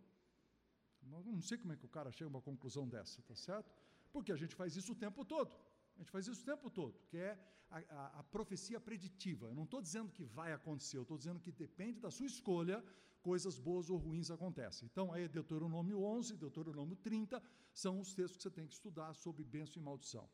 Não 1.02 1.40
sei 1.40 1.58
como 1.58 1.72
é 1.72 1.76
que 1.76 1.84
o 1.84 1.88
cara 1.88 2.10
chega 2.10 2.28
a 2.28 2.34
uma 2.34 2.40
conclusão 2.40 2.88
dessa, 2.88 3.22
tá 3.22 3.34
certo? 3.34 3.72
Porque 4.12 4.32
a 4.32 4.36
gente 4.36 4.54
faz 4.54 4.76
isso 4.76 4.92
o 4.92 4.96
tempo 4.96 5.24
todo. 5.24 5.54
A 5.96 5.98
gente 6.00 6.10
faz 6.10 6.26
isso 6.26 6.42
o 6.42 6.44
tempo 6.44 6.70
todo, 6.70 7.00
que 7.08 7.16
é 7.16 7.38
a, 7.70 7.78
a, 7.78 8.18
a 8.20 8.22
profecia 8.22 8.78
preditiva. 8.78 9.46
Eu 9.46 9.54
não 9.54 9.64
estou 9.64 9.80
dizendo 9.80 10.12
que 10.12 10.24
vai 10.24 10.52
acontecer, 10.52 10.98
eu 10.98 11.02
estou 11.02 11.16
dizendo 11.16 11.40
que 11.40 11.50
depende 11.50 11.98
da 11.98 12.10
sua 12.10 12.26
escolha, 12.26 12.84
coisas 13.22 13.58
boas 13.58 13.88
ou 13.90 13.96
ruins 13.96 14.30
acontecem. 14.30 14.88
Então, 14.90 15.12
aí 15.12 15.26
Deuteronômio 15.26 16.00
11, 16.02 16.36
Deuteronômio 16.36 16.96
30, 16.96 17.42
são 17.72 17.98
os 17.98 18.14
textos 18.14 18.36
que 18.36 18.42
você 18.42 18.50
tem 18.50 18.66
que 18.66 18.74
estudar 18.74 19.14
sobre 19.14 19.42
bênção 19.42 19.80
e 19.80 19.84
maldição. 19.84 20.28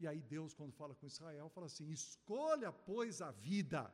E 0.00 0.06
aí 0.06 0.20
Deus, 0.20 0.54
quando 0.54 0.72
fala 0.72 0.94
com 0.94 1.06
Israel, 1.06 1.48
fala 1.48 1.66
assim: 1.66 1.90
escolha, 1.90 2.72
pois, 2.72 3.20
a 3.20 3.30
vida. 3.30 3.92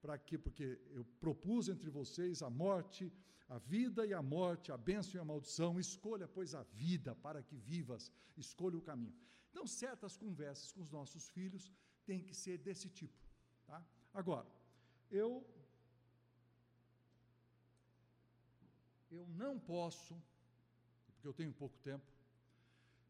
Para 0.00 0.16
quê? 0.16 0.38
Porque 0.38 0.78
eu 0.90 1.04
propus 1.18 1.68
entre 1.68 1.90
vocês 1.90 2.42
a 2.42 2.48
morte, 2.48 3.12
a 3.48 3.58
vida 3.58 4.06
e 4.06 4.14
a 4.14 4.22
morte, 4.22 4.70
a 4.70 4.76
bênção 4.76 5.16
e 5.16 5.20
a 5.20 5.24
maldição. 5.24 5.80
Escolha, 5.80 6.28
pois, 6.28 6.54
a 6.54 6.62
vida 6.62 7.14
para 7.16 7.42
que 7.42 7.56
vivas. 7.56 8.12
Escolha 8.36 8.78
o 8.78 8.80
caminho. 8.82 9.16
Então, 9.58 9.66
certas 9.66 10.16
conversas 10.16 10.70
com 10.70 10.80
os 10.80 10.90
nossos 10.96 11.28
filhos 11.30 11.64
têm 12.06 12.20
que 12.26 12.32
ser 12.32 12.58
desse 12.58 12.88
tipo. 12.88 13.18
Tá? 13.66 13.84
Agora, 14.14 14.46
eu 15.10 15.30
eu 19.10 19.26
não 19.42 19.58
posso, 19.58 20.14
porque 21.12 21.26
eu 21.26 21.34
tenho 21.40 21.52
pouco 21.52 21.76
tempo, 21.80 22.06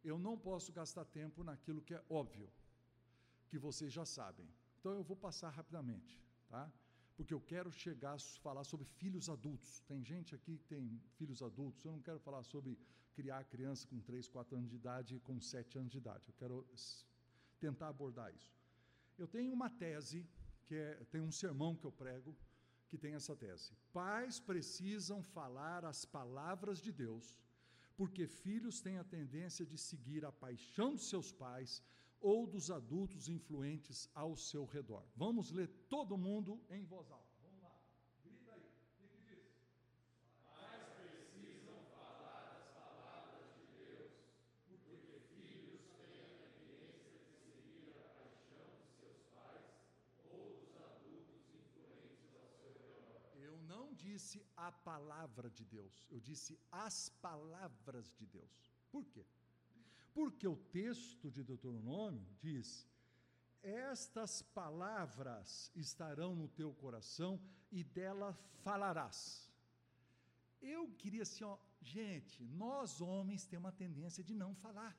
eu 0.02 0.18
não 0.18 0.38
posso 0.38 0.72
gastar 0.72 1.04
tempo 1.04 1.44
naquilo 1.44 1.82
que 1.82 1.92
é 1.92 2.02
óbvio, 2.08 2.50
que 3.50 3.58
vocês 3.58 3.92
já 3.92 4.06
sabem. 4.06 4.48
Então 4.78 4.92
eu 4.94 5.02
vou 5.02 5.18
passar 5.18 5.50
rapidamente, 5.50 6.18
tá? 6.48 6.72
Porque 7.14 7.34
eu 7.34 7.42
quero 7.42 7.70
chegar 7.70 8.14
a 8.14 8.18
falar 8.46 8.64
sobre 8.64 8.86
filhos 8.86 9.28
adultos. 9.28 9.80
Tem 9.80 10.02
gente 10.02 10.34
aqui 10.34 10.56
que 10.56 10.64
tem 10.64 10.98
filhos 11.18 11.42
adultos, 11.42 11.84
eu 11.84 11.92
não 11.92 12.00
quero 12.00 12.18
falar 12.18 12.42
sobre 12.42 12.78
criar 13.18 13.42
criança 13.54 13.86
com 13.90 14.00
3, 14.00 14.28
4 14.28 14.56
anos 14.58 14.70
de 14.70 14.76
idade 14.82 15.16
e 15.16 15.20
com 15.28 15.40
7 15.40 15.78
anos 15.80 15.90
de 15.94 15.98
idade. 15.98 16.24
Eu 16.28 16.34
quero 16.42 16.56
tentar 17.64 17.88
abordar 17.88 18.28
isso. 18.38 18.52
Eu 19.22 19.26
tenho 19.26 19.52
uma 19.58 19.70
tese, 19.84 20.20
que 20.66 20.74
é, 20.76 20.94
tem 21.12 21.20
um 21.28 21.32
sermão 21.32 21.74
que 21.74 21.86
eu 21.88 21.94
prego, 22.04 22.30
que 22.88 22.96
tem 22.96 23.14
essa 23.14 23.34
tese. 23.44 23.72
Pais 23.92 24.38
precisam 24.50 25.20
falar 25.36 25.84
as 25.84 26.04
palavras 26.04 26.80
de 26.86 26.92
Deus, 27.04 27.26
porque 27.96 28.26
filhos 28.44 28.80
têm 28.80 28.98
a 28.98 29.10
tendência 29.16 29.64
de 29.66 29.78
seguir 29.88 30.24
a 30.24 30.32
paixão 30.44 30.90
de 30.94 31.02
seus 31.02 31.32
pais 31.32 31.82
ou 32.20 32.46
dos 32.46 32.70
adultos 32.70 33.28
influentes 33.28 34.08
ao 34.14 34.36
seu 34.36 34.64
redor. 34.64 35.04
Vamos 35.16 35.50
ler 35.50 35.68
todo 35.88 36.16
mundo 36.16 36.60
em 36.70 36.84
voz 36.84 37.10
alta. 37.10 37.34
Vamos 37.42 37.62
lá. 37.62 37.74
Grita 38.24 38.52
aí. 38.52 38.62
O 38.62 38.96
que, 38.96 39.08
que 39.08 39.18
diz? 39.26 39.48
Eu 53.48 53.56
não 53.62 53.94
disse 54.18 54.44
a 54.56 54.70
palavra 54.90 55.48
de 55.48 55.64
Deus, 55.64 55.94
eu 56.10 56.20
disse 56.28 56.52
as 56.86 57.08
palavras 57.26 58.06
de 58.18 58.26
Deus. 58.26 58.52
Por 58.90 59.04
quê? 59.12 59.24
Porque 60.12 60.46
o 60.54 60.56
texto 60.78 61.30
de 61.30 61.42
Deuteronômio 61.50 62.26
diz: 62.40 62.68
Estas 63.62 64.42
palavras 64.60 65.70
estarão 65.86 66.34
no 66.34 66.48
teu 66.48 66.70
coração 66.82 67.32
e 67.70 67.84
dela 67.84 68.30
falarás. 68.64 69.18
Eu 70.60 70.82
queria 71.00 71.22
assim, 71.22 71.44
ó, 71.44 71.56
gente, 71.80 72.42
nós 72.64 73.00
homens 73.00 73.46
temos 73.46 73.66
uma 73.66 73.80
tendência 73.84 74.24
de 74.24 74.34
não 74.34 74.52
falar. 74.64 74.94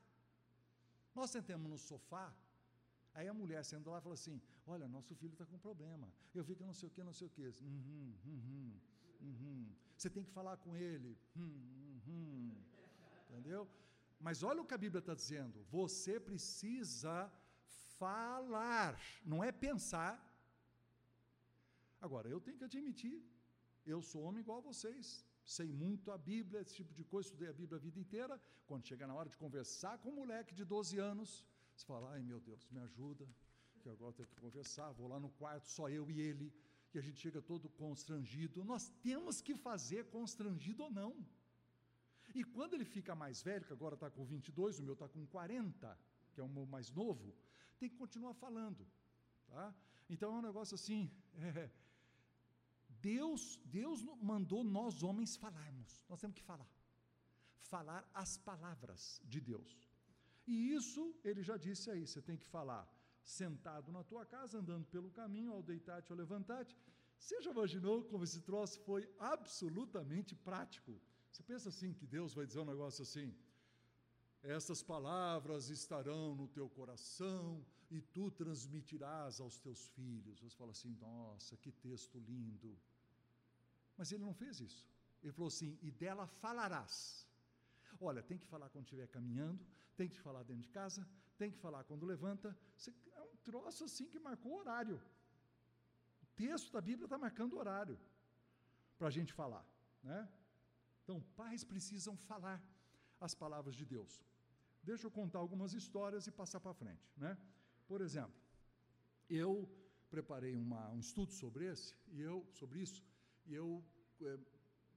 Nós 1.14 1.30
sentamos 1.30 1.70
no 1.70 1.76
sofá, 1.76 2.26
aí 3.12 3.28
a 3.28 3.34
mulher 3.34 3.62
sendo 3.64 3.90
lá 3.90 4.00
fala 4.00 4.14
assim: 4.14 4.40
Olha, 4.66 4.88
nosso 4.88 5.14
filho 5.14 5.34
está 5.34 5.44
com 5.44 5.58
problema. 5.58 6.08
Eu 6.34 6.42
vi 6.42 6.56
que 6.56 6.64
não 6.64 6.72
sei 6.72 6.88
o 6.88 6.92
que, 6.94 7.02
não 7.02 7.12
sei 7.12 7.26
o 7.26 7.30
que. 7.30 7.46
Uhum, 7.72 8.14
uhum, 8.24 8.80
uhum. 9.20 9.66
Você 9.96 10.08
tem 10.08 10.24
que 10.24 10.30
falar 10.30 10.56
com 10.56 10.74
ele. 10.76 11.16
Hum, 11.36 12.00
uhum. 12.06 12.54
Entendeu? 13.28 13.68
Mas 14.18 14.42
olha 14.42 14.60
o 14.62 14.66
que 14.66 14.74
a 14.74 14.82
Bíblia 14.84 15.00
está 15.00 15.14
dizendo: 15.14 15.64
você 15.70 16.18
precisa 16.18 17.30
falar, 17.98 18.98
não 19.24 19.42
é 19.42 19.50
pensar. 19.52 20.12
Agora, 22.00 22.28
eu 22.28 22.40
tenho 22.40 22.56
que 22.56 22.64
admitir, 22.64 23.22
eu 23.86 24.00
sou 24.10 24.22
homem 24.22 24.40
igual 24.40 24.58
a 24.58 24.68
vocês, 24.70 25.24
sei 25.44 25.70
muito 25.70 26.10
a 26.10 26.16
Bíblia, 26.16 26.60
esse 26.60 26.74
tipo 26.80 26.94
de 26.94 27.04
coisa, 27.04 27.28
estudei 27.28 27.50
a 27.50 27.52
Bíblia 27.52 27.76
a 27.78 27.82
vida 27.86 27.98
inteira. 27.98 28.40
Quando 28.66 28.86
chega 28.86 29.06
na 29.06 29.14
hora 29.14 29.28
de 29.28 29.36
conversar 29.36 29.98
com 29.98 30.10
um 30.10 30.16
moleque 30.22 30.54
de 30.54 30.64
12 30.64 30.98
anos, 30.98 31.44
você 31.74 31.84
fala: 31.84 32.10
ai 32.12 32.22
meu 32.22 32.40
Deus, 32.40 32.66
me 32.70 32.80
ajuda, 32.80 33.26
que 33.80 33.88
agora 33.88 34.10
eu 34.10 34.14
tenho 34.14 34.28
que 34.28 34.40
conversar. 34.46 34.92
Vou 34.92 35.08
lá 35.08 35.18
no 35.18 35.30
quarto, 35.30 35.68
só 35.68 35.88
eu 35.88 36.10
e 36.10 36.20
ele, 36.20 36.52
e 36.94 36.98
a 36.98 37.02
gente 37.02 37.20
chega 37.20 37.40
todo 37.40 37.68
constrangido. 37.68 38.64
Nós 38.64 38.88
temos 39.02 39.40
que 39.40 39.54
fazer 39.54 40.06
constrangido 40.06 40.84
ou 40.84 40.90
não. 40.90 41.14
E 42.34 42.44
quando 42.44 42.74
ele 42.74 42.84
fica 42.84 43.14
mais 43.14 43.42
velho, 43.42 43.64
que 43.64 43.72
agora 43.72 43.94
está 43.94 44.10
com 44.10 44.24
22, 44.24 44.78
o 44.78 44.82
meu 44.82 44.94
está 44.94 45.08
com 45.08 45.26
40, 45.26 45.98
que 46.32 46.40
é 46.40 46.44
o 46.44 46.48
meu 46.48 46.66
mais 46.66 46.90
novo, 46.90 47.34
tem 47.78 47.88
que 47.88 47.96
continuar 47.96 48.34
falando. 48.34 48.86
Tá? 49.48 49.74
Então 50.08 50.34
é 50.34 50.38
um 50.38 50.42
negócio 50.42 50.74
assim. 50.74 51.10
É, 51.56 51.70
Deus, 53.00 53.58
Deus 53.64 54.02
mandou 54.20 54.62
nós 54.62 55.02
homens 55.02 55.34
falarmos. 55.36 56.04
Nós 56.06 56.20
temos 56.20 56.36
que 56.36 56.42
falar. 56.42 56.68
Falar 57.56 58.06
as 58.12 58.36
palavras 58.36 59.22
de 59.24 59.40
Deus. 59.40 59.88
E 60.46 60.74
isso 60.74 61.14
ele 61.24 61.42
já 61.42 61.56
disse 61.56 61.90
aí, 61.90 62.06
você 62.06 62.20
tem 62.20 62.36
que 62.36 62.44
falar 62.44 62.86
sentado 63.38 63.92
na 63.96 64.02
tua 64.10 64.24
casa, 64.34 64.58
andando 64.58 64.86
pelo 64.94 65.10
caminho, 65.10 65.52
ao 65.52 65.62
deitar-te 65.62 66.12
ou 66.12 66.18
levantar-te. 66.18 66.76
Você 67.18 67.40
já 67.42 67.50
imaginou 67.50 67.96
como 68.10 68.24
esse 68.24 68.40
troço 68.48 68.80
foi 68.88 69.02
absolutamente 69.18 70.34
prático? 70.48 70.92
Você 71.30 71.42
pensa 71.42 71.68
assim 71.68 71.92
que 71.92 72.06
Deus 72.06 72.34
vai 72.38 72.46
dizer 72.46 72.60
um 72.60 72.70
negócio 72.74 73.02
assim: 73.02 73.28
essas 74.42 74.82
palavras 74.82 75.68
estarão 75.68 76.34
no 76.34 76.48
teu 76.48 76.68
coração 76.68 77.64
e 77.90 78.00
tu 78.00 78.30
transmitirás 78.30 79.40
aos 79.40 79.58
teus 79.58 79.88
filhos. 79.88 80.40
Você 80.40 80.56
fala 80.56 80.72
assim: 80.72 80.96
nossa, 81.00 81.56
que 81.56 81.70
texto 81.70 82.18
lindo. 82.18 82.76
Mas 83.98 84.10
ele 84.12 84.24
não 84.24 84.34
fez 84.42 84.60
isso. 84.60 84.86
Ele 85.22 85.32
falou 85.32 85.48
assim: 85.48 85.78
e 85.82 85.90
dela 85.90 86.26
falarás. 86.26 87.26
Olha, 88.00 88.22
tem 88.22 88.38
que 88.38 88.46
falar 88.46 88.70
quando 88.70 88.84
estiver 88.84 89.08
caminhando, 89.08 89.60
tem 89.94 90.08
que 90.08 90.18
falar 90.18 90.42
dentro 90.42 90.62
de 90.62 90.70
casa, 90.70 91.06
tem 91.36 91.50
que 91.50 91.58
falar 91.58 91.84
quando 91.84 92.06
levanta. 92.06 92.56
Você, 92.76 92.94
troço 93.48 93.84
assim 93.84 94.06
que 94.12 94.18
marcou 94.18 94.58
horário. 94.58 95.00
O 96.22 96.26
texto 96.42 96.72
da 96.72 96.80
Bíblia 96.80 97.06
está 97.06 97.18
marcando 97.18 97.58
horário 97.62 97.98
para 98.98 99.08
a 99.08 99.10
gente 99.10 99.32
falar, 99.32 99.64
né? 100.02 100.28
Então, 101.02 101.20
pais 101.36 101.64
precisam 101.64 102.16
falar 102.16 102.62
as 103.20 103.34
palavras 103.34 103.74
de 103.74 103.84
Deus. 103.84 104.12
Deixa 104.82 105.06
eu 105.06 105.10
contar 105.10 105.38
algumas 105.38 105.72
histórias 105.74 106.26
e 106.26 106.32
passar 106.32 106.60
para 106.60 106.72
frente, 106.72 107.12
né? 107.16 107.36
Por 107.86 108.00
exemplo, 108.00 108.38
eu 109.28 109.68
preparei 110.08 110.56
uma, 110.56 110.90
um 110.90 111.00
estudo 111.00 111.32
sobre 111.32 111.66
esse 111.66 111.94
e 112.08 112.20
eu 112.20 112.46
sobre 112.52 112.80
isso 112.80 113.04
e 113.46 113.54
eu 113.54 113.84
é, 114.22 114.38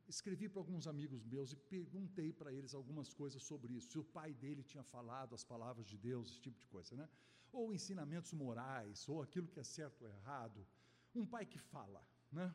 escrevi 0.08 0.48
para 0.50 0.62
alguns 0.62 0.88
amigos 0.88 1.24
meus 1.24 1.52
e 1.54 1.56
perguntei 1.56 2.32
para 2.32 2.52
eles 2.54 2.74
algumas 2.74 3.14
coisas 3.14 3.42
sobre 3.44 3.74
isso. 3.74 3.92
Se 3.92 4.00
o 4.00 4.04
pai 4.04 4.34
dele 4.34 4.64
tinha 4.64 4.84
falado 4.84 5.34
as 5.36 5.44
palavras 5.44 5.86
de 5.88 5.98
Deus, 5.98 6.30
esse 6.30 6.42
tipo 6.42 6.60
de 6.60 6.68
coisa, 6.68 6.96
né? 6.96 7.08
Ou 7.54 7.74
ensinamentos 7.74 8.34
morais, 8.34 9.08
ou 9.08 9.22
aquilo 9.22 9.48
que 9.48 9.60
é 9.62 9.64
certo 9.64 10.02
ou 10.02 10.10
errado. 10.10 10.68
Um 11.16 11.26
pai 11.26 11.46
que 11.46 11.60
fala, 11.74 12.02
né? 12.32 12.54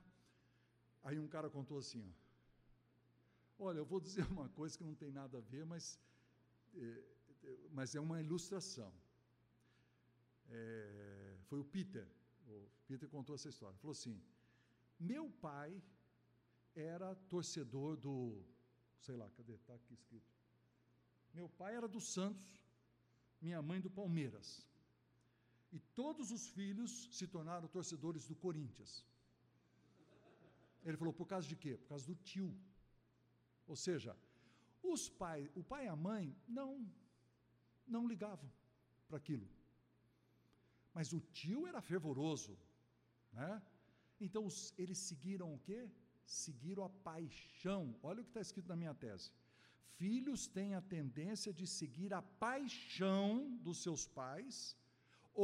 Aí 1.04 1.18
um 1.18 1.28
cara 1.28 1.48
contou 1.48 1.78
assim, 1.78 2.02
ó, 2.06 2.28
Olha, 3.60 3.78
eu 3.78 3.84
vou 3.84 4.00
dizer 4.00 4.24
uma 4.30 4.48
coisa 4.50 4.76
que 4.78 4.84
não 4.84 4.94
tem 4.94 5.10
nada 5.10 5.38
a 5.38 5.40
ver, 5.40 5.64
mas 5.64 5.98
é, 6.76 7.02
mas 7.70 7.94
é 7.94 8.00
uma 8.00 8.20
ilustração. 8.20 8.92
É, 10.50 11.36
foi 11.46 11.58
o 11.60 11.64
Peter, 11.64 12.06
o 12.46 12.68
Peter 12.86 13.08
contou 13.08 13.34
essa 13.34 13.48
história. 13.48 13.76
Falou 13.78 13.92
assim: 13.92 14.22
meu 14.98 15.28
pai 15.40 15.82
era 16.74 17.14
torcedor 17.28 17.96
do, 17.96 18.44
sei 19.00 19.16
lá, 19.16 19.28
cadê? 19.30 19.54
Está 19.54 19.74
aqui 19.74 19.94
escrito. 19.94 20.32
Meu 21.34 21.48
pai 21.48 21.74
era 21.74 21.88
do 21.88 22.00
Santos, 22.00 22.62
minha 23.40 23.60
mãe 23.60 23.80
do 23.80 23.90
Palmeiras. 23.90 24.66
E 25.70 25.78
todos 26.00 26.30
os 26.30 26.48
filhos 26.48 27.08
se 27.12 27.26
tornaram 27.26 27.68
torcedores 27.68 28.26
do 28.26 28.34
Corinthians. 28.34 29.04
Ele 30.84 30.96
falou: 30.96 31.12
por 31.12 31.26
causa 31.26 31.46
de 31.46 31.56
quê? 31.56 31.76
Por 31.76 31.88
causa 31.88 32.06
do 32.06 32.14
tio. 32.14 32.50
Ou 33.66 33.76
seja, 33.76 34.16
os 34.82 35.08
pai, 35.08 35.50
o 35.54 35.62
pai 35.62 35.84
e 35.84 35.88
a 35.88 35.96
mãe 35.96 36.34
não 36.46 36.70
não 37.86 38.06
ligavam 38.06 38.50
para 39.08 39.18
aquilo. 39.18 39.48
Mas 40.92 41.12
o 41.12 41.20
tio 41.20 41.66
era 41.66 41.80
fervoroso, 41.80 42.58
né? 43.32 43.62
Então 44.20 44.44
os, 44.44 44.74
eles 44.76 44.98
seguiram 44.98 45.54
o 45.54 45.58
quê? 45.58 45.90
Seguiram 46.24 46.84
a 46.84 46.90
paixão. 47.10 47.98
Olha 48.02 48.20
o 48.20 48.24
que 48.24 48.30
está 48.30 48.40
escrito 48.40 48.68
na 48.68 48.76
minha 48.76 48.94
tese. 48.94 49.30
Filhos 49.96 50.46
têm 50.46 50.74
a 50.74 50.80
tendência 50.80 51.52
de 51.52 51.66
seguir 51.66 52.12
a 52.14 52.22
paixão 52.22 53.56
dos 53.66 53.78
seus 53.82 54.06
pais 54.06 54.76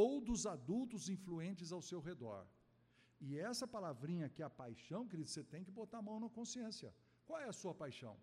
ou 0.02 0.12
dos 0.28 0.42
adultos 0.54 1.02
influentes 1.14 1.70
ao 1.70 1.82
seu 1.88 2.00
redor. 2.08 2.40
E 3.26 3.38
essa 3.48 3.66
palavrinha 3.74 4.28
que 4.34 4.42
é 4.42 4.46
a 4.46 4.56
paixão, 4.62 5.02
querido, 5.10 5.30
você 5.30 5.42
tem 5.52 5.62
que 5.66 5.76
botar 5.80 5.98
a 5.98 6.06
mão 6.08 6.18
na 6.24 6.28
consciência. 6.38 6.88
Qual 7.26 7.38
é 7.44 7.48
a 7.50 7.58
sua 7.60 7.74
paixão? 7.82 8.14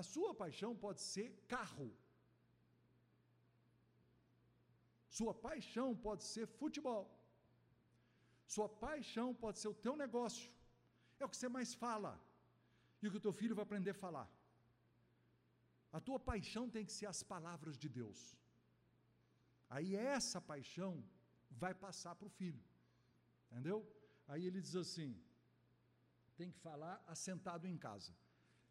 A 0.00 0.02
sua 0.12 0.30
paixão 0.42 0.70
pode 0.84 1.00
ser 1.12 1.26
carro. 1.54 1.88
Sua 5.18 5.34
paixão 5.48 5.88
pode 6.06 6.24
ser 6.32 6.46
futebol. 6.60 7.04
Sua 8.54 8.68
paixão 8.86 9.28
pode 9.44 9.58
ser 9.62 9.68
o 9.74 9.80
teu 9.86 9.94
negócio. 10.04 10.50
É 11.20 11.24
o 11.26 11.30
que 11.30 11.38
você 11.38 11.50
mais 11.58 11.72
fala. 11.84 12.12
E 13.02 13.06
o 13.06 13.10
que 13.12 13.20
o 13.20 13.26
teu 13.26 13.34
filho 13.40 13.56
vai 13.58 13.66
aprender 13.68 13.94
a 13.96 14.02
falar. 14.06 14.28
A 15.98 16.00
tua 16.08 16.18
paixão 16.30 16.64
tem 16.74 16.86
que 16.88 16.96
ser 16.98 17.06
as 17.14 17.22
palavras 17.34 17.76
de 17.82 17.88
Deus. 18.00 18.20
Aí 19.76 19.94
essa 19.94 20.40
paixão 20.52 20.92
vai 21.50 21.74
passar 21.74 22.14
para 22.14 22.26
o 22.26 22.30
filho. 22.30 22.62
Entendeu? 23.50 23.86
Aí 24.26 24.44
ele 24.44 24.60
diz 24.60 24.76
assim: 24.76 25.18
tem 26.36 26.50
que 26.50 26.58
falar 26.58 27.02
assentado 27.06 27.66
em 27.66 27.76
casa. 27.76 28.12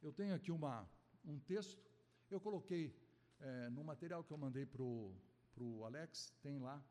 Eu 0.01 0.13
tenho 0.13 0.35
aqui 0.35 0.51
uma, 0.51 0.87
um 1.25 1.39
texto, 1.39 1.81
eu 2.29 2.39
coloquei 2.39 2.95
é, 3.39 3.69
no 3.69 3.83
material 3.83 4.23
que 4.23 4.31
eu 4.31 4.37
mandei 4.37 4.65
para 4.65 4.81
o 4.81 5.83
Alex, 5.85 6.33
tem 6.41 6.59
lá, 6.59 6.83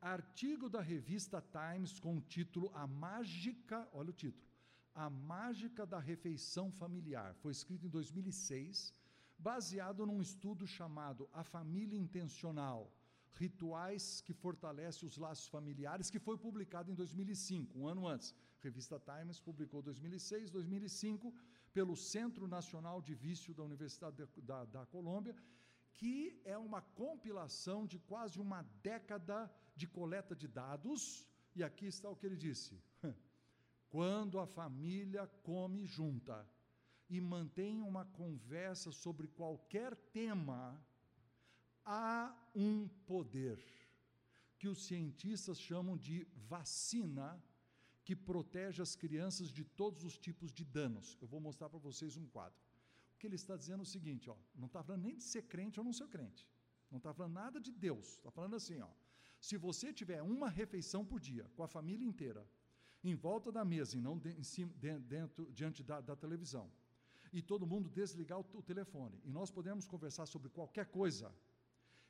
artigo 0.00 0.68
da 0.68 0.80
revista 0.80 1.42
Times 1.42 1.98
com 1.98 2.16
o 2.16 2.20
título 2.20 2.70
A 2.74 2.86
Mágica, 2.86 3.88
olha 3.92 4.10
o 4.10 4.12
título, 4.12 4.44
A 4.94 5.08
Mágica 5.08 5.86
da 5.86 5.98
Refeição 5.98 6.70
Familiar. 6.72 7.34
Foi 7.34 7.52
escrito 7.52 7.86
em 7.86 7.90
2006, 7.90 8.92
baseado 9.38 10.06
num 10.06 10.20
estudo 10.20 10.66
chamado 10.66 11.28
A 11.32 11.44
Família 11.44 11.98
Intencional, 11.98 12.92
Rituais 13.38 14.22
que 14.22 14.32
Fortalecem 14.32 15.06
os 15.06 15.18
Laços 15.18 15.48
Familiares, 15.48 16.08
que 16.08 16.18
foi 16.18 16.38
publicado 16.38 16.90
em 16.90 16.94
2005, 16.94 17.78
um 17.78 17.86
ano 17.86 18.06
antes. 18.08 18.34
A 18.60 18.64
revista 18.64 18.98
Times 18.98 19.38
publicou 19.38 19.82
2006, 19.82 20.50
2005, 20.50 21.34
pelo 21.72 21.94
Centro 21.94 22.48
Nacional 22.48 23.02
de 23.02 23.14
Vício 23.14 23.52
da 23.52 23.62
Universidade 23.62 24.16
da, 24.42 24.64
da, 24.64 24.86
Colômbia, 24.86 25.36
que 25.92 26.40
é 26.44 26.56
uma 26.56 26.80
compilação 26.80 27.86
de 27.86 27.98
quase 27.98 28.40
uma 28.40 28.62
década 28.82 29.50
de 29.74 29.86
coleta 29.86 30.34
de 30.34 30.48
dados, 30.48 31.28
e 31.54 31.62
aqui 31.62 31.86
está 31.86 32.08
o 32.08 32.16
que 32.16 32.24
ele 32.24 32.36
disse: 32.36 32.82
quando 33.90 34.38
a 34.38 34.46
família 34.46 35.26
come 35.42 35.84
junta 35.84 36.48
e 37.08 37.20
mantém 37.20 37.82
uma 37.82 38.04
conversa 38.06 38.90
sobre 38.90 39.28
qualquer 39.28 39.94
tema, 39.94 40.82
há 41.86 42.36
um 42.54 42.88
poder 43.06 43.64
que 44.58 44.68
os 44.68 44.84
cientistas 44.84 45.60
chamam 45.60 45.96
de 45.96 46.26
vacina 46.34 47.40
que 48.04 48.16
protege 48.16 48.82
as 48.82 48.94
crianças 48.96 49.50
de 49.50 49.64
todos 49.64 50.04
os 50.04 50.18
tipos 50.18 50.52
de 50.52 50.64
danos. 50.64 51.16
Eu 51.20 51.28
vou 51.28 51.40
mostrar 51.40 51.68
para 51.68 51.78
vocês 51.78 52.16
um 52.16 52.26
quadro. 52.26 52.60
O 53.14 53.18
que 53.18 53.26
ele 53.26 53.36
está 53.36 53.56
dizendo 53.56 53.80
é 53.80 53.82
o 53.82 53.86
seguinte, 53.86 54.28
ó, 54.28 54.36
não 54.54 54.66
está 54.66 54.82
falando 54.82 55.02
nem 55.02 55.16
de 55.16 55.24
ser 55.24 55.42
crente 55.42 55.78
ou 55.80 55.84
não 55.84 55.92
ser 55.92 56.08
crente. 56.08 56.46
Não 56.90 56.98
está 56.98 57.12
falando 57.14 57.32
nada 57.32 57.60
de 57.60 57.72
Deus. 57.72 58.16
Está 58.16 58.30
falando 58.30 58.56
assim, 58.56 58.80
ó, 58.80 58.90
se 59.40 59.56
você 59.56 59.92
tiver 59.92 60.22
uma 60.22 60.48
refeição 60.48 61.04
por 61.04 61.20
dia 61.20 61.50
com 61.56 61.62
a 61.62 61.68
família 61.68 62.06
inteira, 62.06 62.46
em 63.02 63.14
volta 63.14 63.52
da 63.52 63.64
mesa 63.64 63.96
e 63.96 64.00
não 64.00 64.18
de, 64.18 64.42
cima, 64.44 64.72
de, 64.74 64.98
dentro, 64.98 65.50
diante 65.52 65.82
da, 65.82 66.00
da, 66.00 66.16
televisão, 66.16 66.70
e 67.32 67.42
todo 67.42 67.66
mundo 67.66 67.88
desligar 67.88 68.38
o, 68.40 68.46
o 68.54 68.62
telefone, 68.62 69.20
e 69.24 69.30
nós 69.30 69.50
podemos 69.50 69.86
conversar 69.86 70.26
sobre 70.26 70.48
qualquer 70.48 70.86
coisa, 70.86 71.32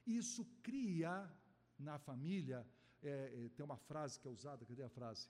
isso 0.07 0.45
cria 0.63 1.31
na 1.79 1.99
família, 1.99 2.67
é, 3.03 3.45
é, 3.45 3.49
tem 3.51 3.65
uma 3.65 3.77
frase 3.77 4.19
que 4.21 4.29
é 4.29 4.31
usada, 4.31 4.65
cadê 4.65 4.83
a 4.83 4.89
frase? 4.89 5.29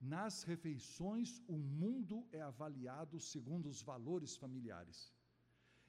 Nas 0.00 0.42
refeições, 0.42 1.42
o 1.48 1.56
mundo 1.56 2.26
é 2.32 2.42
avaliado 2.42 3.18
segundo 3.18 3.68
os 3.68 3.82
valores 3.82 4.36
familiares. 4.36 5.12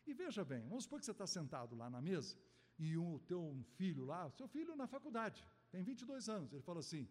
E 0.05 0.13
veja 0.13 0.45
bem, 0.45 0.61
vamos 0.67 0.85
supor 0.85 0.99
que 0.99 1.05
você 1.05 1.11
está 1.11 1.27
sentado 1.27 1.75
lá 1.75 1.89
na 1.89 2.01
mesa 2.01 2.37
e 2.79 2.97
o 2.97 3.19
teu 3.27 3.61
filho 3.75 4.05
lá, 4.05 4.29
seu 4.29 4.47
filho 4.47 4.75
na 4.75 4.87
faculdade, 4.87 5.43
tem 5.71 5.83
22 5.83 6.29
anos, 6.29 6.53
ele 6.53 6.61
fala 6.61 6.79
assim: 6.79 7.09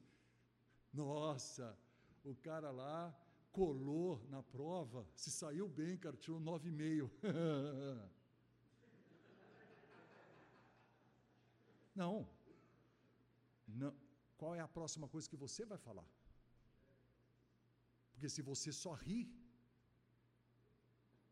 Nossa, 0.92 1.76
o 2.24 2.34
cara 2.36 2.70
lá 2.70 3.14
colou 3.52 4.24
na 4.30 4.42
prova, 4.42 5.06
se 5.14 5.30
saiu 5.30 5.68
bem, 5.68 5.98
cara, 5.98 6.16
tirou 6.16 6.40
9,5. 6.40 7.10
Não, 12.02 12.14
não. 13.82 13.94
Qual 14.40 14.54
é 14.54 14.60
a 14.60 14.68
próxima 14.68 15.08
coisa 15.08 15.28
que 15.32 15.36
você 15.44 15.64
vai 15.64 15.78
falar? 15.78 16.08
Porque 18.12 18.28
se 18.28 18.42
você 18.50 18.70
só 18.72 18.92
ri, 18.92 19.20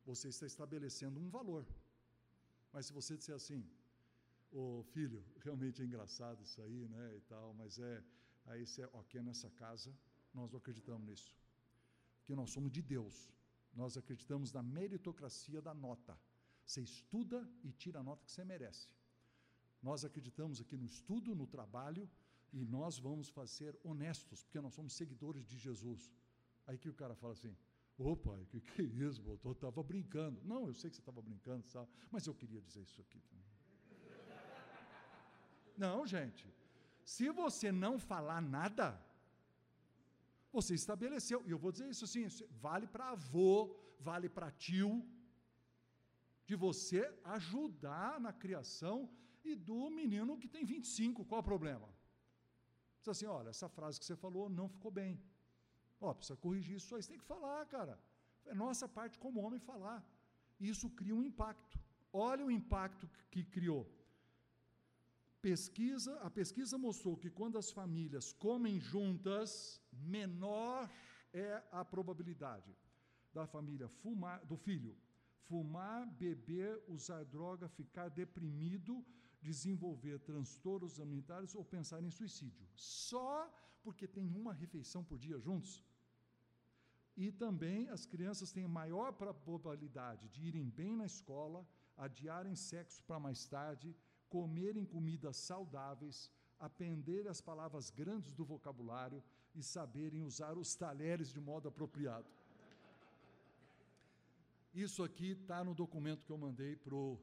você 0.04 0.28
está 0.28 0.46
estabelecendo 0.46 1.20
um 1.20 1.28
valor. 1.38 1.66
Mas 2.72 2.86
se 2.86 2.92
você 2.92 3.16
disser 3.16 3.34
assim, 3.34 3.60
ô 4.50 4.80
oh, 4.80 4.82
filho, 4.94 5.24
realmente 5.44 5.80
é 5.82 5.84
engraçado 5.84 6.42
isso 6.42 6.60
aí, 6.62 6.88
né, 6.88 7.16
e 7.16 7.20
tal, 7.32 7.54
mas 7.54 7.78
é, 7.78 8.02
aí 8.46 8.66
você, 8.66 8.84
ok, 9.00 9.22
nessa 9.22 9.50
casa, 9.50 9.96
nós 10.32 10.50
não 10.50 10.58
acreditamos 10.58 11.06
nisso. 11.06 11.34
Porque 12.18 12.34
nós 12.34 12.50
somos 12.50 12.72
de 12.72 12.82
Deus. 12.82 13.30
Nós 13.74 13.96
acreditamos 13.96 14.52
na 14.52 14.62
meritocracia 14.62 15.60
da 15.60 15.74
nota. 15.74 16.18
Você 16.64 16.80
estuda 16.80 17.48
e 17.62 17.70
tira 17.72 18.00
a 18.00 18.02
nota 18.02 18.24
que 18.24 18.32
você 18.32 18.44
merece. 18.44 18.88
Nós 19.88 20.02
acreditamos 20.08 20.60
aqui 20.62 20.76
no 20.78 20.86
estudo, 20.86 21.34
no 21.34 21.46
trabalho, 21.46 22.08
e 22.50 22.64
nós 22.64 22.98
vamos 22.98 23.28
fazer 23.28 23.78
honestos, 23.84 24.42
porque 24.42 24.60
nós 24.66 24.74
somos 24.78 24.94
seguidores 24.94 25.44
de 25.46 25.58
Jesus. 25.58 26.10
Aí 26.66 26.78
que 26.78 26.88
o 26.88 26.94
cara 26.94 27.14
fala 27.14 27.34
assim: 27.34 27.54
Ô 27.98 28.16
pai, 28.16 28.46
que 28.50 28.60
que 28.60 28.80
é 28.80 28.84
isso? 28.84 29.22
Eu 29.44 29.52
estava 29.52 29.82
brincando. 29.82 30.40
Não, 30.42 30.66
eu 30.68 30.74
sei 30.74 30.88
que 30.88 30.96
você 30.96 31.02
estava 31.02 31.20
brincando, 31.20 31.66
sabe? 31.66 31.88
mas 32.10 32.26
eu 32.26 32.34
queria 32.34 32.62
dizer 32.62 32.82
isso 32.88 33.00
aqui 33.02 33.20
também. 33.30 33.52
Não, 35.76 36.06
gente. 36.06 36.46
Se 37.04 37.28
você 37.42 37.70
não 37.70 37.98
falar 37.98 38.40
nada, 38.40 38.86
você 40.50 40.72
estabeleceu. 40.74 41.42
E 41.46 41.50
eu 41.50 41.58
vou 41.58 41.70
dizer 41.70 41.90
isso 41.90 42.06
assim: 42.06 42.26
vale 42.66 42.86
para 42.86 43.10
avô, 43.10 43.54
vale 44.08 44.30
para 44.30 44.50
tio, 44.50 45.06
de 46.46 46.56
você 46.56 47.00
ajudar 47.36 48.18
na 48.18 48.32
criação 48.32 48.96
e 49.44 49.54
do 49.54 49.90
menino 49.90 50.38
que 50.38 50.48
tem 50.48 50.64
25. 50.64 51.24
Qual 51.24 51.40
o 51.40 51.44
problema? 51.52 51.88
Diz 52.98 53.08
assim: 53.08 53.26
olha, 53.26 53.50
essa 53.50 53.68
frase 53.68 53.98
que 53.98 54.06
você 54.06 54.16
falou 54.16 54.48
não 54.48 54.68
ficou 54.68 54.90
bem. 54.90 55.20
Ó, 56.00 56.12
precisa 56.14 56.36
corrigir 56.36 56.76
isso 56.76 56.94
aí. 56.94 57.02
Você 57.02 57.10
tem 57.10 57.18
que 57.18 57.24
falar, 57.24 57.64
cara. 57.66 57.98
É 58.46 58.54
nossa 58.54 58.88
parte 58.88 59.18
como 59.18 59.40
homem 59.40 59.60
falar. 59.60 60.04
Isso 60.58 60.88
cria 60.90 61.14
um 61.14 61.22
impacto. 61.22 61.78
Olha 62.12 62.44
o 62.44 62.50
impacto 62.50 63.08
que 63.30 63.44
criou. 63.44 63.84
Pesquisa, 65.40 66.18
a 66.20 66.30
pesquisa 66.30 66.78
mostrou 66.78 67.16
que 67.16 67.30
quando 67.30 67.58
as 67.58 67.70
famílias 67.70 68.32
comem 68.32 68.80
juntas, 68.80 69.80
menor 69.92 70.90
é 71.32 71.62
a 71.70 71.84
probabilidade 71.84 72.74
da 73.32 73.46
família 73.46 73.88
fumar, 73.88 74.44
do 74.46 74.56
filho 74.56 74.96
fumar, 75.44 76.06
beber, 76.12 76.82
usar 76.88 77.24
droga, 77.24 77.68
ficar 77.68 78.08
deprimido, 78.08 79.04
desenvolver 79.48 80.18
transtornos 80.30 80.98
alimentares 80.98 81.54
ou 81.54 81.64
pensar 81.76 82.02
em 82.02 82.10
suicídio. 82.18 82.66
Só 82.74 83.32
porque 83.84 84.06
tem 84.16 84.26
uma 84.42 84.54
refeição 84.62 85.02
por 85.08 85.18
dia 85.18 85.38
juntos. 85.46 85.72
E 87.16 87.30
também 87.30 87.88
as 87.96 88.04
crianças 88.12 88.50
têm 88.50 88.66
maior 88.66 89.12
probabilidade 89.48 90.28
de 90.28 90.40
irem 90.48 90.68
bem 90.78 90.96
na 91.00 91.06
escola, 91.12 91.60
adiarem 91.96 92.56
sexo 92.56 93.04
para 93.04 93.20
mais 93.26 93.44
tarde, 93.56 93.94
comerem 94.28 94.84
comidas 94.84 95.36
saudáveis, 95.36 96.30
aprender 96.58 97.28
as 97.28 97.40
palavras 97.40 97.90
grandes 97.90 98.32
do 98.32 98.44
vocabulário 98.44 99.22
e 99.54 99.62
saberem 99.62 100.22
usar 100.30 100.56
os 100.56 100.74
talheres 100.74 101.28
de 101.28 101.40
modo 101.40 101.68
apropriado. 101.68 102.28
Isso 104.74 105.04
aqui 105.04 105.30
está 105.32 105.62
no 105.62 105.74
documento 105.74 106.24
que 106.24 106.32
eu 106.32 106.38
mandei 106.46 106.74
para 106.74 106.96
o 106.96 107.20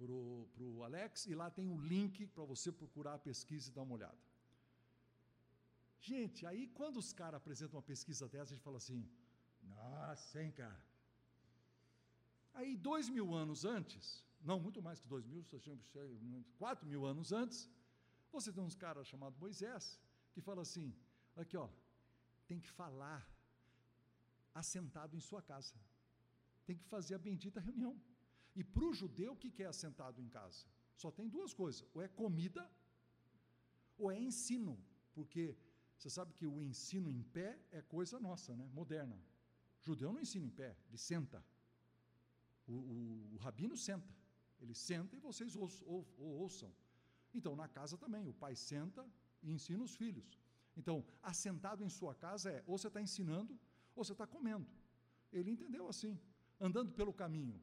pro, 0.00 0.48
pro 0.54 0.68
Alex, 0.88 1.26
e 1.30 1.34
lá 1.40 1.48
tem 1.56 1.66
um 1.74 1.80
link 1.92 2.26
para 2.34 2.44
você 2.52 2.70
procurar 2.80 3.14
a 3.16 3.24
pesquisa 3.30 3.64
e 3.68 3.74
dar 3.76 3.82
uma 3.86 3.96
olhada. 3.98 4.22
Gente, 6.10 6.40
aí 6.50 6.62
quando 6.78 6.96
os 7.02 7.10
caras 7.20 7.38
apresentam 7.40 7.76
uma 7.78 7.88
pesquisa 7.92 8.26
dessa, 8.32 8.50
a 8.52 8.54
gente 8.56 8.68
fala 8.68 8.78
assim, 8.84 9.00
nossa, 9.74 10.42
hein, 10.42 10.52
cara. 10.60 10.80
Aí, 12.58 12.70
dois 12.90 13.08
mil 13.16 13.28
anos 13.42 13.60
antes, 13.76 14.04
não, 14.48 14.58
muito 14.66 14.80
mais 14.86 14.98
que 15.00 15.08
dois 15.14 15.24
mil, 15.26 15.44
quatro 16.62 16.86
mil 16.92 17.04
anos 17.12 17.30
antes, 17.42 17.58
você 18.32 18.50
tem 18.52 18.64
uns 18.70 18.78
caras 18.84 19.06
chamados 19.12 19.38
Moisés, 19.44 19.84
que 20.32 20.40
fala 20.48 20.62
assim, 20.62 20.86
aqui 21.36 21.56
ó, 21.56 21.68
tem 22.48 22.58
que 22.64 22.70
falar 22.80 23.20
assentado 24.60 25.14
em 25.16 25.20
sua 25.20 25.42
casa. 25.42 25.74
Tem 26.66 26.76
que 26.76 26.84
fazer 26.94 27.14
a 27.14 27.18
bendita 27.28 27.60
reunião. 27.68 27.94
E 28.60 28.64
para 28.74 28.84
o 28.84 28.92
judeu, 29.00 29.32
o 29.32 29.36
que 29.36 29.62
é 29.62 29.68
assentado 29.74 30.20
em 30.20 30.28
casa? 30.28 30.66
Só 31.02 31.10
tem 31.18 31.26
duas 31.36 31.52
coisas: 31.60 31.82
ou 31.94 32.02
é 32.06 32.08
comida, 32.22 32.62
ou 33.96 34.06
é 34.12 34.20
ensino. 34.28 34.74
Porque 35.14 35.56
você 35.96 36.10
sabe 36.16 36.34
que 36.38 36.46
o 36.46 36.60
ensino 36.70 37.08
em 37.10 37.22
pé 37.36 37.50
é 37.78 37.80
coisa 37.80 38.20
nossa, 38.28 38.54
né? 38.60 38.66
moderna. 38.80 39.16
O 39.80 39.84
judeu 39.88 40.12
não 40.12 40.20
ensina 40.20 40.44
em 40.44 40.54
pé, 40.60 40.76
ele 40.88 40.98
senta. 40.98 41.42
O, 42.66 42.74
o, 42.94 43.34
o 43.34 43.36
rabino 43.38 43.78
senta. 43.78 44.12
Ele 44.60 44.74
senta 44.74 45.16
e 45.16 45.20
vocês 45.20 45.56
ouçam, 45.56 45.88
ou, 45.88 46.06
ou, 46.18 46.32
ouçam. 46.42 46.70
Então, 47.32 47.56
na 47.56 47.66
casa 47.66 47.96
também, 47.96 48.28
o 48.28 48.34
pai 48.34 48.54
senta 48.54 49.02
e 49.42 49.50
ensina 49.56 49.82
os 49.82 49.96
filhos. 49.96 50.38
Então, 50.76 51.02
assentado 51.22 51.82
em 51.82 51.88
sua 51.88 52.14
casa 52.14 52.50
é 52.50 52.62
ou 52.66 52.76
você 52.76 52.88
está 52.88 53.00
ensinando 53.00 53.58
ou 53.96 54.04
você 54.04 54.12
está 54.12 54.26
comendo. 54.26 54.68
Ele 55.32 55.50
entendeu 55.50 55.88
assim, 55.88 56.20
andando 56.60 56.92
pelo 56.92 57.14
caminho. 57.24 57.58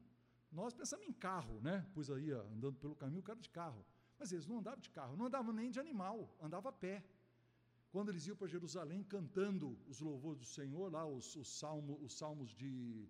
Nós 0.50 0.74
pensamos 0.74 1.06
em 1.06 1.12
carro, 1.12 1.60
né? 1.60 1.86
Pois 1.94 2.10
aí, 2.10 2.30
andando 2.30 2.76
pelo 2.78 2.94
caminho, 2.94 3.20
o 3.20 3.24
cara 3.24 3.38
de 3.38 3.50
carro. 3.50 3.84
Mas 4.18 4.32
eles 4.32 4.46
não 4.46 4.58
andavam 4.58 4.80
de 4.80 4.90
carro, 4.90 5.16
não 5.16 5.26
andavam 5.26 5.52
nem 5.52 5.70
de 5.70 5.78
animal, 5.78 6.34
andavam 6.40 6.70
a 6.70 6.72
pé. 6.72 7.04
Quando 7.90 8.10
eles 8.10 8.26
iam 8.26 8.36
para 8.36 8.48
Jerusalém 8.48 9.02
cantando 9.02 9.78
os 9.86 10.00
louvores 10.00 10.40
do 10.40 10.46
Senhor, 10.46 10.92
lá 10.92 11.06
os, 11.06 11.36
os, 11.36 11.48
salmo, 11.58 11.98
os 12.02 12.16
salmos 12.16 12.50
de 12.50 13.08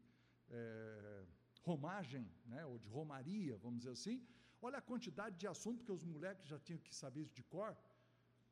é, 0.51 1.25
romagem, 1.63 2.31
né, 2.47 2.65
ou 2.67 2.79
de 2.79 2.89
romaria, 2.89 3.57
vamos 3.57 3.79
dizer 3.79 3.91
assim, 3.91 4.23
olha 4.61 4.79
a 4.79 4.83
quantidade 4.83 5.37
de 5.37 5.47
assunto 5.47 5.85
que 5.85 5.93
os 5.93 6.05
moleques 6.05 6.47
já 6.47 6.59
tinham 6.59 6.81
que 6.81 6.95
saber 6.95 7.27
de 7.27 7.43
cor. 7.43 7.77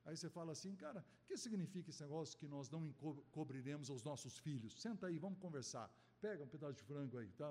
Aí 0.04 0.16
você 0.16 0.28
fala 0.30 0.52
assim, 0.52 0.74
cara, 0.74 1.04
o 1.22 1.26
que 1.26 1.36
significa 1.36 1.90
esse 1.90 2.02
negócio 2.02 2.38
que 2.38 2.48
nós 2.48 2.70
não 2.70 2.84
encobriremos 2.86 3.90
aos 3.90 4.02
nossos 4.02 4.38
filhos? 4.38 4.80
Senta 4.80 5.08
aí, 5.08 5.18
vamos 5.18 5.38
conversar. 5.38 5.90
Pega 6.20 6.42
um 6.42 6.48
pedaço 6.48 6.74
de 6.74 6.82
frango 6.82 7.18
aí. 7.18 7.30
Tá? 7.32 7.48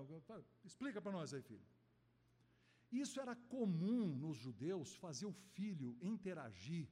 Explica 0.63 1.01
para 1.01 1.11
nós 1.11 1.33
aí, 1.33 1.41
filho. 1.41 1.65
Isso 2.91 3.19
era 3.19 3.35
comum 3.35 4.15
nos 4.15 4.37
judeus 4.37 4.95
fazer 4.95 5.25
o 5.25 5.33
filho 5.55 5.97
interagir 6.01 6.87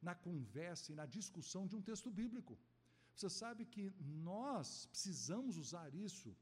na 0.00 0.14
conversa 0.14 0.92
e 0.92 0.94
na 0.94 1.06
discussão 1.06 1.66
de 1.66 1.74
um 1.76 1.82
texto 1.82 2.10
bíblico. 2.10 2.58
Você 3.14 3.30
sabe 3.30 3.64
que 3.64 3.92
nós 4.00 4.86
precisamos 4.86 5.56
usar 5.56 5.94
isso 5.94 6.36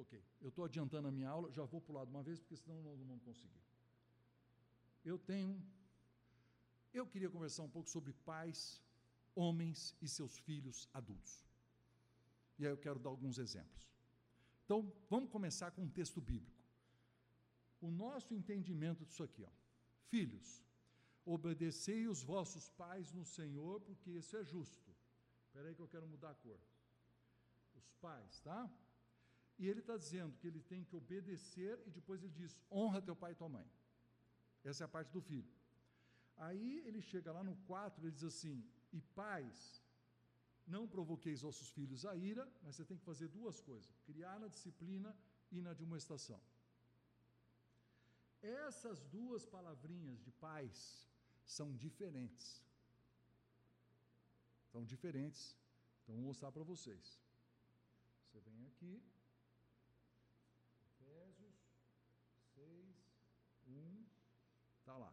Ok, 0.00 0.22
eu 0.40 0.50
estou 0.50 0.64
adiantando 0.64 1.08
a 1.08 1.10
minha 1.10 1.28
aula, 1.28 1.50
já 1.50 1.64
vou 1.64 1.80
pular 1.80 2.04
de 2.04 2.10
uma 2.10 2.22
vez, 2.22 2.38
porque 2.38 2.56
senão 2.56 2.80
não 2.82 2.96
vamos 2.96 3.24
conseguir. 3.24 3.60
Eu 5.04 5.18
tenho. 5.18 5.60
Eu 6.92 7.04
queria 7.06 7.28
conversar 7.28 7.64
um 7.64 7.68
pouco 7.68 7.88
sobre 7.90 8.12
pais, 8.12 8.80
homens 9.34 9.96
e 10.00 10.08
seus 10.08 10.38
filhos 10.38 10.88
adultos. 10.92 11.47
E 12.58 12.66
aí 12.66 12.72
eu 12.72 12.76
quero 12.76 12.98
dar 12.98 13.10
alguns 13.10 13.38
exemplos. 13.38 13.88
Então, 14.64 14.92
vamos 15.08 15.30
começar 15.30 15.70
com 15.70 15.82
um 15.82 15.88
texto 15.88 16.20
bíblico. 16.20 16.62
O 17.80 17.90
nosso 17.90 18.34
entendimento 18.34 19.04
disso 19.04 19.22
aqui, 19.22 19.42
ó. 19.44 19.50
Filhos, 20.08 20.64
obedecei 21.24 22.06
os 22.08 22.22
vossos 22.22 22.68
pais 22.70 23.12
no 23.12 23.24
Senhor, 23.24 23.80
porque 23.82 24.10
isso 24.10 24.36
é 24.36 24.44
justo. 24.44 24.90
Espera 25.46 25.68
aí 25.68 25.74
que 25.74 25.80
eu 25.80 25.88
quero 25.88 26.06
mudar 26.06 26.30
a 26.30 26.34
cor. 26.34 26.60
Os 27.74 27.88
pais, 28.00 28.40
tá? 28.40 28.68
E 29.58 29.66
ele 29.68 29.80
está 29.80 29.96
dizendo 29.96 30.36
que 30.36 30.46
ele 30.46 30.60
tem 30.60 30.84
que 30.84 30.96
obedecer, 30.96 31.82
e 31.86 31.90
depois 31.90 32.22
ele 32.22 32.32
diz: 32.32 32.56
honra 32.70 33.02
teu 33.02 33.16
pai 33.16 33.32
e 33.32 33.34
tua 33.34 33.48
mãe. 33.48 33.66
Essa 34.64 34.84
é 34.84 34.86
a 34.86 34.88
parte 34.88 35.10
do 35.12 35.20
filho. 35.20 35.48
Aí 36.36 36.82
ele 36.86 37.00
chega 37.00 37.32
lá 37.32 37.42
no 37.42 37.56
4, 37.66 38.04
ele 38.04 38.12
diz 38.12 38.24
assim: 38.24 38.64
E 38.92 39.00
pais, 39.00 39.82
não 40.74 40.86
provoqueis 40.86 41.40
vossos 41.40 41.68
filhos 41.70 42.04
a 42.04 42.14
ira, 42.14 42.46
mas 42.62 42.76
você 42.76 42.84
tem 42.84 42.98
que 42.98 43.04
fazer 43.04 43.28
duas 43.28 43.60
coisas: 43.60 43.90
criar 44.04 44.38
na 44.38 44.48
disciplina 44.48 45.16
e 45.50 45.60
na 45.60 45.70
admoestação. 45.70 46.40
Essas 48.40 49.02
duas 49.04 49.44
palavrinhas 49.44 50.20
de 50.22 50.30
pais 50.30 51.08
são 51.44 51.74
diferentes. 51.74 52.62
São 54.72 54.84
diferentes. 54.84 55.56
Então 56.02 56.14
vou 56.14 56.24
mostrar 56.24 56.52
para 56.52 56.62
vocês. 56.62 57.20
Você 58.22 58.38
vem 58.40 58.66
aqui. 58.66 59.02
Efésios 60.84 61.56
6, 62.54 62.96
1. 63.66 64.06
Está 64.80 64.96
lá. 64.96 65.12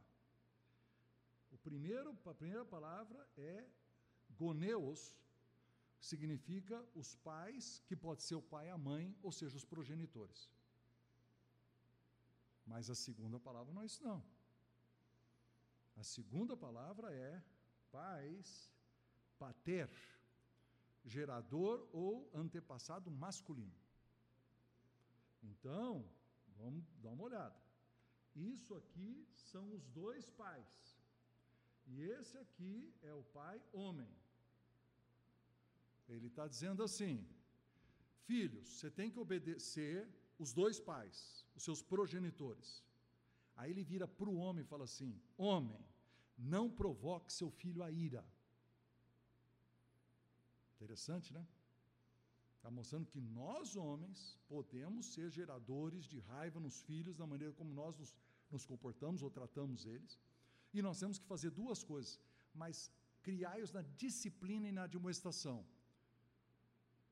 O 1.51 1.57
primeiro, 1.57 2.17
a 2.25 2.33
primeira 2.33 2.65
palavra 2.65 3.27
é 3.37 3.65
goneos, 4.37 5.15
significa 6.05 6.77
os 6.93 7.15
pais, 7.15 7.81
que 7.87 7.95
pode 7.95 8.21
ser 8.21 8.35
o 8.35 8.41
pai 8.41 8.67
e 8.67 8.69
a 8.69 8.77
mãe, 8.77 9.03
ou 9.23 9.31
seja, 9.31 9.57
os 9.57 9.65
progenitores. 9.65 10.49
Mas 12.65 12.89
a 12.89 12.95
segunda 12.95 13.39
palavra 13.39 13.73
não 13.73 13.81
é 13.81 13.85
isso 13.85 14.03
não. 14.03 14.23
A 15.95 16.03
segunda 16.03 16.55
palavra 16.55 17.11
é 17.11 17.43
pais, 17.91 18.47
pater, 19.39 19.89
gerador 21.03 21.87
ou 21.91 22.29
antepassado 22.33 23.09
masculino. 23.09 23.79
Então, 25.41 26.07
vamos 26.57 26.85
dar 26.97 27.11
uma 27.11 27.23
olhada. 27.23 27.59
Isso 28.35 28.75
aqui 28.75 29.27
são 29.33 29.73
os 29.73 29.83
dois 29.87 30.29
pais. 30.29 30.99
E 31.87 32.01
esse 32.01 32.37
aqui 32.37 32.93
é 33.01 33.13
o 33.13 33.23
pai 33.23 33.61
homem. 33.71 34.11
Ele 36.07 36.27
está 36.27 36.47
dizendo 36.47 36.83
assim: 36.83 37.25
filhos, 38.25 38.67
você 38.67 38.89
tem 38.89 39.09
que 39.09 39.19
obedecer 39.19 40.07
os 40.37 40.53
dois 40.53 40.79
pais, 40.79 41.45
os 41.55 41.63
seus 41.63 41.81
progenitores. 41.81 42.83
Aí 43.55 43.71
ele 43.71 43.83
vira 43.83 44.07
para 44.07 44.29
o 44.29 44.35
homem 44.35 44.63
e 44.63 44.67
fala 44.67 44.83
assim: 44.83 45.19
Homem, 45.37 45.83
não 46.37 46.69
provoque 46.69 47.31
seu 47.31 47.49
filho 47.49 47.81
a 47.83 47.89
ira. 47.91 48.25
Interessante, 50.75 51.33
né? 51.33 51.45
Está 52.57 52.69
mostrando 52.69 53.05
que 53.05 53.21
nós, 53.21 53.75
homens, 53.75 54.37
podemos 54.47 55.05
ser 55.13 55.29
geradores 55.29 56.05
de 56.05 56.19
raiva 56.19 56.59
nos 56.59 56.81
filhos, 56.81 57.15
da 57.15 57.25
maneira 57.25 57.53
como 57.53 57.71
nós 57.71 57.97
nos, 57.97 58.15
nos 58.49 58.65
comportamos 58.65 59.21
ou 59.21 59.29
tratamos 59.29 59.85
eles. 59.85 60.19
E 60.73 60.81
nós 60.81 60.99
temos 60.99 61.17
que 61.19 61.25
fazer 61.25 61.51
duas 61.51 61.83
coisas, 61.83 62.19
mas 62.53 62.91
criai-os 63.21 63.71
na 63.71 63.83
disciplina 64.03 64.67
e 64.67 64.71
na 64.71 64.83
admoestação. 64.83 65.65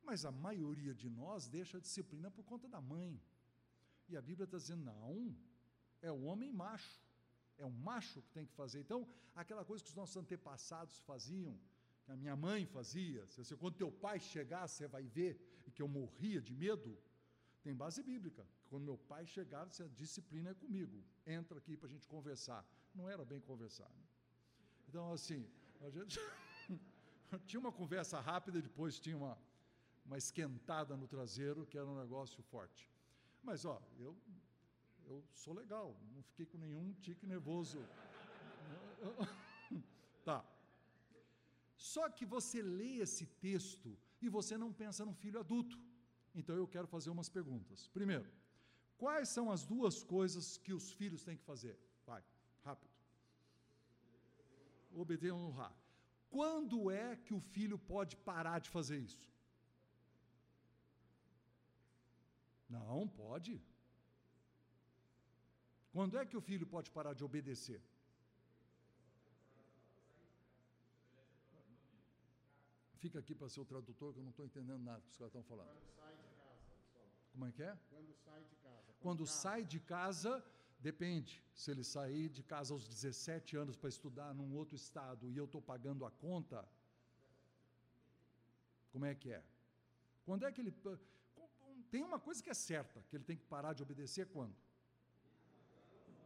Mas 0.04 0.26
a 0.26 0.32
maioria 0.32 0.93
de 0.93 1.10
nós 1.10 1.47
deixa 1.47 1.78
a 1.78 1.82
disciplina 1.82 2.30
por 2.30 2.43
conta 2.43 2.68
da 2.68 2.82
mãe. 2.82 3.22
E 4.10 4.18
a 4.18 4.22
Bíblia 4.22 4.45
está 4.45 4.58
dizendo: 4.58 4.84
não, 4.84 5.36
é 6.01 6.12
o 6.12 6.24
homem 6.24 6.51
macho. 6.51 7.01
É 7.58 7.66
o 7.66 7.72
macho 7.72 8.22
que 8.22 8.32
tem 8.32 8.45
que 8.45 8.54
fazer. 8.54 8.80
Então, 8.80 9.08
aquela 9.36 9.64
coisa 9.64 9.84
que 9.84 9.89
os 9.89 9.95
nossos 9.95 10.18
antepassados 10.18 10.99
faziam, 11.01 11.58
que 12.04 12.12
a 12.12 12.16
minha 12.16 12.36
mãe 12.36 12.66
fazia, 12.66 13.26
se 13.28 13.56
quando 13.56 13.76
teu 13.76 13.91
pai 13.91 14.20
chegar, 14.20 14.68
você 14.68 14.88
vai 14.88 15.04
ver, 15.08 15.39
e 15.66 15.72
que 15.72 15.82
eu 15.82 15.88
morria 15.88 16.41
de 16.41 16.54
medo, 16.54 16.97
tem 17.62 17.74
base 17.74 18.04
bíblica. 18.04 18.45
Quando 18.70 18.84
meu 18.84 18.97
pai 18.97 19.26
chegava, 19.26 19.70
a 19.84 19.88
disciplina 19.88 20.49
é 20.49 20.54
comigo, 20.54 21.04
entra 21.26 21.58
aqui 21.60 21.78
para 21.78 21.88
a 21.88 21.91
gente 21.91 22.08
conversar. 22.08 22.66
Não 22.93 23.10
era 23.10 23.24
bem 23.24 23.39
conversar. 23.39 23.89
Né? 23.89 24.04
Então, 24.89 25.14
assim, 25.14 25.47
a 25.80 25.89
gente 25.89 26.20
tinha 27.47 27.60
uma 27.60 27.72
conversa 27.72 28.20
rápida, 28.20 28.62
depois 28.62 28.99
tinha 28.99 29.16
uma, 29.16 29.38
uma 30.06 30.18
esquentada 30.18 30.95
no 30.95 31.08
traseiro, 31.08 31.66
que 31.66 31.78
era 31.78 31.88
um 31.88 31.99
negócio 31.99 32.41
forte. 32.43 32.89
Mas, 33.41 33.66
ó, 33.66 33.82
eu, 33.99 34.16
eu 35.06 35.24
sou 35.34 35.54
legal, 35.54 35.95
não 36.14 36.22
fiquei 36.24 36.45
com 36.45 36.58
nenhum 36.58 36.93
tique 37.01 37.26
nervoso. 37.26 37.80
tá. 40.24 40.43
Só 41.76 42.10
que 42.10 42.26
você 42.26 42.62
lê 42.62 42.97
esse 42.97 43.26
texto 43.26 43.97
e 44.22 44.30
você 44.30 44.58
não 44.58 44.72
pensa 44.72 45.06
no 45.06 45.14
filho 45.14 45.39
adulto. 45.39 45.78
Então 46.34 46.56
eu 46.56 46.68
quero 46.68 46.88
fazer 46.88 47.10
umas 47.10 47.30
perguntas. 47.30 47.89
Primeiro, 47.89 48.26
quais 48.97 49.30
são 49.30 49.51
as 49.51 49.66
duas 49.66 50.01
coisas 50.04 50.58
que 50.58 50.74
os 50.74 50.91
filhos 50.91 51.24
têm 51.24 51.38
que 51.38 51.43
fazer? 51.43 51.78
Vai, 52.06 52.24
rápido. 52.64 52.91
Obedecer 54.93 55.34
ou 55.34 55.39
honrar. 55.47 55.76
Quando 56.30 56.89
é 56.89 57.16
que 57.16 57.34
o 57.34 57.39
filho 57.39 57.78
pode 57.78 58.16
parar 58.16 58.60
de 58.60 58.70
fazer 58.70 58.97
isso? 58.97 59.32
Não, 62.76 63.07
pode. 63.24 63.53
Quando 65.95 66.17
é 66.21 66.26
que 66.30 66.38
o 66.39 66.45
filho 66.49 66.67
pode 66.76 66.89
parar 66.97 67.13
de 67.19 67.24
obedecer? 67.30 67.80
Fica 73.03 73.19
aqui 73.19 73.34
para 73.36 73.49
ser 73.53 73.61
o 73.61 73.65
tradutor, 73.71 74.13
que 74.13 74.19
eu 74.19 74.24
não 74.24 74.34
estou 74.36 74.45
entendendo 74.49 74.82
nada 74.89 75.01
que 75.01 75.09
os 75.13 75.17
caras 75.17 75.32
estão 75.32 75.43
falando. 75.43 75.67
Quando 75.67 75.91
sai 75.99 76.15
de 76.15 76.30
casa. 76.41 76.71
Como 77.34 77.45
é 77.45 77.51
que 77.51 77.63
é? 77.63 77.78
Quando 77.91 78.13
sai 78.26 78.41
de 78.51 78.55
casa. 78.67 78.93
Quando 79.05 79.26
casa. 79.26 79.39
sai 79.41 79.61
de 79.74 79.80
casa, 79.95 80.32
depende. 80.80 81.34
Se 81.53 81.69
ele 81.71 81.84
sair 81.84 82.30
de 82.30 82.43
casa 82.53 82.74
aos 82.74 82.88
17 82.88 83.57
anos 83.63 83.76
para 83.76 83.89
estudar 83.89 84.34
num 84.34 84.55
outro 84.55 84.78
estado 84.84 85.30
e 85.30 85.36
eu 85.38 85.45
estou 85.49 85.61
pagando 85.61 86.05
a 86.05 86.11
conta, 86.11 86.65
como 88.93 89.05
é 89.05 89.13
que 89.13 89.32
é? 89.39 89.43
Quando 90.26 90.45
é 90.45 90.51
que 90.51 90.61
ele. 90.61 90.74
Tem 91.93 92.03
uma 92.03 92.19
coisa 92.19 92.41
que 92.41 92.49
é 92.49 92.55
certa, 92.55 92.99
que 93.07 93.15
ele 93.15 93.23
tem 93.23 93.37
que 93.37 93.45
parar 93.45 93.73
de 93.73 93.83
obedecer 93.83 94.25
quando? 94.25 94.55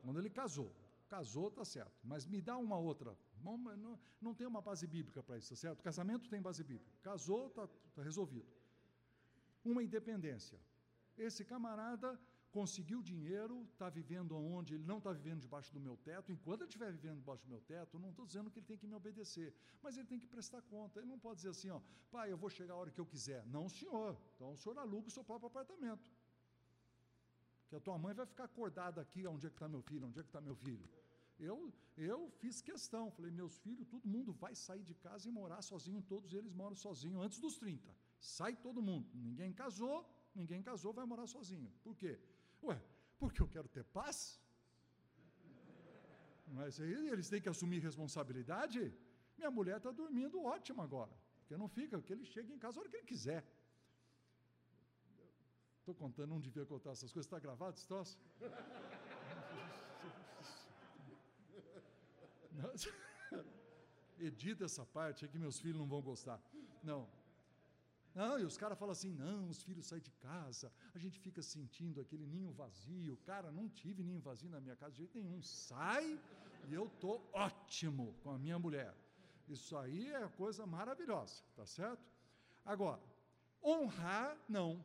Quando 0.01 0.18
ele 0.18 0.30
casou. 0.30 0.72
Casou, 1.09 1.49
está 1.49 1.65
certo. 1.65 1.91
Mas 2.05 2.26
me 2.26 2.39
dá 2.41 2.55
uma 2.57 2.78
outra. 2.78 3.13
Não, 3.43 3.57
não, 3.57 3.99
não 4.22 4.34
tem 4.34 4.47
uma 4.47 4.61
base 4.61 4.88
bíblica 4.88 5.22
para 5.22 5.38
isso, 5.38 5.49
tá 5.49 5.57
certo? 5.57 5.84
Casamento 5.84 6.30
tem 6.30 6.41
base 6.41 6.63
bíblica. 6.63 6.89
Casou, 7.01 7.47
está 7.47 7.68
tá 7.93 8.01
resolvido. 8.01 8.47
Uma 9.65 9.84
independência. 9.84 10.57
Esse 11.18 11.43
camarada 11.43 12.18
conseguiu 12.52 13.02
dinheiro, 13.02 13.64
está 13.72 13.89
vivendo 13.89 14.36
onde 14.36 14.76
ele 14.76 14.84
não 14.84 14.98
está 14.98 15.12
vivendo 15.12 15.41
debaixo 15.41 15.72
do 15.74 15.80
meu 15.80 15.98
teto. 15.98 16.32
Enquanto 16.32 16.62
ele 16.62 16.70
estiver 16.70 16.91
vivendo 16.91 17.18
debaixo 17.18 17.43
do 17.43 17.50
meu 17.50 17.62
teto, 17.62 18.00
não 18.00 18.10
estou 18.10 18.26
dizendo 18.26 18.50
que 18.50 18.60
ele 18.60 18.66
tem 18.66 18.78
que 18.78 18.88
me 18.88 18.95
obedecer, 18.95 19.54
mas 19.82 19.98
ele 19.98 20.08
tem 20.08 20.20
que 20.20 20.28
prestar 20.28 20.62
conta. 20.64 21.00
Ele 21.00 21.08
não 21.08 21.20
pode 21.20 21.38
dizer 21.38 21.50
assim, 21.50 21.70
ó, 21.70 21.80
pai, 22.10 22.32
eu 22.32 22.38
vou 22.38 22.50
chegar 22.50 22.74
a 22.74 22.78
hora 22.78 22.91
que 22.91 23.00
eu 23.00 23.06
quiser. 23.06 23.45
Não, 23.48 23.68
senhor. 23.70 24.18
Então 24.36 24.54
o 24.54 24.58
senhor 24.58 24.78
aluga 24.78 25.08
o 25.08 25.12
seu 25.12 25.24
próprio 25.24 25.48
apartamento. 25.48 26.12
Que 27.68 27.76
a 27.76 27.80
tua 27.80 27.98
mãe 27.98 28.14
vai 28.14 28.26
ficar 28.26 28.45
acordada 28.45 29.02
aqui, 29.02 29.28
onde 29.28 29.45
é 29.45 29.50
que 29.50 29.56
está 29.56 29.68
meu 29.68 29.82
filho, 29.82 30.08
onde 30.08 30.20
é 30.20 30.24
que 30.24 30.30
está 30.30 30.39
meu 30.39 30.56
filho. 30.56 30.88
Eu, 31.38 31.72
eu 31.95 32.30
fiz 32.39 32.62
questão, 32.62 33.12
falei, 33.12 33.32
meus 33.32 33.58
filhos, 33.60 33.88
todo 33.88 34.08
mundo 34.08 34.32
vai 34.34 34.56
sair 34.56 34.84
de 34.84 34.95
casa 34.95 35.28
e 35.28 35.32
morar 35.32 35.62
sozinho, 35.62 36.02
todos 36.02 36.34
eles 36.34 36.54
moram 36.54 36.76
sozinhos 36.76 37.22
antes 37.24 37.39
dos 37.39 37.58
30. 37.58 37.93
Sai 38.20 38.56
todo 38.56 38.82
mundo. 38.82 39.08
Ninguém 39.14 39.54
casou, 39.54 40.10
ninguém 40.34 40.64
casou, 40.64 40.93
vai 40.93 41.06
morar 41.06 41.28
sozinho. 41.28 41.72
Por 41.84 41.95
quê? 41.95 42.20
Ué, 42.68 42.78
porque 43.20 43.41
eu 43.41 43.47
quero 43.55 43.68
ter 43.76 43.84
paz? 43.99 44.18
Mas 46.57 46.80
eles 46.80 47.30
têm 47.30 47.41
que 47.41 47.49
assumir 47.49 47.80
responsabilidade. 47.80 48.93
Minha 49.38 49.51
mulher 49.51 49.78
está 49.78 49.91
dormindo 49.91 50.43
ótima 50.43 50.84
agora, 50.84 51.15
porque 51.39 51.57
não 51.57 51.68
fica, 51.68 52.01
que 52.01 52.13
ele 52.13 52.26
chega 52.26 52.51
em 52.53 52.59
casa 52.65 52.80
a 52.80 52.82
hora 52.82 52.89
que 52.89 52.97
ele 52.97 53.05
quiser. 53.13 53.43
Estou 55.80 55.95
contando, 55.95 56.30
não 56.30 56.39
devia 56.39 56.65
contar 56.65 56.91
essas 56.91 57.11
coisas. 57.13 57.28
Está 57.28 57.39
gravado 57.39 57.76
esse 57.78 57.88
troço? 57.88 58.18
Edita 64.20 64.65
essa 64.65 64.86
parte, 64.86 65.26
é 65.26 65.28
que 65.28 65.38
meus 65.38 65.59
filhos 65.59 65.78
não 65.78 65.88
vão 65.88 66.01
gostar. 66.01 66.41
Não. 66.84 67.07
Não, 68.20 68.39
e 68.39 68.43
os 68.43 68.57
caras 68.57 68.80
falam 68.80 68.93
assim: 68.93 69.13
não, 69.13 69.47
os 69.47 69.61
filhos 69.61 69.86
saem 69.86 70.01
de 70.01 70.11
casa, 70.28 70.74
a 70.95 70.97
gente 70.97 71.20
fica 71.20 71.39
sentindo 71.39 72.01
aquele 72.01 72.26
ninho 72.26 72.51
vazio. 72.51 73.15
Cara, 73.18 73.51
não 73.51 73.70
tive 73.70 74.01
ninho 74.03 74.20
vazio 74.20 74.49
na 74.49 74.59
minha 74.59 74.76
casa 74.76 74.93
de 74.93 74.97
jeito 75.03 75.15
nenhum. 75.20 75.39
Sai 75.43 76.20
e 76.68 76.74
eu 76.74 76.89
tô 76.99 77.22
ótimo 77.32 78.15
com 78.24 78.32
a 78.32 78.39
minha 78.39 78.57
mulher. 78.57 78.91
Isso 79.47 79.78
aí 79.78 80.11
é 80.11 80.28
coisa 80.30 80.65
maravilhosa, 80.65 81.43
tá 81.55 81.65
certo? 81.68 82.03
Agora, 82.65 82.99
honrar, 83.63 84.36
não. 84.49 84.84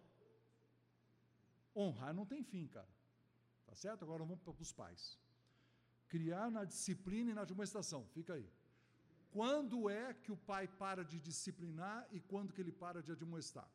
Honrar 1.75 2.13
não 2.13 2.27
tem 2.27 2.43
fim, 2.43 2.67
cara. 2.67 2.93
Tá 3.65 3.75
certo? 3.75 4.03
Agora 4.03 4.23
vamos 4.23 4.43
para 4.43 4.53
os 4.61 4.73
pais. 4.73 5.19
Criar 6.07 6.51
na 6.51 6.67
disciplina 6.67 7.31
e 7.31 7.35
na 7.35 7.47
demonstração. 7.47 8.05
Fica 8.09 8.35
aí. 8.35 8.47
Quando 9.37 9.77
é 9.89 10.13
que 10.23 10.31
o 10.31 10.37
pai 10.51 10.65
para 10.83 11.03
de 11.11 11.19
disciplinar 11.29 12.07
e 12.17 12.19
quando 12.31 12.53
que 12.55 12.61
ele 12.65 12.75
para 12.83 13.03
de 13.07 13.13
admoestar? 13.13 13.69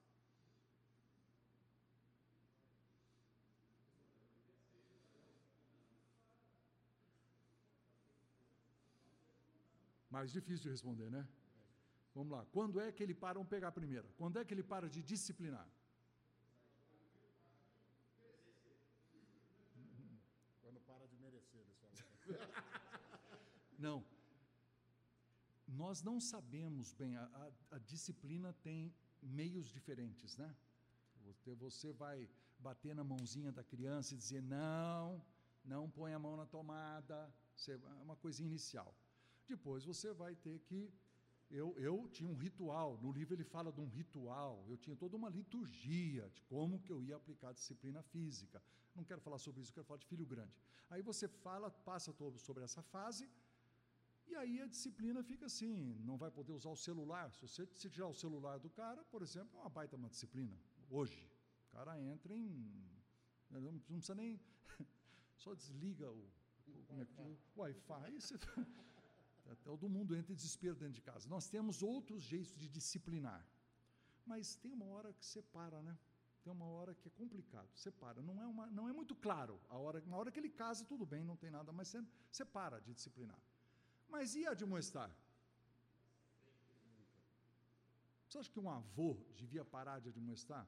Mais 10.16 10.32
difícil 10.32 10.64
de 10.66 10.70
responder, 10.70 11.10
né? 11.10 11.28
Vamos 12.14 12.32
lá. 12.36 12.46
Quando 12.52 12.80
é 12.80 12.92
que 12.92 13.02
ele 13.04 13.16
para? 13.24 13.36
Vamos 13.40 13.50
pegar 13.50 13.70
a 13.70 13.80
primeira. 13.80 14.08
Quando 14.20 14.38
é 14.40 14.46
que 14.46 14.54
ele 14.54 14.64
para 14.64 14.88
de 14.96 15.02
disciplinar? 15.02 15.68
Quando 20.62 20.80
para 20.82 21.08
de 21.08 21.18
merecer, 21.26 21.62
eles 21.62 21.78
falam. 21.82 21.96
Não. 23.88 24.17
Nós 25.78 26.02
não 26.02 26.20
sabemos 26.20 26.92
bem, 26.92 27.16
a, 27.16 27.24
a, 27.24 27.76
a 27.76 27.78
disciplina 27.78 28.52
tem 28.64 28.92
meios 29.22 29.70
diferentes, 29.70 30.36
né? 30.36 30.56
Você, 31.60 31.94
vai 31.94 32.28
bater 32.58 32.96
na 32.96 33.04
mãozinha 33.04 33.52
da 33.52 33.64
criança 33.64 34.16
e 34.16 34.18
dizer: 34.18 34.42
não, 34.42 35.24
não 35.64 35.90
põe 35.98 36.14
a 36.14 36.20
mão 36.20 36.36
na 36.36 36.46
tomada, 36.46 37.32
é 37.68 37.78
uma 38.02 38.16
coisa 38.16 38.42
inicial. 38.42 38.92
Depois 39.48 39.86
você 39.86 40.12
vai 40.14 40.36
ter 40.36 40.60
que. 40.62 40.92
Eu, 41.50 41.78
eu 41.78 42.10
tinha 42.10 42.28
um 42.28 42.36
ritual, 42.36 42.98
no 43.02 43.12
livro 43.12 43.36
ele 43.36 43.44
fala 43.44 43.72
de 43.72 43.80
um 43.80 43.88
ritual, 43.88 44.66
eu 44.68 44.78
tinha 44.78 44.96
toda 44.96 45.16
uma 45.16 45.30
liturgia 45.30 46.30
de 46.34 46.42
como 46.42 46.82
que 46.82 46.92
eu 46.92 47.02
ia 47.04 47.16
aplicar 47.16 47.50
a 47.50 47.54
disciplina 47.54 48.02
física. 48.02 48.62
Não 48.96 49.04
quero 49.04 49.22
falar 49.22 49.38
sobre 49.38 49.62
isso, 49.62 49.72
quero 49.72 49.86
falar 49.86 50.00
de 50.00 50.08
filho 50.08 50.26
grande. 50.26 50.54
Aí 50.90 51.02
você 51.02 51.28
fala, 51.28 51.70
passa 51.70 52.14
sobre 52.38 52.64
essa 52.64 52.82
fase, 52.82 53.30
e 54.30 54.36
aí 54.36 54.62
a 54.62 54.68
disciplina 54.68 55.24
fica 55.24 55.46
assim, 55.46 55.98
não 56.04 56.18
vai 56.18 56.30
poder 56.30 56.52
usar 56.52 56.70
o 56.70 56.76
celular. 56.76 57.32
Se 57.32 57.42
você 57.42 57.66
se 57.74 57.90
tirar 57.90 58.08
o 58.08 58.14
celular 58.14 58.60
do 58.60 58.70
cara, 58.70 59.04
por 59.06 59.22
exemplo, 59.22 59.58
é 59.58 59.62
uma 59.62 59.70
baita 59.70 59.96
uma 59.96 60.10
disciplina. 60.10 60.56
Hoje, 60.90 61.30
o 61.68 61.76
cara 61.76 62.00
entra 62.02 62.36
em. 62.36 62.72
Não 63.50 63.80
precisa 63.80 64.16
nem. 64.16 64.40
Só 65.38 65.54
desliga 65.54 66.10
o, 66.12 66.30
o, 66.68 66.86
é 66.90 67.38
Wi-Fi. 67.56 68.22
Você, 68.22 68.36
todo 69.64 69.88
mundo 69.88 70.16
entra 70.16 70.34
em 70.34 70.36
desespero 70.36 70.76
dentro 70.76 70.94
de 70.94 71.02
casa. 71.02 71.28
Nós 71.30 71.48
temos 71.48 71.82
outros 71.82 72.22
jeitos 72.24 72.56
de 72.56 72.68
disciplinar. 72.68 73.46
Mas 74.26 74.56
tem 74.58 74.74
uma 74.74 74.86
hora 74.86 75.14
que 75.14 75.26
separa, 75.26 75.82
né? 75.82 75.98
Tem 76.44 76.52
uma 76.52 76.66
hora 76.66 76.94
que 76.94 77.08
é 77.08 77.12
complicado, 77.12 77.70
separa. 77.76 78.22
Não 78.22 78.42
é, 78.42 78.46
uma, 78.46 78.68
não 78.68 78.90
é 78.90 78.94
muito 78.94 79.16
claro. 79.16 79.60
A 79.70 79.78
hora, 79.78 80.02
uma 80.06 80.18
hora 80.18 80.32
que 80.32 80.40
ele 80.40 80.50
casa, 80.50 80.86
tudo 80.86 81.06
bem, 81.06 81.24
não 81.24 81.38
tem 81.38 81.50
nada, 81.50 81.72
mas 81.72 81.88
você 81.88 82.04
separa 82.32 82.80
de 82.82 82.94
disciplinar. 82.94 83.40
Mas 84.10 84.36
e 84.36 84.46
admoestar? 84.48 85.12
Você 88.28 88.38
acha 88.40 88.52
que 88.52 88.60
um 88.60 88.70
avô 88.70 89.18
devia 89.36 89.64
parar 89.64 90.00
de 90.00 90.10
admoestar? 90.10 90.68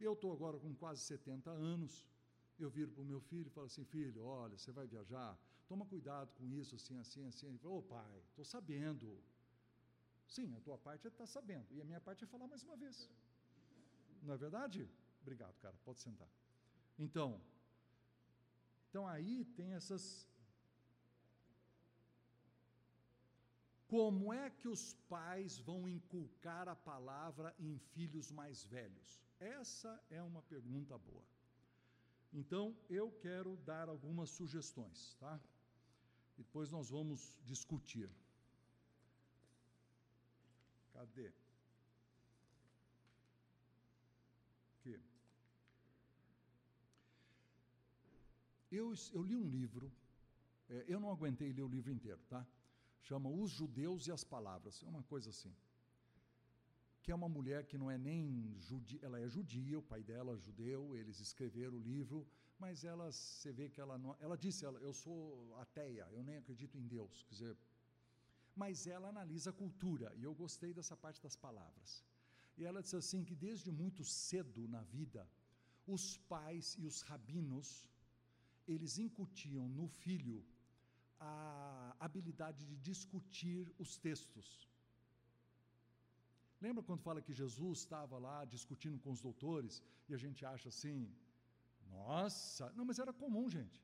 Eu 0.00 0.12
estou 0.12 0.32
agora 0.32 0.58
com 0.58 0.74
quase 0.74 1.02
70 1.02 1.50
anos, 1.50 2.06
eu 2.58 2.70
viro 2.70 2.90
para 2.92 3.02
o 3.02 3.04
meu 3.04 3.20
filho 3.20 3.48
e 3.48 3.50
falo 3.50 3.66
assim, 3.66 3.84
filho, 3.84 4.24
olha, 4.24 4.56
você 4.56 4.70
vai 4.70 4.86
viajar, 4.86 5.38
toma 5.66 5.84
cuidado 5.86 6.32
com 6.34 6.46
isso, 6.46 6.74
assim, 6.76 6.96
assim, 6.98 7.26
assim. 7.26 7.48
Ele 7.48 7.58
falou, 7.58 7.78
ô 7.78 7.82
pai, 7.82 8.22
estou 8.30 8.44
sabendo. 8.44 9.20
Sim, 10.26 10.54
a 10.56 10.60
tua 10.60 10.78
parte 10.78 11.06
é 11.06 11.10
estar 11.10 11.24
tá 11.24 11.26
sabendo, 11.26 11.66
e 11.74 11.80
a 11.80 11.84
minha 11.84 12.00
parte 12.00 12.22
é 12.24 12.26
falar 12.26 12.46
mais 12.46 12.62
uma 12.62 12.76
vez. 12.76 13.10
Não 14.22 14.34
é 14.34 14.36
verdade? 14.36 14.88
Obrigado, 15.22 15.58
cara, 15.58 15.76
pode 15.84 16.00
sentar. 16.00 16.28
Então, 16.98 17.40
então 18.88 19.06
aí 19.06 19.44
tem 19.44 19.72
essas 19.72 20.28
Como 23.88 24.34
é 24.34 24.50
que 24.50 24.68
os 24.68 24.92
pais 25.08 25.58
vão 25.58 25.88
inculcar 25.88 26.68
a 26.68 26.76
palavra 26.76 27.54
em 27.58 27.78
filhos 27.78 28.30
mais 28.30 28.62
velhos? 28.64 29.18
Essa 29.40 29.98
é 30.10 30.22
uma 30.22 30.42
pergunta 30.42 30.98
boa. 30.98 31.24
Então, 32.30 32.76
eu 32.90 33.10
quero 33.10 33.56
dar 33.64 33.88
algumas 33.88 34.28
sugestões, 34.28 35.16
tá? 35.18 35.40
E 36.36 36.42
depois 36.42 36.70
nós 36.70 36.90
vamos 36.90 37.40
discutir. 37.46 38.10
Cadê? 40.92 41.32
Que? 44.82 45.00
Eu, 48.70 48.92
eu 49.14 49.22
li 49.22 49.34
um 49.34 49.48
livro, 49.48 49.90
é, 50.68 50.84
eu 50.86 51.00
não 51.00 51.10
aguentei 51.10 51.54
ler 51.54 51.62
o 51.62 51.68
livro 51.68 51.90
inteiro, 51.90 52.20
tá? 52.28 52.46
Chama 53.02 53.28
Os 53.28 53.50
Judeus 53.50 54.06
e 54.06 54.12
as 54.12 54.24
Palavras, 54.24 54.82
é 54.82 54.88
uma 54.88 55.02
coisa 55.02 55.30
assim. 55.30 55.54
Que 57.02 57.12
é 57.12 57.14
uma 57.14 57.28
mulher 57.28 57.64
que 57.66 57.78
não 57.78 57.90
é 57.90 57.96
nem 57.96 58.54
judia, 58.58 59.00
ela 59.02 59.18
é 59.20 59.28
judia, 59.28 59.78
o 59.78 59.82
pai 59.82 60.02
dela 60.02 60.34
é 60.34 60.38
judeu, 60.38 60.94
eles 60.96 61.20
escreveram 61.20 61.76
o 61.76 61.80
livro, 61.80 62.26
mas 62.58 62.84
ela, 62.84 63.10
você 63.10 63.52
vê 63.52 63.68
que 63.68 63.80
ela 63.80 63.96
não, 63.96 64.16
ela 64.20 64.36
disse, 64.36 64.64
ela, 64.64 64.78
eu 64.80 64.92
sou 64.92 65.56
ateia, 65.56 66.06
eu 66.12 66.22
nem 66.22 66.36
acredito 66.36 66.76
em 66.76 66.86
Deus, 66.86 67.22
quer 67.22 67.34
dizer, 67.34 67.56
mas 68.54 68.86
ela 68.86 69.08
analisa 69.08 69.50
a 69.50 69.52
cultura, 69.52 70.12
e 70.16 70.24
eu 70.24 70.34
gostei 70.34 70.74
dessa 70.74 70.96
parte 70.96 71.22
das 71.22 71.36
palavras. 71.36 72.04
E 72.56 72.64
ela 72.64 72.82
disse 72.82 72.96
assim 72.96 73.22
que 73.24 73.36
desde 73.36 73.70
muito 73.70 74.04
cedo 74.04 74.66
na 74.66 74.82
vida, 74.82 75.26
os 75.86 76.18
pais 76.32 76.76
e 76.78 76.84
os 76.84 77.00
rabinos, 77.02 77.88
eles 78.66 78.98
incutiam 78.98 79.68
no 79.68 79.86
filho 79.86 80.44
a 81.20 81.96
habilidade 81.98 82.64
de 82.64 82.76
discutir 82.76 83.72
os 83.78 83.96
textos. 83.96 84.68
Lembra 86.60 86.82
quando 86.82 87.02
fala 87.02 87.22
que 87.22 87.32
Jesus 87.32 87.78
estava 87.80 88.18
lá 88.18 88.44
discutindo 88.44 88.98
com 88.98 89.10
os 89.10 89.20
doutores 89.20 89.82
e 90.08 90.14
a 90.14 90.16
gente 90.16 90.44
acha 90.44 90.68
assim, 90.68 91.08
nossa, 91.90 92.72
não, 92.76 92.84
mas 92.84 92.98
era 92.98 93.12
comum, 93.12 93.48
gente. 93.48 93.80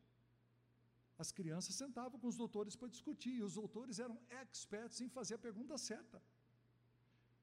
As 1.16 1.30
crianças 1.30 1.74
sentavam 1.76 2.18
com 2.18 2.26
os 2.26 2.36
doutores 2.36 2.74
para 2.74 2.88
discutir 2.88 3.34
e 3.36 3.42
os 3.42 3.54
doutores 3.54 3.98
eram 3.98 4.18
experts 4.42 5.00
em 5.00 5.08
fazer 5.08 5.34
a 5.36 5.38
pergunta 5.38 5.78
certa. 5.78 6.20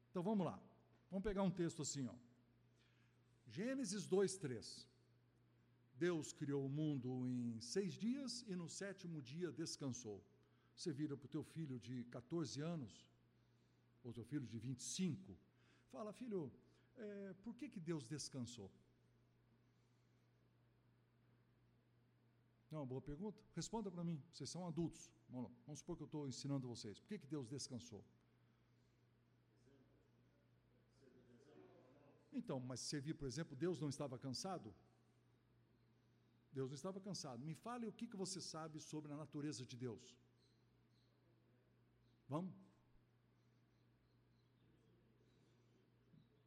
Então 0.10 0.22
vamos 0.22 0.46
lá, 0.46 0.60
vamos 1.10 1.24
pegar 1.24 1.44
um 1.44 1.52
texto 1.52 1.82
assim, 1.82 2.06
ó. 2.08 2.16
Gênesis 3.48 4.06
2, 4.06 4.38
3. 4.38 4.91
Deus 6.06 6.28
criou 6.40 6.62
o 6.66 6.74
mundo 6.82 7.10
em 7.32 7.60
seis 7.74 7.94
dias 8.06 8.32
e 8.52 8.56
no 8.62 8.68
sétimo 8.68 9.18
dia 9.22 9.50
descansou. 9.62 10.18
Você 10.76 10.92
vira 11.00 11.16
para 11.16 11.28
o 11.28 11.34
teu 11.36 11.44
filho 11.56 11.78
de 11.88 11.96
14 12.06 12.60
anos, 12.74 12.94
ou 14.04 14.12
teu 14.12 14.26
filho 14.32 14.48
de 14.54 14.58
25, 14.58 15.38
fala, 15.92 16.12
filho, 16.22 16.40
é, 16.98 17.34
por 17.44 17.54
que, 17.56 17.70
que 17.70 17.80
Deus 17.80 18.04
descansou? 18.16 18.70
É 22.72 22.76
uma 22.76 22.90
boa 22.94 23.04
pergunta? 23.12 23.40
Responda 23.54 23.92
para 23.92 24.04
mim, 24.04 24.18
vocês 24.34 24.50
são 24.50 24.66
adultos. 24.66 25.04
Vamos, 25.30 25.52
vamos 25.68 25.80
supor 25.82 25.98
que 25.98 26.04
eu 26.04 26.12
estou 26.12 26.28
ensinando 26.28 26.68
vocês. 26.76 27.00
Por 27.00 27.10
que, 27.10 27.20
que 27.20 27.28
Deus 27.28 27.48
descansou? 27.48 28.04
Então, 32.34 32.60
mas 32.60 32.80
servir, 32.80 33.14
por 33.14 33.28
exemplo, 33.28 33.56
Deus 33.56 33.80
não 33.80 33.90
estava 33.90 34.18
cansado? 34.18 34.74
Deus 36.58 36.70
não 36.72 36.76
estava 36.76 37.00
cansado. 37.08 37.46
Me 37.50 37.56
fale 37.66 37.86
o 37.88 37.94
que, 37.98 38.08
que 38.12 38.18
você 38.24 38.40
sabe 38.54 38.80
sobre 38.92 39.12
a 39.14 39.18
natureza 39.24 39.66
de 39.72 39.78
Deus. 39.86 40.04
Vamos? 42.34 42.54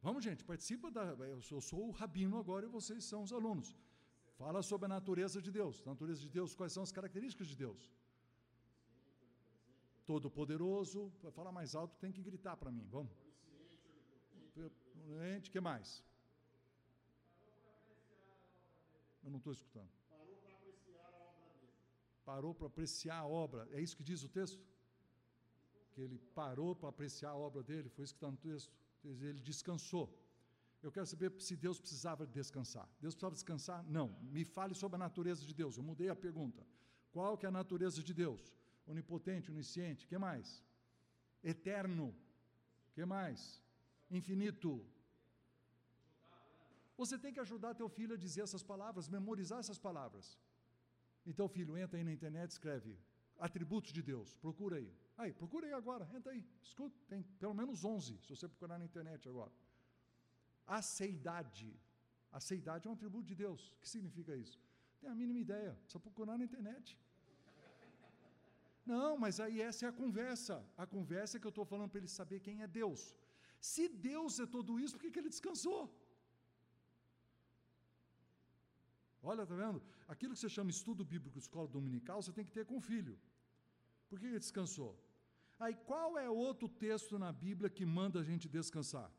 Vamos, 0.05 0.23
gente, 0.23 0.43
participa 0.51 0.91
da. 0.91 1.03
Eu 1.35 1.41
sou, 1.41 1.57
eu 1.57 1.65
sou, 1.69 1.83
o 1.89 1.91
rabino 2.01 2.37
agora 2.43 2.65
e 2.67 2.69
vocês 2.69 3.03
são 3.11 3.23
os 3.23 3.33
alunos. 3.33 3.75
Fala 4.41 4.61
sobre 4.61 4.85
a 4.85 4.93
natureza 4.97 5.41
de 5.41 5.51
Deus. 5.59 5.83
Natureza 5.83 6.21
de 6.21 6.29
Deus, 6.29 6.53
quais 6.53 6.73
são 6.73 6.83
as 6.83 6.91
características 6.91 7.47
de 7.47 7.55
Deus? 7.55 7.91
Todo-poderoso. 10.05 11.11
Falar 11.39 11.51
mais 11.51 11.73
alto, 11.73 11.97
tem 12.03 12.11
que 12.11 12.21
gritar 12.21 12.55
para 12.55 12.71
mim. 12.71 12.85
Vamos. 12.97 13.13
O 14.55 15.51
que 15.53 15.59
mais? 15.59 16.03
Eu 19.23 19.31
não 19.31 19.39
estou 19.39 19.53
escutando. 19.53 19.89
Parou 20.07 20.35
para 20.43 20.53
apreciar 20.53 21.09
a 21.11 21.17
obra 21.17 21.49
dele. 21.59 21.73
Parou 22.25 22.53
para 22.53 22.67
apreciar 22.67 23.19
a 23.19 23.27
obra. 23.27 23.67
É 23.71 23.79
isso 23.79 23.95
que 23.95 24.03
diz 24.03 24.23
o 24.23 24.29
texto? 24.29 24.63
Que 25.91 26.01
ele 26.01 26.17
parou 26.33 26.75
para 26.75 26.89
apreciar 26.89 27.29
a 27.31 27.35
obra 27.35 27.61
dele. 27.63 27.87
Foi 27.89 28.03
isso 28.03 28.13
que 28.13 28.17
está 28.17 28.31
no 28.31 28.37
texto. 28.37 28.71
Ele 29.03 29.39
descansou. 29.39 30.05
Eu 30.85 30.91
quero 30.91 31.05
saber 31.05 31.31
se 31.39 31.55
Deus 31.55 31.79
precisava 31.79 32.25
descansar. 32.25 32.87
Deus 32.99 33.13
precisava 33.13 33.35
descansar? 33.35 33.83
Não. 33.97 34.07
Me 34.35 34.43
fale 34.43 34.73
sobre 34.73 34.95
a 34.95 34.99
natureza 34.99 35.45
de 35.45 35.53
Deus. 35.53 35.77
Eu 35.77 35.83
mudei 35.83 36.09
a 36.09 36.15
pergunta. 36.15 36.65
Qual 37.11 37.37
que 37.37 37.45
é 37.45 37.49
a 37.49 37.51
natureza 37.51 38.03
de 38.03 38.13
Deus? 38.13 38.41
Onipotente, 38.85 39.51
onisciente, 39.51 40.07
que 40.07 40.17
mais? 40.17 40.63
Eterno. 41.43 42.13
Que 42.93 43.05
mais? 43.05 43.61
Infinito. 44.09 44.71
Você 46.97 47.17
tem 47.17 47.33
que 47.33 47.39
ajudar 47.39 47.73
teu 47.73 47.89
filho 47.89 48.13
a 48.15 48.17
dizer 48.17 48.41
essas 48.41 48.63
palavras, 48.63 49.09
memorizar 49.09 49.59
essas 49.59 49.79
palavras. 49.87 50.37
Então, 51.25 51.47
filho, 51.47 51.77
entra 51.77 51.97
aí 51.97 52.03
na 52.03 52.13
internet, 52.13 52.51
escreve 52.51 52.97
atributos 53.39 53.91
de 53.91 54.01
Deus. 54.01 54.35
Procura 54.37 54.77
aí. 54.77 54.91
Aí, 55.17 55.33
procura 55.33 55.65
aí 55.67 55.73
agora, 55.73 56.09
entra 56.13 56.31
aí. 56.31 56.43
Escuta, 56.61 56.95
tem 57.07 57.23
pelo 57.39 57.53
menos 57.53 57.83
11, 57.83 58.19
se 58.21 58.29
você 58.35 58.47
procurar 58.47 58.77
na 58.77 58.85
internet 58.85 59.27
agora. 59.27 59.51
Aceidade. 60.67 61.73
Aceidade 62.31 62.87
é 62.87 62.89
um 62.89 62.93
atributo 62.93 63.25
de 63.25 63.35
Deus. 63.35 63.71
O 63.71 63.79
que 63.81 63.89
significa 63.89 64.35
isso? 64.35 64.59
Tem 64.99 65.09
a 65.09 65.15
mínima 65.15 65.39
ideia, 65.39 65.77
só 65.87 65.99
procurar 65.99 66.37
na 66.37 66.43
internet. 66.43 66.97
Não, 68.85 69.17
mas 69.17 69.39
aí 69.39 69.61
essa 69.61 69.85
é 69.85 69.89
a 69.89 69.91
conversa. 69.91 70.63
A 70.77 70.85
conversa 70.85 71.39
que 71.39 71.47
eu 71.47 71.55
estou 71.55 71.65
falando 71.65 71.89
para 71.89 71.99
ele 71.99 72.07
saber 72.07 72.39
quem 72.39 72.61
é 72.61 72.67
Deus. 72.67 73.15
Se 73.59 73.87
Deus 73.87 74.39
é 74.39 74.45
tudo 74.45 74.79
isso, 74.79 74.95
por 74.95 75.01
que, 75.01 75.11
que 75.11 75.19
ele 75.19 75.29
descansou? 75.29 75.81
Olha, 79.31 79.43
tá 79.51 79.55
vendo? 79.63 79.79
Aquilo 80.13 80.33
que 80.33 80.39
você 80.39 80.51
chama 80.57 80.69
estudo 80.77 81.03
bíblico, 81.13 81.37
escola 81.45 81.67
dominical, 81.77 82.21
você 82.21 82.33
tem 82.37 82.45
que 82.47 82.55
ter 82.57 82.65
com 82.69 82.77
o 82.77 82.85
filho. 82.91 83.15
Por 84.09 84.19
que 84.19 84.27
ele 84.27 84.39
descansou? 84.45 84.91
Aí 85.59 85.75
qual 85.89 86.09
é 86.23 86.29
outro 86.29 86.67
texto 86.85 87.17
na 87.23 87.31
Bíblia 87.45 87.69
que 87.77 87.85
manda 87.85 88.19
a 88.19 88.23
gente 88.29 88.47
descansar? 88.57 89.09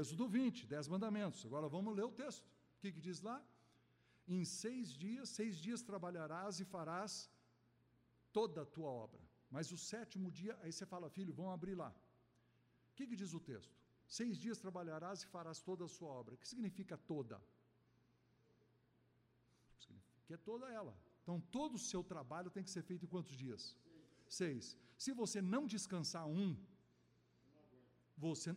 Êxodo 0.00 0.26
20, 0.28 0.66
dez 0.74 0.86
mandamentos. 0.94 1.44
Agora 1.48 1.68
vamos 1.76 1.94
ler 1.98 2.06
o 2.10 2.12
texto. 2.22 2.46
O 2.76 2.80
que, 2.80 2.92
que 2.92 3.00
diz 3.08 3.20
lá? 3.28 3.38
Em 4.36 4.44
seis 4.44 4.88
dias, 5.04 5.28
seis 5.38 5.56
dias 5.66 5.82
trabalharás 5.90 6.60
e 6.60 6.64
farás 6.74 7.30
toda 8.32 8.62
a 8.62 8.66
tua 8.76 8.90
obra. 8.90 9.20
Mas 9.50 9.72
o 9.72 9.78
sétimo 9.78 10.30
dia, 10.30 10.58
aí 10.62 10.72
você 10.72 10.86
fala, 10.86 11.08
filho, 11.08 11.32
vamos 11.32 11.54
abrir 11.54 11.74
lá. 11.74 11.90
O 12.90 12.94
que, 12.96 13.06
que 13.06 13.16
diz 13.16 13.32
o 13.32 13.40
texto? 13.40 13.77
Seis 14.16 14.38
dias 14.38 14.58
trabalharás 14.58 15.22
e 15.22 15.26
farás 15.26 15.60
toda 15.60 15.84
a 15.84 15.88
sua 15.96 16.08
obra. 16.08 16.34
O 16.34 16.38
que 16.38 16.48
significa 16.48 16.96
toda? 16.96 17.40
Que 20.26 20.34
é 20.34 20.36
toda 20.36 20.66
ela. 20.78 20.94
Então, 21.22 21.40
todo 21.40 21.74
o 21.76 21.84
seu 21.90 22.02
trabalho 22.12 22.50
tem 22.50 22.62
que 22.62 22.70
ser 22.70 22.82
feito 22.82 23.04
em 23.04 23.08
quantos 23.14 23.34
dias? 23.44 23.62
Seis. 24.28 24.76
Se 25.04 25.10
você 25.12 25.40
não 25.40 25.66
descansar 25.66 26.26
um, 26.26 26.48
você, 28.16 28.54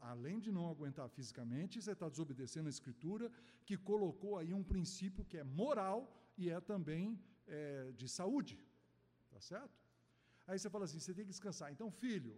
além 0.00 0.38
de 0.38 0.50
não 0.56 0.66
aguentar 0.68 1.08
fisicamente, 1.08 1.82
você 1.82 1.92
está 1.92 2.08
desobedecendo 2.08 2.68
a 2.68 2.74
Escritura, 2.76 3.30
que 3.66 3.76
colocou 3.76 4.38
aí 4.38 4.54
um 4.54 4.62
princípio 4.62 5.24
que 5.24 5.36
é 5.36 5.44
moral 5.44 5.98
e 6.38 6.48
é 6.48 6.60
também 6.60 7.20
é, 7.46 7.92
de 7.92 8.08
saúde. 8.08 8.56
Tá 9.30 9.40
certo? 9.40 9.76
Aí 10.46 10.58
você 10.58 10.70
fala 10.70 10.84
assim: 10.84 11.00
você 11.00 11.12
tem 11.12 11.24
que 11.24 11.32
descansar. 11.32 11.70
Então, 11.72 11.90
filho, 11.90 12.34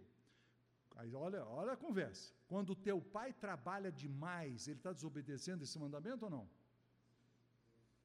aí 0.97 1.13
olha, 1.13 1.45
olha 1.45 1.73
a 1.73 1.77
conversa. 1.77 2.33
Quando 2.47 2.71
o 2.71 2.75
teu 2.75 2.99
pai 3.01 3.33
trabalha 3.33 3.91
demais, 3.91 4.67
ele 4.67 4.79
está 4.79 4.91
desobedecendo 4.91 5.63
esse 5.63 5.77
mandamento 5.79 6.25
ou 6.25 6.31
não? 6.31 6.49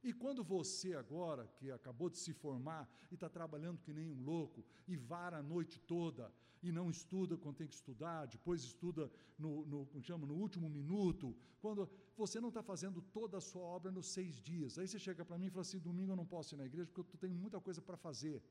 E 0.03 0.13
quando 0.13 0.43
você 0.43 0.95
agora, 0.95 1.47
que 1.57 1.71
acabou 1.71 2.11
de 2.11 2.19
se 2.19 2.33
formar 2.33 2.91
e 3.11 3.15
está 3.15 3.29
trabalhando 3.29 3.81
que 3.81 3.93
nem 3.93 4.09
um 4.09 4.23
louco, 4.25 4.65
e 4.87 4.97
vara 4.97 5.39
a 5.39 5.43
noite 5.43 5.79
toda, 5.79 6.33
e 6.63 6.73
não 6.73 6.91
estuda 6.91 7.37
quando 7.37 7.57
tem 7.57 7.69
que 7.69 7.75
estudar, 7.75 8.27
depois 8.27 8.63
estuda 8.63 9.11
no, 9.39 9.65
no, 9.67 10.03
chama, 10.03 10.27
no 10.27 10.35
último 10.35 10.69
minuto, 10.69 11.37
quando 11.61 11.89
você 12.17 12.41
não 12.41 12.49
está 12.49 12.63
fazendo 12.63 13.01
toda 13.01 13.39
a 13.39 13.41
sua 13.41 13.63
obra 13.63 13.91
nos 13.93 14.09
seis 14.09 14.41
dias, 14.41 14.79
aí 14.79 14.87
você 14.87 14.99
chega 14.99 15.25
para 15.25 15.39
mim 15.39 15.47
e 15.47 15.51
fala 15.51 15.63
assim, 15.63 15.79
domingo 15.79 16.13
eu 16.13 16.17
não 16.17 16.27
posso 16.27 16.55
ir 16.55 16.59
na 16.59 16.67
igreja 16.67 16.91
porque 16.93 17.17
eu 17.17 17.21
tenho 17.21 17.35
muita 17.35 17.61
coisa 17.61 17.81
para 17.81 17.97
fazer. 17.97 18.43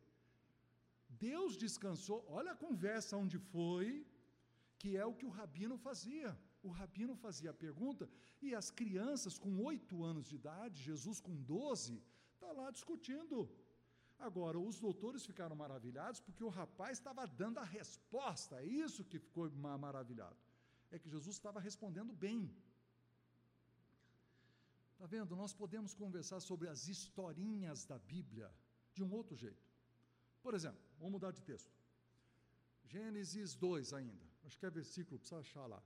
Deus 1.09 1.57
descansou, 1.57 2.25
olha 2.29 2.51
a 2.51 2.55
conversa 2.55 3.17
onde 3.17 3.37
foi, 3.37 4.05
que 4.81 4.89
é 5.01 5.05
o 5.05 5.17
que 5.19 5.27
o 5.29 5.35
rabino 5.41 5.77
fazia 5.87 6.31
o 6.63 6.69
rabino 6.69 7.15
fazia 7.15 7.51
a 7.51 7.53
pergunta 7.65 8.07
e 8.41 8.53
as 8.53 8.69
crianças 8.69 9.37
com 9.37 9.63
oito 9.63 10.03
anos 10.03 10.27
de 10.29 10.35
idade, 10.35 10.83
Jesus 10.89 11.19
com 11.19 11.35
doze, 11.41 12.01
está 12.33 12.51
lá 12.51 12.69
discutindo. 12.69 13.49
Agora, 14.19 14.59
os 14.59 14.79
doutores 14.79 15.25
ficaram 15.25 15.55
maravilhados 15.55 16.19
porque 16.19 16.43
o 16.43 16.49
rapaz 16.49 16.99
estava 16.99 17.25
dando 17.25 17.57
a 17.57 17.63
resposta, 17.63 18.61
é 18.61 18.65
isso 18.65 19.03
que 19.03 19.17
ficou 19.17 19.49
maravilhado. 19.51 20.37
É 20.91 20.99
que 20.99 21.09
Jesus 21.09 21.35
estava 21.35 21.59
respondendo 21.59 22.13
bem. 22.13 22.53
Está 24.93 25.07
vendo? 25.07 25.35
Nós 25.35 25.53
podemos 25.53 25.95
conversar 25.95 26.39
sobre 26.39 26.67
as 26.69 26.87
historinhas 26.87 27.85
da 27.85 27.97
Bíblia 27.97 28.53
de 28.93 29.01
um 29.03 29.11
outro 29.11 29.35
jeito. 29.35 29.65
Por 30.43 30.53
exemplo, 30.53 30.79
vamos 30.99 31.13
mudar 31.13 31.31
de 31.31 31.41
texto. 31.41 31.71
Gênesis 32.85 33.55
2 33.55 33.93
ainda. 33.93 34.30
Acho 34.43 34.57
que 34.59 34.65
é 34.65 34.69
versículo, 34.69 35.19
precisa 35.19 35.39
achar 35.39 35.65
lá. 35.67 35.81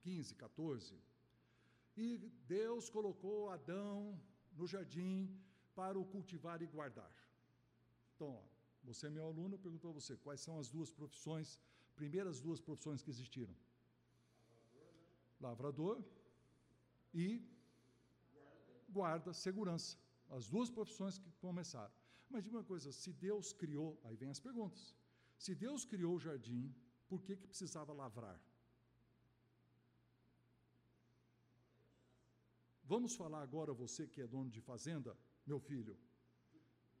15, 0.00 0.34
14. 0.34 0.98
E 1.96 2.18
Deus 2.46 2.88
colocou 2.88 3.50
Adão 3.50 4.20
no 4.58 4.66
jardim 4.66 5.14
para 5.74 5.98
o 5.98 6.04
cultivar 6.04 6.60
e 6.62 6.66
guardar. 6.66 7.12
Então, 8.14 8.28
ó, 8.40 8.42
você 8.82 9.06
é 9.08 9.10
meu 9.10 9.26
aluno, 9.26 9.54
eu 9.54 9.58
pergunto 9.58 9.88
a 9.88 9.92
você, 9.92 10.16
quais 10.16 10.40
são 10.40 10.58
as 10.58 10.68
duas 10.68 10.90
profissões, 10.98 11.60
primeiras 11.94 12.40
duas 12.40 12.60
profissões 12.60 13.02
que 13.02 13.10
existiram? 13.10 13.54
Lavrador 15.40 15.96
e 17.14 17.26
guarda, 18.88 19.32
segurança. 19.32 19.96
As 20.30 20.48
duas 20.48 20.70
profissões 20.70 21.18
que 21.18 21.30
começaram. 21.46 21.94
Mas 22.30 22.44
diga 22.44 22.56
uma 22.56 22.64
coisa, 22.72 22.90
se 22.92 23.12
Deus 23.12 23.52
criou, 23.52 23.90
aí 24.04 24.16
vem 24.16 24.30
as 24.30 24.40
perguntas. 24.48 24.94
Se 25.44 25.54
Deus 25.54 25.84
criou 25.84 26.14
o 26.16 26.20
jardim, 26.26 26.74
por 27.08 27.22
que, 27.22 27.36
que 27.36 27.46
precisava 27.46 27.92
lavrar? 27.92 28.38
Vamos 32.84 33.14
falar 33.14 33.42
agora, 33.42 33.72
você 33.72 34.06
que 34.06 34.20
é 34.20 34.26
dono 34.26 34.50
de 34.50 34.60
fazenda, 34.60 35.16
meu 35.46 35.60
filho. 35.60 35.94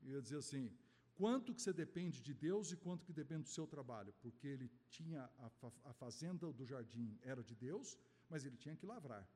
Eu 0.02 0.12
ia 0.16 0.22
dizer 0.22 0.38
assim: 0.38 0.70
quanto 1.14 1.54
que 1.54 1.62
você 1.62 1.72
depende 1.72 2.20
de 2.20 2.34
Deus 2.34 2.72
e 2.72 2.76
quanto 2.76 3.06
que 3.06 3.12
depende 3.12 3.44
do 3.44 3.48
seu 3.48 3.66
trabalho? 3.66 4.12
Porque 4.20 4.46
ele 4.46 4.70
tinha 4.90 5.22
a, 5.38 5.50
a 5.84 5.92
fazenda 5.94 6.52
do 6.52 6.66
jardim 6.66 7.18
era 7.22 7.42
de 7.42 7.54
Deus, 7.54 7.96
mas 8.28 8.44
ele 8.44 8.56
tinha 8.56 8.76
que 8.76 8.84
lavrar. 8.84 9.26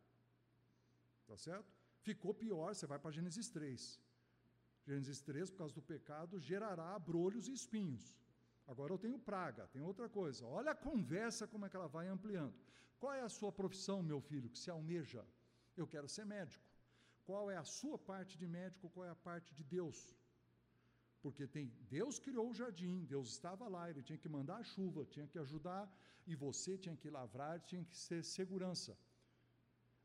Tá 1.26 1.36
certo? 1.36 1.72
Ficou 2.00 2.34
pior, 2.34 2.74
você 2.74 2.86
vai 2.86 2.98
para 2.98 3.10
Gênesis 3.10 3.48
3. 3.48 4.00
Gênesis 4.86 5.20
3, 5.20 5.50
por 5.50 5.58
causa 5.58 5.74
do 5.74 5.82
pecado, 5.82 6.38
gerará 6.38 6.94
abrolhos 6.94 7.48
e 7.48 7.52
espinhos. 7.52 8.14
Agora 8.66 8.92
eu 8.92 8.98
tenho 8.98 9.18
praga, 9.18 9.66
tem 9.68 9.82
outra 9.82 10.08
coisa. 10.08 10.46
Olha 10.46 10.72
a 10.72 10.74
conversa 10.74 11.46
como 11.46 11.66
é 11.66 11.68
que 11.68 11.76
ela 11.76 11.88
vai 11.88 12.06
ampliando. 12.08 12.54
Qual 12.98 13.12
é 13.12 13.20
a 13.20 13.28
sua 13.28 13.50
profissão, 13.50 14.02
meu 14.02 14.20
filho, 14.20 14.48
que 14.48 14.58
se 14.58 14.70
almeja? 14.70 15.24
Eu 15.76 15.86
quero 15.86 16.08
ser 16.08 16.24
médico. 16.24 16.64
Qual 17.24 17.50
é 17.50 17.56
a 17.56 17.64
sua 17.64 17.98
parte 17.98 18.38
de 18.38 18.46
médico, 18.46 18.90
qual 18.90 19.06
é 19.06 19.10
a 19.10 19.14
parte 19.14 19.54
de 19.54 19.64
Deus? 19.64 20.16
Porque 21.20 21.46
tem 21.46 21.68
Deus 21.88 22.18
criou 22.18 22.50
o 22.50 22.54
jardim, 22.54 23.04
Deus 23.04 23.28
estava 23.30 23.68
lá, 23.68 23.88
ele 23.88 24.02
tinha 24.02 24.18
que 24.18 24.28
mandar 24.28 24.56
a 24.56 24.64
chuva, 24.64 25.04
tinha 25.04 25.26
que 25.26 25.38
ajudar, 25.38 25.84
e 26.26 26.34
você 26.34 26.76
tinha 26.76 26.96
que 26.96 27.10
lavrar, 27.10 27.60
tinha 27.60 27.84
que 27.84 27.96
ser 27.96 28.24
segurança. 28.24 28.96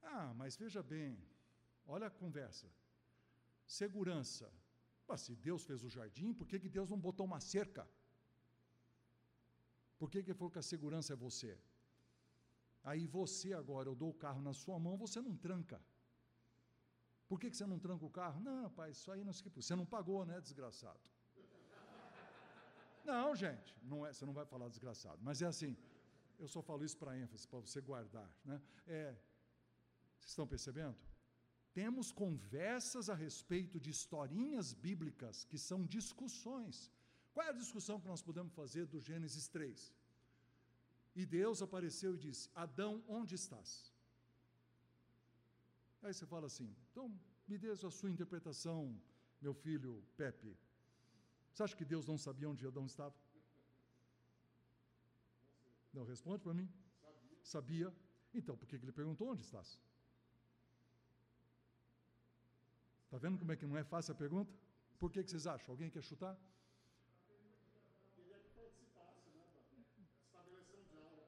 Ah, 0.01 0.33
mas 0.35 0.55
veja 0.55 0.81
bem, 0.81 1.19
olha 1.85 2.07
a 2.07 2.11
conversa. 2.11 2.67
Segurança. 3.65 4.51
Mas 5.07 5.21
se 5.21 5.35
Deus 5.35 5.63
fez 5.63 5.83
o 5.83 5.89
jardim, 5.89 6.33
por 6.33 6.47
que, 6.47 6.59
que 6.59 6.69
Deus 6.69 6.89
não 6.89 6.99
botou 6.99 7.25
uma 7.25 7.39
cerca? 7.39 7.87
Por 9.97 10.09
que, 10.11 10.21
que 10.23 10.31
ele 10.31 10.37
falou 10.37 10.51
que 10.51 10.59
a 10.59 10.69
segurança 10.73 11.13
é 11.13 11.15
você? 11.15 11.57
Aí 12.83 13.05
você 13.07 13.53
agora, 13.53 13.89
eu 13.89 13.95
dou 13.95 14.09
o 14.11 14.13
carro 14.13 14.41
na 14.41 14.53
sua 14.53 14.79
mão, 14.79 14.95
você 14.97 15.19
não 15.21 15.35
tranca. 15.35 15.81
Por 17.27 17.39
que, 17.39 17.49
que 17.49 17.57
você 17.57 17.65
não 17.65 17.79
tranca 17.79 18.05
o 18.05 18.09
carro? 18.09 18.39
Não, 18.39 18.69
pai, 18.69 18.91
isso 18.91 19.11
aí 19.11 19.23
não 19.23 19.33
sei 19.33 19.47
o 19.47 19.51
que. 19.51 19.61
Você 19.61 19.75
não 19.75 19.85
pagou, 19.85 20.25
né, 20.25 20.39
desgraçado? 20.39 20.99
Não, 23.03 23.35
gente, 23.35 23.75
não 23.83 24.05
é, 24.05 24.13
você 24.13 24.25
não 24.25 24.33
vai 24.33 24.45
falar 24.45 24.67
desgraçado, 24.67 25.19
mas 25.21 25.41
é 25.41 25.45
assim, 25.45 25.77
eu 26.37 26.47
só 26.47 26.61
falo 26.61 26.83
isso 26.83 26.97
para 26.97 27.17
ênfase, 27.17 27.47
para 27.47 27.59
você 27.59 27.79
guardar. 27.79 28.29
Né? 28.43 28.61
É, 28.85 29.15
vocês 30.19 30.31
estão 30.31 30.45
percebendo? 30.45 30.97
Temos 31.73 32.11
conversas 32.11 33.09
a 33.09 33.15
respeito 33.15 33.79
de 33.79 33.89
historinhas 33.91 34.73
bíblicas 34.73 35.45
que 35.45 35.57
são 35.57 35.85
discussões. 35.85 36.91
Qual 37.37 37.45
é 37.45 37.51
a 37.51 37.61
discussão 37.63 37.99
que 38.01 38.07
nós 38.11 38.21
podemos 38.27 38.51
fazer 38.59 38.87
do 38.87 38.99
Gênesis 38.99 39.47
3? 39.47 39.93
E 41.15 41.23
Deus 41.23 41.61
apareceu 41.65 42.15
e 42.15 42.17
disse: 42.17 42.49
Adão, 42.55 42.93
onde 43.07 43.35
estás? 43.35 43.93
Aí 46.01 46.11
você 46.11 46.25
fala 46.25 46.47
assim: 46.47 46.75
então 46.87 47.05
me 47.47 47.59
dê 47.59 47.69
a 47.69 47.75
sua 47.75 48.09
interpretação, 48.09 48.99
meu 49.39 49.53
filho 49.53 50.03
Pepe. 50.21 50.57
Você 51.53 51.61
acha 51.61 51.75
que 51.75 51.85
Deus 51.85 52.07
não 52.07 52.17
sabia 52.17 52.49
onde 52.49 52.65
Adão 52.65 52.87
estava? 52.87 53.15
Não 55.93 56.05
responde 56.05 56.41
para 56.41 56.55
mim? 56.55 56.67
Sabia. 57.43 57.93
Então, 58.33 58.57
por 58.57 58.67
que 58.67 58.77
ele 58.77 58.91
perguntou 58.91 59.29
onde 59.29 59.43
estás? 59.43 59.79
Está 63.05 63.19
vendo 63.19 63.37
como 63.37 63.51
é 63.51 63.55
que 63.55 63.67
não 63.67 63.77
é 63.77 63.83
fácil 63.83 64.13
a 64.13 64.15
pergunta? 64.25 64.51
Por 64.97 65.11
que, 65.11 65.23
que 65.23 65.29
vocês 65.29 65.45
acham? 65.45 65.71
Alguém 65.71 65.91
quer 65.91 66.01
chutar? 66.01 66.35
Queria 68.15 68.39
que 68.39 68.49
participasse, 68.49 69.29
né? 69.29 69.45
Da 69.53 69.61
estabeleção 70.25 70.83
de 70.89 70.97
aula. 70.97 71.27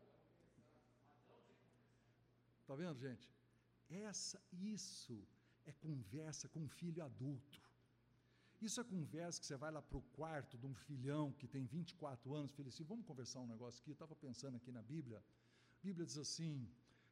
Tá 2.70 2.76
vendo, 2.76 3.00
gente? 3.00 3.28
Essa, 3.90 4.40
isso 4.54 5.28
é 5.66 5.72
conversa 5.72 6.48
com 6.48 6.60
um 6.60 6.68
filho 6.70 7.04
adulto. 7.04 7.60
Isso 8.62 8.80
é 8.80 8.84
conversa 8.84 9.40
que 9.42 9.48
você 9.48 9.58
vai 9.58 9.72
lá 9.72 9.82
para 9.82 9.98
o 9.98 10.04
quarto 10.18 10.56
de 10.56 10.68
um 10.68 10.76
filhão 10.76 11.32
que 11.32 11.48
tem 11.48 11.66
24 11.66 12.32
anos, 12.32 12.52
filho 12.52 12.70
assim, 12.70 12.84
vamos 12.84 13.08
conversar 13.08 13.40
um 13.40 13.48
negócio 13.48 13.82
aqui, 13.82 13.90
eu 13.90 13.94
estava 13.94 14.16
pensando 14.16 14.56
aqui 14.58 14.72
na 14.72 14.84
Bíblia. 14.84 15.18
A 15.18 15.82
Bíblia 15.82 16.06
diz 16.06 16.20
assim 16.20 16.70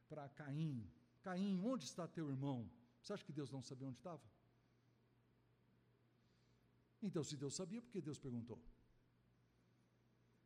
para 0.08 0.28
Caim, 0.28 0.88
Caim, 1.24 1.60
onde 1.64 1.86
está 1.86 2.06
teu 2.06 2.30
irmão? 2.30 2.70
Você 3.02 3.12
acha 3.14 3.24
que 3.24 3.32
Deus 3.32 3.50
não 3.50 3.60
sabia 3.60 3.88
onde 3.88 3.98
estava? 3.98 4.22
Então, 7.02 7.24
se 7.24 7.36
Deus 7.36 7.56
sabia, 7.56 7.82
por 7.82 7.90
que 7.90 8.00
Deus 8.00 8.20
perguntou? 8.20 8.62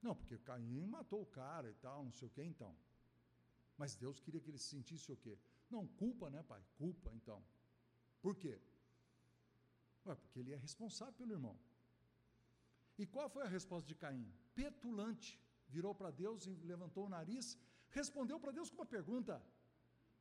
Não, 0.00 0.16
porque 0.16 0.38
Caim 0.38 0.86
matou 0.86 1.20
o 1.20 1.26
cara 1.26 1.68
e 1.68 1.74
tal, 1.74 2.02
não 2.02 2.12
sei 2.12 2.28
o 2.28 2.30
que, 2.30 2.42
então. 2.42 2.74
Mas 3.76 3.94
Deus 3.94 4.20
queria 4.20 4.40
que 4.40 4.50
ele 4.50 4.58
se 4.58 4.70
sentisse 4.76 5.10
o 5.10 5.16
quê? 5.16 5.38
Não, 5.70 5.86
culpa, 5.86 6.30
né, 6.30 6.42
pai? 6.42 6.62
Culpa, 6.76 7.12
então. 7.14 7.42
Por 8.20 8.36
quê? 8.36 8.60
Ué, 10.06 10.14
porque 10.14 10.38
ele 10.40 10.52
é 10.52 10.56
responsável 10.56 11.14
pelo 11.14 11.32
irmão. 11.32 11.58
E 12.98 13.06
qual 13.06 13.28
foi 13.28 13.42
a 13.44 13.48
resposta 13.48 13.86
de 13.88 13.94
Caim? 13.94 14.30
Petulante. 14.54 15.40
Virou 15.68 15.94
para 15.94 16.10
Deus 16.10 16.46
e 16.46 16.50
levantou 16.72 17.06
o 17.06 17.08
nariz, 17.08 17.58
respondeu 17.88 18.38
para 18.38 18.52
Deus 18.52 18.68
com 18.68 18.76
uma 18.76 18.86
pergunta. 18.86 19.42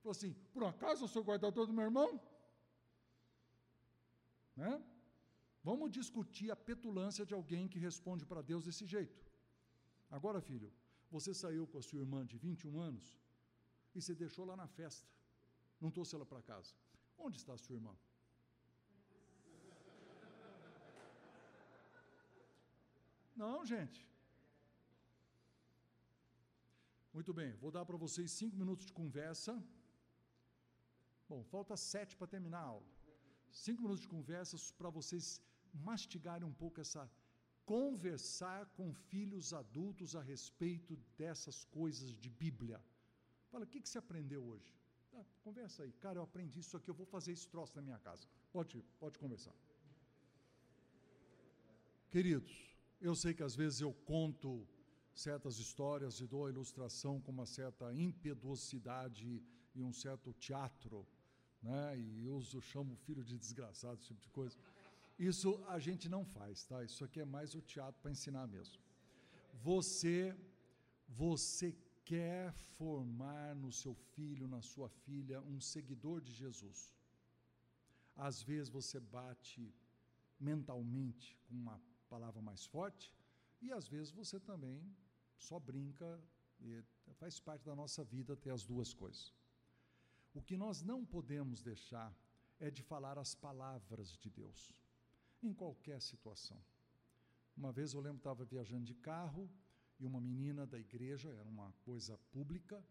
Falou 0.01 0.11
assim: 0.11 0.33
Por 0.53 0.63
acaso 0.63 1.03
eu 1.03 1.07
sou 1.07 1.23
guardador 1.23 1.67
do 1.67 1.73
meu 1.73 1.83
irmão? 1.83 2.09
Né? 4.55 4.81
Vamos 5.63 5.91
discutir 5.91 6.49
a 6.51 6.55
petulância 6.55 7.25
de 7.25 7.33
alguém 7.33 7.67
que 7.67 7.77
responde 7.77 8.25
para 8.25 8.41
Deus 8.41 8.65
desse 8.65 8.85
jeito. 8.85 9.23
Agora, 10.09 10.41
filho, 10.41 10.71
você 11.09 11.33
saiu 11.33 11.67
com 11.67 11.77
a 11.77 11.81
sua 11.81 11.99
irmã 11.99 12.25
de 12.25 12.37
21 12.37 12.79
anos 12.79 13.20
e 13.95 14.01
você 14.01 14.13
deixou 14.15 14.45
lá 14.45 14.55
na 14.55 14.67
festa, 14.67 15.07
não 15.79 15.91
trouxe 15.91 16.15
ela 16.15 16.25
para 16.25 16.41
casa. 16.41 16.73
Onde 17.17 17.37
está 17.37 17.53
a 17.53 17.57
sua 17.57 17.75
irmã? 17.75 17.95
Não, 23.35 23.65
gente. 23.65 23.99
Muito 27.17 27.33
bem, 27.33 27.51
vou 27.63 27.71
dar 27.71 27.85
para 27.85 27.97
vocês 27.97 28.31
cinco 28.31 28.55
minutos 28.55 28.85
de 28.85 28.93
conversa. 28.93 29.53
Bom, 31.27 31.43
falta 31.43 31.75
sete 31.75 32.15
para 32.15 32.27
terminar 32.35 32.59
a 32.59 32.71
aula. 32.75 32.89
Cinco 33.51 33.81
minutos 33.81 34.01
de 34.05 34.07
conversa 34.07 34.57
para 34.77 34.89
vocês 34.89 35.41
mastigarem 35.73 36.47
um 36.47 36.53
pouco 36.53 36.79
essa. 36.79 37.09
Conversar 37.65 38.65
com 38.77 38.93
filhos 38.93 39.53
adultos 39.53 40.15
a 40.15 40.21
respeito 40.21 40.95
dessas 41.17 41.63
coisas 41.65 42.09
de 42.23 42.29
Bíblia. 42.29 42.79
Fala, 43.51 43.65
o 43.65 43.67
que, 43.67 43.81
que 43.81 43.89
você 43.89 43.97
aprendeu 43.97 44.41
hoje? 44.43 44.73
Tá, 45.11 45.25
conversa 45.43 45.83
aí. 45.83 45.91
Cara, 46.05 46.19
eu 46.19 46.23
aprendi 46.23 46.59
isso 46.61 46.77
aqui, 46.77 46.89
eu 46.89 46.93
vou 46.93 47.05
fazer 47.05 47.33
esse 47.33 47.47
troço 47.47 47.75
na 47.75 47.81
minha 47.81 47.99
casa. 47.99 48.25
Pode, 48.51 48.81
pode 48.97 49.19
conversar. 49.19 49.53
Queridos, 52.09 52.53
eu 53.01 53.13
sei 53.13 53.33
que 53.33 53.43
às 53.43 53.55
vezes 53.55 53.81
eu 53.81 53.93
conto 54.05 54.65
certas 55.13 55.57
histórias 55.59 56.21
e 56.21 56.27
dou 56.27 56.45
a 56.45 56.49
ilustração 56.49 57.19
com 57.19 57.31
uma 57.31 57.45
certa 57.45 57.93
impetuosidade 57.93 59.43
e 59.75 59.83
um 59.83 59.91
certo 59.91 60.33
teatro, 60.33 61.05
né? 61.61 61.99
E 61.99 62.27
uso, 62.27 62.61
chamo 62.61 62.93
o 62.93 62.97
filho 62.97 63.23
de 63.23 63.37
desgraçado, 63.37 63.95
esse 63.95 64.07
tipo 64.07 64.21
de 64.21 64.29
coisa. 64.29 64.57
Isso 65.19 65.61
a 65.67 65.77
gente 65.77 66.07
não 66.07 66.23
faz, 66.25 66.65
tá? 66.65 66.83
Isso 66.83 67.03
aqui 67.03 67.19
é 67.19 67.25
mais 67.25 67.53
o 67.53 67.61
teatro 67.61 68.01
para 68.01 68.11
ensinar 68.11 68.47
mesmo. 68.47 68.79
Você, 69.61 70.35
você 71.07 71.75
quer 72.11 72.51
formar 72.77 73.55
no 73.55 73.71
seu 73.71 73.93
filho, 74.13 74.45
na 74.45 74.61
sua 74.61 74.89
filha, 74.89 75.37
um 75.53 75.61
seguidor 75.61 76.19
de 76.19 76.33
Jesus. 76.33 76.79
Às 78.17 78.41
vezes 78.43 78.67
você 78.67 78.99
bate 78.99 79.73
mentalmente 80.37 81.27
com 81.45 81.55
uma 81.55 81.81
palavra 82.09 82.41
mais 82.41 82.65
forte, 82.65 83.15
e 83.61 83.71
às 83.71 83.87
vezes 83.87 84.11
você 84.11 84.37
também 84.41 84.93
só 85.37 85.57
brinca, 85.57 86.21
e 86.59 86.83
faz 87.13 87.39
parte 87.39 87.63
da 87.63 87.75
nossa 87.81 88.03
vida 88.03 88.35
ter 88.35 88.51
as 88.57 88.65
duas 88.65 88.93
coisas. 88.93 89.33
O 90.33 90.41
que 90.41 90.57
nós 90.57 90.81
não 90.81 91.05
podemos 91.05 91.63
deixar 91.63 92.13
é 92.59 92.69
de 92.69 92.83
falar 92.83 93.17
as 93.17 93.33
palavras 93.33 94.17
de 94.17 94.29
Deus 94.29 94.75
em 95.41 95.53
qualquer 95.53 96.01
situação. 96.01 96.61
Uma 97.55 97.71
vez 97.71 97.93
eu 97.93 98.01
lembro 98.01 98.17
estava 98.17 98.43
viajando 98.43 98.83
de 98.83 98.95
carro 98.95 99.49
e 100.01 100.05
uma 100.05 100.19
menina 100.19 100.65
da 100.65 100.79
igreja, 100.79 101.29
era 101.29 101.47
uma 101.47 101.71
coisa 101.85 102.17
pública, 102.31 102.83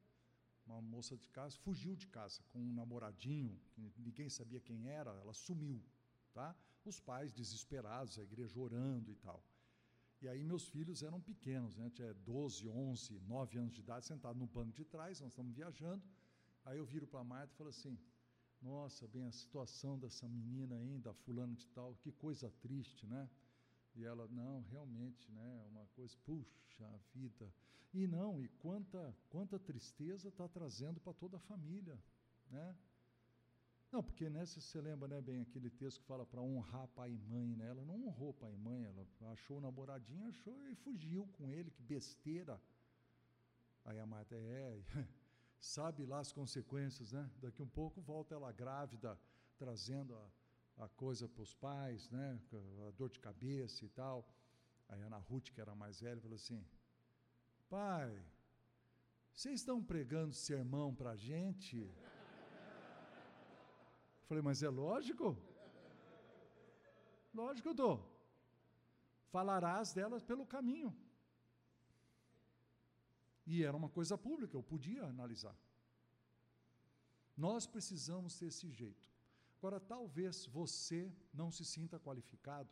uma 0.64 0.80
moça 0.80 1.16
de 1.16 1.28
casa, 1.28 1.58
fugiu 1.58 1.96
de 1.96 2.06
casa 2.06 2.40
com 2.52 2.60
um 2.60 2.72
namoradinho, 2.72 3.60
que 3.72 4.00
ninguém 4.00 4.28
sabia 4.30 4.60
quem 4.60 4.86
era, 4.86 5.10
ela 5.10 5.34
sumiu, 5.34 5.82
tá? 6.32 6.54
Os 6.84 7.00
pais 7.00 7.32
desesperados, 7.32 8.16
a 8.16 8.22
igreja 8.22 8.58
orando 8.58 9.10
e 9.10 9.16
tal. 9.16 9.42
E 10.22 10.28
aí 10.28 10.44
meus 10.44 10.68
filhos 10.68 11.02
eram 11.02 11.20
pequenos, 11.20 11.76
né? 11.76 11.90
Tinha 11.90 12.14
12, 12.14 12.68
11, 12.68 13.18
9 13.20 13.58
anos 13.58 13.74
de 13.74 13.80
idade, 13.80 14.06
sentado 14.06 14.38
no 14.38 14.46
banco 14.46 14.72
de 14.72 14.84
trás, 14.84 15.20
nós 15.20 15.32
estamos 15.32 15.52
viajando. 15.52 16.02
Aí 16.64 16.78
eu 16.78 16.86
viro 16.86 17.08
para 17.08 17.20
a 17.20 17.24
Marta 17.24 17.52
e 17.52 17.56
falo 17.56 17.70
assim: 17.70 17.98
nossa, 18.62 19.08
bem, 19.08 19.24
a 19.24 19.32
situação 19.32 19.98
dessa 19.98 20.28
menina 20.28 20.76
ainda, 20.76 21.12
fulano 21.12 21.56
de 21.56 21.66
tal, 21.68 21.96
que 21.96 22.12
coisa 22.12 22.50
triste, 22.60 23.04
né? 23.06 23.28
E 23.94 24.04
ela, 24.04 24.26
não, 24.28 24.62
realmente, 24.70 25.30
né? 25.32 25.64
Uma 25.70 25.86
coisa, 25.88 26.16
puxa 26.24 27.00
vida. 27.12 27.52
E 27.92 28.06
não, 28.06 28.40
e 28.40 28.48
quanta, 28.48 29.14
quanta 29.28 29.58
tristeza 29.58 30.28
está 30.28 30.48
trazendo 30.48 31.00
para 31.00 31.12
toda 31.12 31.36
a 31.36 31.40
família, 31.40 31.98
né? 32.50 32.76
Não, 33.90 34.04
porque 34.04 34.30
né, 34.30 34.46
se 34.46 34.60
você 34.60 34.80
lembra 34.80 35.08
né, 35.08 35.20
bem 35.20 35.40
aquele 35.40 35.68
texto 35.68 36.00
que 36.00 36.06
fala 36.06 36.24
para 36.24 36.40
honrar 36.40 36.86
pai 36.88 37.10
e 37.10 37.18
mãe, 37.18 37.56
né? 37.56 37.66
Ela 37.66 37.84
não 37.84 38.06
honrou 38.06 38.32
pai 38.32 38.52
e 38.52 38.56
mãe, 38.56 38.84
ela 38.84 39.04
achou 39.32 39.58
o 39.58 39.60
namoradinho, 39.60 40.28
achou 40.28 40.68
e 40.68 40.76
fugiu 40.76 41.26
com 41.36 41.50
ele, 41.50 41.72
que 41.72 41.82
besteira. 41.82 42.60
Aí 43.84 43.98
a 43.98 44.06
Marta, 44.06 44.36
é, 44.36 44.80
sabe 45.58 46.06
lá 46.06 46.20
as 46.20 46.30
consequências, 46.30 47.10
né? 47.10 47.28
Daqui 47.40 47.60
um 47.60 47.68
pouco 47.68 48.00
volta 48.00 48.32
ela 48.32 48.52
grávida, 48.52 49.18
trazendo 49.58 50.14
a, 50.14 50.30
a 50.80 50.88
coisa 50.88 51.28
para 51.28 51.42
os 51.42 51.54
pais, 51.54 52.10
né? 52.10 52.40
A 52.88 52.90
dor 52.92 53.10
de 53.10 53.20
cabeça 53.20 53.84
e 53.84 53.88
tal. 53.88 54.26
Aí 54.88 55.00
a 55.02 55.06
Ana 55.06 55.18
Ruth, 55.18 55.50
que 55.52 55.60
era 55.60 55.74
mais 55.74 56.00
velha, 56.00 56.20
falou 56.20 56.36
assim: 56.36 56.64
Pai, 57.68 58.10
vocês 59.32 59.60
estão 59.60 59.82
pregando 59.82 60.34
sermão 60.34 60.94
para 60.94 61.10
a 61.10 61.16
gente? 61.16 61.90
Falei, 64.26 64.42
mas 64.42 64.62
é 64.62 64.68
lógico? 64.68 65.36
Lógico 67.34 67.62
que 67.62 67.68
eu 67.68 67.74
dou. 67.74 67.96
Falarás 69.30 69.92
delas 69.92 70.22
pelo 70.22 70.46
caminho. 70.46 70.96
E 73.46 73.64
era 73.64 73.76
uma 73.76 73.88
coisa 73.88 74.16
pública, 74.16 74.56
eu 74.56 74.62
podia 74.62 75.04
analisar. 75.04 75.56
Nós 77.36 77.66
precisamos 77.66 78.38
ter 78.38 78.46
esse 78.46 78.70
jeito. 78.70 79.09
Agora, 79.60 79.78
talvez 79.78 80.46
você 80.46 81.12
não 81.34 81.50
se 81.52 81.66
sinta 81.66 82.00
qualificado 82.00 82.70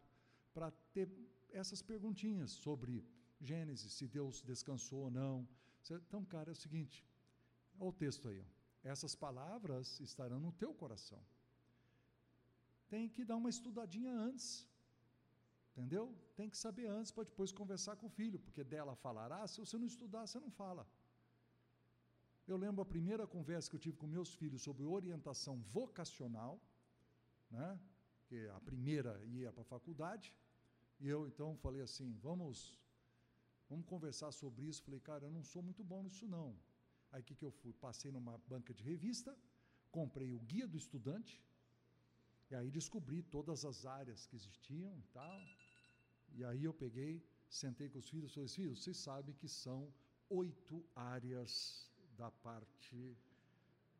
para 0.54 0.70
ter 0.94 1.06
essas 1.50 1.82
perguntinhas 1.82 2.50
sobre 2.50 3.04
Gênesis, 3.38 3.92
se 3.92 4.06
Deus 4.08 4.40
descansou 4.40 5.00
ou 5.04 5.10
não. 5.10 5.46
Então, 5.90 6.24
cara, 6.24 6.50
é 6.50 6.52
o 6.52 6.56
seguinte: 6.56 7.06
olha 7.78 7.90
o 7.90 7.92
texto 7.92 8.26
aí. 8.28 8.42
Essas 8.82 9.14
palavras 9.14 10.00
estarão 10.00 10.40
no 10.40 10.50
teu 10.52 10.72
coração. 10.72 11.22
Tem 12.88 13.06
que 13.06 13.22
dar 13.22 13.36
uma 13.36 13.50
estudadinha 13.50 14.14
antes. 14.14 14.66
Entendeu? 15.72 16.16
Tem 16.34 16.48
que 16.48 16.56
saber 16.56 16.86
antes 16.86 17.12
para 17.12 17.24
depois 17.24 17.52
conversar 17.52 17.96
com 17.96 18.06
o 18.06 18.14
filho, 18.20 18.38
porque 18.38 18.64
dela 18.64 18.96
falará, 18.96 19.46
se 19.46 19.60
você 19.60 19.76
não 19.76 19.86
estudar, 19.86 20.26
você 20.26 20.40
não 20.40 20.50
fala. 20.50 20.88
Eu 22.46 22.56
lembro 22.56 22.80
a 22.80 22.86
primeira 22.86 23.26
conversa 23.26 23.68
que 23.68 23.76
eu 23.76 23.80
tive 23.86 23.98
com 23.98 24.06
meus 24.06 24.34
filhos 24.34 24.62
sobre 24.62 24.84
orientação 24.84 25.60
vocacional, 25.76 26.58
né? 27.50 27.78
que 28.28 28.46
a 28.48 28.60
primeira 28.60 29.12
ia 29.24 29.50
para 29.50 29.62
a 29.62 29.64
faculdade, 29.64 30.34
e 31.00 31.08
eu 31.08 31.26
então 31.26 31.56
falei 31.56 31.80
assim: 31.80 32.12
vamos, 32.26 32.78
vamos 33.68 33.86
conversar 33.86 34.30
sobre 34.32 34.66
isso. 34.66 34.82
Falei, 34.82 35.00
cara, 35.00 35.24
eu 35.24 35.30
não 35.30 35.42
sou 35.42 35.62
muito 35.62 35.82
bom 35.82 36.02
nisso 36.02 36.26
não. 36.26 36.54
Aí 37.10 37.22
o 37.22 37.24
que, 37.24 37.34
que 37.34 37.44
eu 37.44 37.50
fui? 37.50 37.72
Passei 37.72 38.10
numa 38.10 38.36
banca 38.52 38.74
de 38.74 38.82
revista, 38.82 39.36
comprei 39.90 40.32
o 40.32 40.40
guia 40.40 40.66
do 40.68 40.76
estudante, 40.76 41.42
e 42.50 42.54
aí 42.54 42.70
descobri 42.70 43.22
todas 43.22 43.64
as 43.64 43.86
áreas 43.86 44.26
que 44.26 44.36
existiam 44.36 44.94
e 44.98 45.06
tal. 45.18 45.40
E 46.34 46.44
aí 46.44 46.64
eu 46.64 46.74
peguei, 46.74 47.24
sentei 47.48 47.88
com 47.88 47.98
os 47.98 48.08
filhos 48.08 48.30
e 48.30 48.34
falei, 48.34 48.48
filhos, 48.48 48.82
vocês 48.82 48.98
sabem 48.98 49.34
que 49.34 49.48
são 49.48 49.92
oito 50.28 50.84
áreas 50.94 51.90
da 52.16 52.30
parte. 52.30 53.16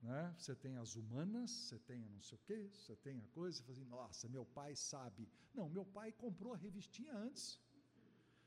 Né? 0.01 0.35
Você 0.39 0.55
tem 0.55 0.77
as 0.77 0.95
humanas, 0.95 1.51
você 1.51 1.79
tem 1.79 2.01
não 2.09 2.21
sei 2.21 2.37
o 2.39 2.41
quê, 2.49 2.71
você 2.73 2.95
tem 2.97 3.19
a 3.21 3.27
coisa, 3.29 3.59
você 3.59 3.63
fala 3.63 3.79
assim, 3.79 3.89
nossa, 3.89 4.29
meu 4.29 4.45
pai 4.45 4.75
sabe. 4.77 5.29
Não, 5.55 5.69
meu 5.69 5.85
pai 5.85 6.13
comprou 6.13 6.53
a 6.53 6.57
revistinha 6.57 7.13
antes. 7.17 7.61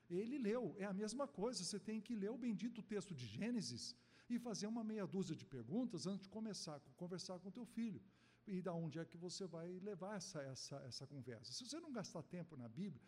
Ele 0.09 0.37
leu, 0.37 0.75
é 0.77 0.85
a 0.85 0.93
mesma 0.93 1.27
coisa, 1.27 1.63
você 1.63 1.79
tem 1.79 1.99
que 2.01 2.15
ler 2.15 2.31
o 2.31 2.37
bendito 2.37 2.81
texto 2.81 3.13
de 3.13 3.25
Gênesis 3.25 3.95
e 4.29 4.39
fazer 4.39 4.67
uma 4.67 4.83
meia 4.83 5.05
dúzia 5.05 5.35
de 5.35 5.45
perguntas 5.45 6.07
antes 6.07 6.23
de 6.23 6.29
começar 6.29 6.75
a 6.75 6.79
conversar 6.97 7.39
com 7.39 7.51
teu 7.51 7.65
filho. 7.65 8.01
E 8.47 8.61
da 8.61 8.73
onde 8.73 8.97
é 8.99 9.05
que 9.05 9.17
você 9.17 9.45
vai 9.45 9.67
levar 9.79 10.15
essa, 10.15 10.41
essa, 10.41 10.77
essa 10.87 11.05
conversa. 11.07 11.53
Se 11.53 11.65
você 11.65 11.79
não 11.79 11.91
gastar 11.91 12.23
tempo 12.23 12.57
na 12.57 12.67
Bíblia, 12.67 13.01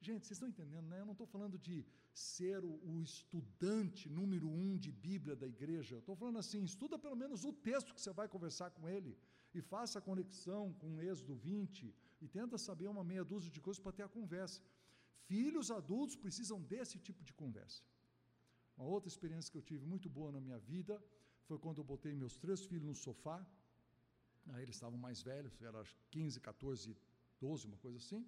Gente, 0.00 0.26
vocês 0.26 0.36
estão 0.36 0.48
entendendo, 0.48 0.86
né? 0.86 1.00
Eu 1.00 1.06
não 1.06 1.12
estou 1.12 1.26
falando 1.26 1.58
de 1.58 1.84
ser 2.12 2.64
o, 2.64 2.72
o, 2.90 3.02
estudante 3.02 4.08
número 4.08 4.48
um 4.48 4.76
de 4.76 4.92
Bíblia 4.92 5.34
da 5.34 5.46
igreja. 5.46 5.98
Estou 5.98 6.14
falando 6.14 6.38
assim: 6.38 6.62
estuda 6.62 6.98
pelo 6.98 7.16
menos 7.16 7.44
o 7.44 7.52
texto 7.52 7.94
que 7.94 8.00
você 8.00 8.12
vai 8.12 8.28
conversar 8.28 8.70
com 8.70 8.88
ele 8.88 9.18
e 9.52 9.60
faça 9.60 9.98
a 9.98 10.02
conexão 10.02 10.72
com 10.74 11.00
Êxodo 11.02 11.34
20 11.34 11.94
e 12.20 12.28
tenta 12.28 12.56
saber 12.56 12.88
uma 12.88 13.02
meia 13.02 13.24
dúzia 13.24 13.50
de 13.50 13.60
coisas 13.60 13.82
para 13.82 13.92
ter 13.92 14.04
a 14.04 14.08
conversa. 14.08 14.62
Filhos 15.26 15.70
adultos 15.70 16.16
precisam 16.16 16.60
desse 16.62 16.98
tipo 16.98 17.24
de 17.24 17.32
conversa. 17.32 17.82
Uma 18.76 18.86
outra 18.86 19.08
experiência 19.08 19.50
que 19.50 19.58
eu 19.58 19.62
tive 19.62 19.84
muito 19.84 20.08
boa 20.08 20.30
na 20.30 20.40
minha 20.40 20.58
vida 20.58 21.02
foi 21.46 21.58
quando 21.58 21.78
eu 21.78 21.84
botei 21.84 22.14
meus 22.14 22.36
três 22.36 22.64
filhos 22.64 22.84
no 22.84 22.94
sofá. 22.94 23.44
Aí 24.52 24.62
eles 24.62 24.76
estavam 24.76 24.98
mais 24.98 25.20
velhos, 25.22 25.60
eram 25.60 25.82
15, 26.10 26.40
14, 26.40 26.96
12, 27.40 27.66
uma 27.66 27.76
coisa 27.78 27.98
assim. 27.98 28.24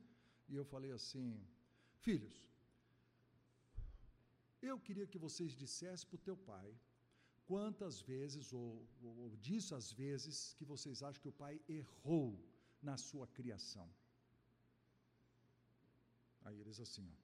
E 0.48 0.54
eu 0.54 0.64
falei 0.64 0.90
assim: 0.90 1.40
Filhos, 2.06 2.36
eu 4.62 4.78
queria 4.86 5.06
que 5.06 5.18
vocês 5.18 5.52
dissessem 5.52 6.08
para 6.08 6.16
o 6.16 6.26
teu 6.28 6.36
pai 6.36 6.68
quantas 7.46 8.00
vezes, 8.00 8.52
ou, 8.52 8.86
ou, 9.02 9.14
ou 9.24 9.36
disso 9.36 9.74
às 9.74 9.90
vezes, 9.92 10.54
que 10.58 10.64
vocês 10.64 11.02
acham 11.02 11.20
que 11.22 11.28
o 11.28 11.38
pai 11.44 11.60
errou 11.68 12.38
na 12.82 12.96
sua 12.96 13.26
criação. 13.26 13.88
Aí 16.44 16.58
eles 16.60 16.80
assim, 16.80 17.06
ó. 17.12 17.20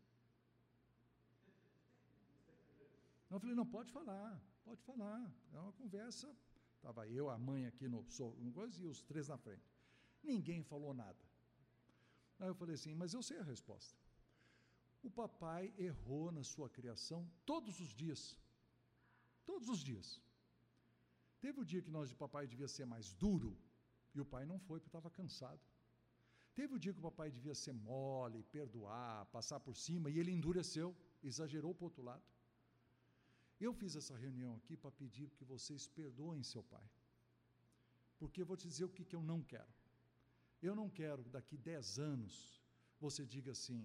Eu 3.31 3.40
falei, 3.40 3.57
não, 3.57 3.66
pode 3.66 3.90
falar, 3.93 4.40
pode 4.65 4.82
falar. 4.82 5.23
É 5.53 5.59
uma 5.59 5.73
conversa. 5.73 6.35
Estava 6.77 7.09
eu, 7.09 7.28
a 7.28 7.39
mãe 7.39 7.66
aqui 7.66 7.89
no, 7.89 8.07
no 8.39 8.69
e 8.78 8.86
os 8.86 9.03
três 9.03 9.28
na 9.28 9.36
frente. 9.36 9.69
Ninguém 10.23 10.62
falou 10.62 10.94
nada. 10.94 11.19
Aí 12.39 12.48
eu 12.48 12.55
falei 12.55 12.74
assim, 12.74 12.94
mas 12.94 13.15
eu 13.15 13.23
sei 13.23 13.39
a 13.39 13.43
resposta. 13.43 14.05
O 15.06 15.10
papai 15.22 15.64
errou 15.88 16.26
na 16.36 16.42
sua 16.52 16.68
criação 16.76 17.20
todos 17.50 17.74
os 17.84 17.90
dias. 18.02 18.22
Todos 19.50 19.68
os 19.74 19.80
dias. 19.88 20.08
Teve 21.44 21.60
o 21.60 21.66
dia 21.70 21.82
que 21.86 21.92
nós 21.96 22.08
de 22.12 22.16
papai 22.22 22.44
devia 22.52 22.68
ser 22.76 22.86
mais 22.94 23.06
duro, 23.24 23.50
e 24.14 24.20
o 24.20 24.26
pai 24.32 24.44
não 24.44 24.58
foi 24.58 24.78
porque 24.78 24.88
estava 24.88 25.10
cansado. 25.18 25.60
Teve 26.58 26.74
o 26.74 26.80
dia 26.84 26.92
que 26.92 26.98
o 26.98 27.08
papai 27.10 27.28
devia 27.36 27.54
ser 27.54 27.72
mole, 27.72 28.42
perdoar, 28.56 29.26
passar 29.26 29.60
por 29.66 29.76
cima, 29.76 30.10
e 30.10 30.18
ele 30.18 30.32
endureceu, 30.32 30.88
exagerou 31.22 31.72
para 31.74 31.84
o 31.84 31.88
outro 31.90 32.02
lado. 32.02 32.24
Eu 33.66 33.72
fiz 33.80 33.94
essa 34.00 34.16
reunião 34.24 34.54
aqui 34.56 34.76
para 34.76 34.90
pedir 35.02 35.28
que 35.36 35.44
vocês 35.44 35.86
perdoem 35.86 36.42
seu 36.42 36.64
pai. 36.64 36.88
Porque 38.18 38.42
eu 38.42 38.46
vou 38.46 38.56
te 38.56 38.66
dizer 38.66 38.86
o 38.86 38.94
que, 38.96 39.04
que 39.04 39.14
eu 39.14 39.22
não 39.22 39.40
quero. 39.52 39.72
Eu 40.60 40.74
não 40.74 40.88
quero, 40.90 41.22
daqui 41.36 41.56
10 41.56 41.98
anos, 42.12 42.34
você 42.98 43.24
diga 43.24 43.52
assim: 43.52 43.80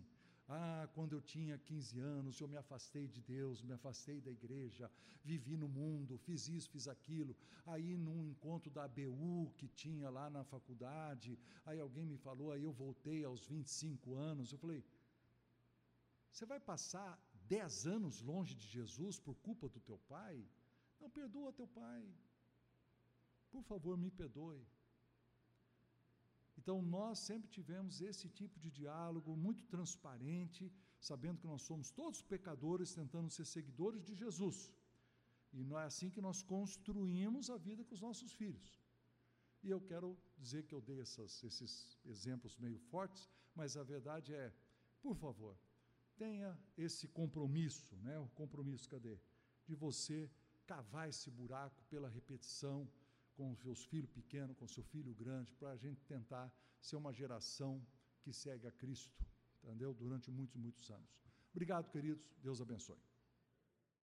ah, 0.48 0.90
quando 0.94 1.14
eu 1.14 1.22
tinha 1.22 1.58
15 1.58 2.00
anos, 2.00 2.40
eu 2.40 2.48
me 2.48 2.58
afastei 2.58 3.08
de 3.08 3.22
Deus, 3.22 3.62
me 3.62 3.74
afastei 3.74 4.20
da 4.20 4.32
igreja, 4.32 4.92
vivi 5.24 5.56
no 5.56 5.68
mundo, 5.68 6.18
fiz 6.18 6.48
isso, 6.48 6.70
fiz 6.70 6.88
aquilo. 6.88 7.36
Aí, 7.66 7.96
num 7.98 8.26
encontro 8.26 8.70
da 8.70 8.84
ABU 8.84 9.54
que 9.58 9.68
tinha 9.68 10.10
lá 10.10 10.30
na 10.30 10.44
faculdade, 10.44 11.38
aí 11.66 11.80
alguém 11.80 12.06
me 12.06 12.18
falou, 12.18 12.52
aí 12.52 12.64
eu 12.64 12.74
voltei 12.74 13.24
aos 13.24 13.46
25 13.46 14.16
anos. 14.16 14.52
Eu 14.52 14.58
falei: 14.58 14.84
você 16.32 16.46
vai 16.46 16.60
passar 16.60 17.20
10 17.48 17.88
anos 17.88 18.22
longe 18.22 18.56
de 18.56 18.66
Jesus 18.66 19.20
por 19.20 19.36
culpa 19.36 19.68
do 19.68 19.80
teu 19.80 19.98
pai? 20.08 20.48
Não 21.00 21.10
perdoa 21.10 21.52
teu 21.52 21.68
pai. 21.68 22.04
Por 23.52 23.64
favor, 23.64 23.98
me 23.98 24.10
perdoe. 24.10 24.66
Então, 26.62 26.80
nós 26.80 27.18
sempre 27.18 27.50
tivemos 27.50 28.02
esse 28.10 28.28
tipo 28.30 28.60
de 28.64 28.70
diálogo 28.70 29.36
muito 29.36 29.64
transparente, 29.66 30.72
sabendo 31.10 31.40
que 31.40 31.48
nós 31.48 31.64
somos 31.64 31.90
todos 31.90 32.22
pecadores 32.22 32.94
tentando 32.94 33.32
ser 33.32 33.46
seguidores 33.46 34.04
de 34.04 34.14
Jesus. 34.14 34.72
E 35.52 35.64
não 35.64 35.80
é 35.80 35.86
assim 35.86 36.10
que 36.16 36.22
nós 36.22 36.44
construímos 36.44 37.50
a 37.50 37.58
vida 37.58 37.84
com 37.84 37.96
os 37.96 38.04
nossos 38.08 38.32
filhos. 38.32 38.80
E 39.64 39.72
eu 39.72 39.82
quero 39.82 40.16
dizer 40.38 40.62
que 40.68 40.76
eu 40.76 40.82
dei 40.90 41.00
essas, 41.02 41.44
esses 41.44 42.00
exemplos 42.06 42.56
meio 42.58 42.78
fortes, 42.92 43.28
mas 43.56 43.76
a 43.76 43.84
verdade 43.84 44.32
é, 44.32 44.54
por 45.02 45.16
favor, 45.16 45.58
tenha 46.16 46.56
esse 46.78 47.08
compromisso, 47.08 47.96
né? 47.98 48.20
O 48.20 48.28
compromisso, 48.42 48.88
cadê? 48.88 49.18
De 49.66 49.74
você 49.74 50.30
cavar 50.68 51.10
esse 51.10 51.32
buraco 51.32 51.84
pela 51.90 52.08
repetição, 52.08 52.88
com 53.36 53.52
os 53.52 53.60
seus 53.60 53.84
filhos 53.86 54.10
pequenos, 54.10 54.56
com 54.58 54.66
o 54.66 54.70
seu 54.70 54.84
filho 54.84 55.14
grande, 55.14 55.54
para 55.56 55.72
a 55.72 55.78
gente 55.78 56.04
tentar 56.06 56.52
ser 56.80 56.96
uma 56.96 57.14
geração 57.14 57.86
que 58.22 58.32
segue 58.34 58.68
a 58.68 58.72
Cristo, 58.72 59.26
entendeu? 59.64 59.94
Durante 59.94 60.30
muitos, 60.30 60.56
muitos 60.56 60.90
anos. 60.90 61.10
Obrigado, 61.52 61.90
queridos. 61.90 62.24
Deus 62.42 62.62
abençoe. 62.62 63.11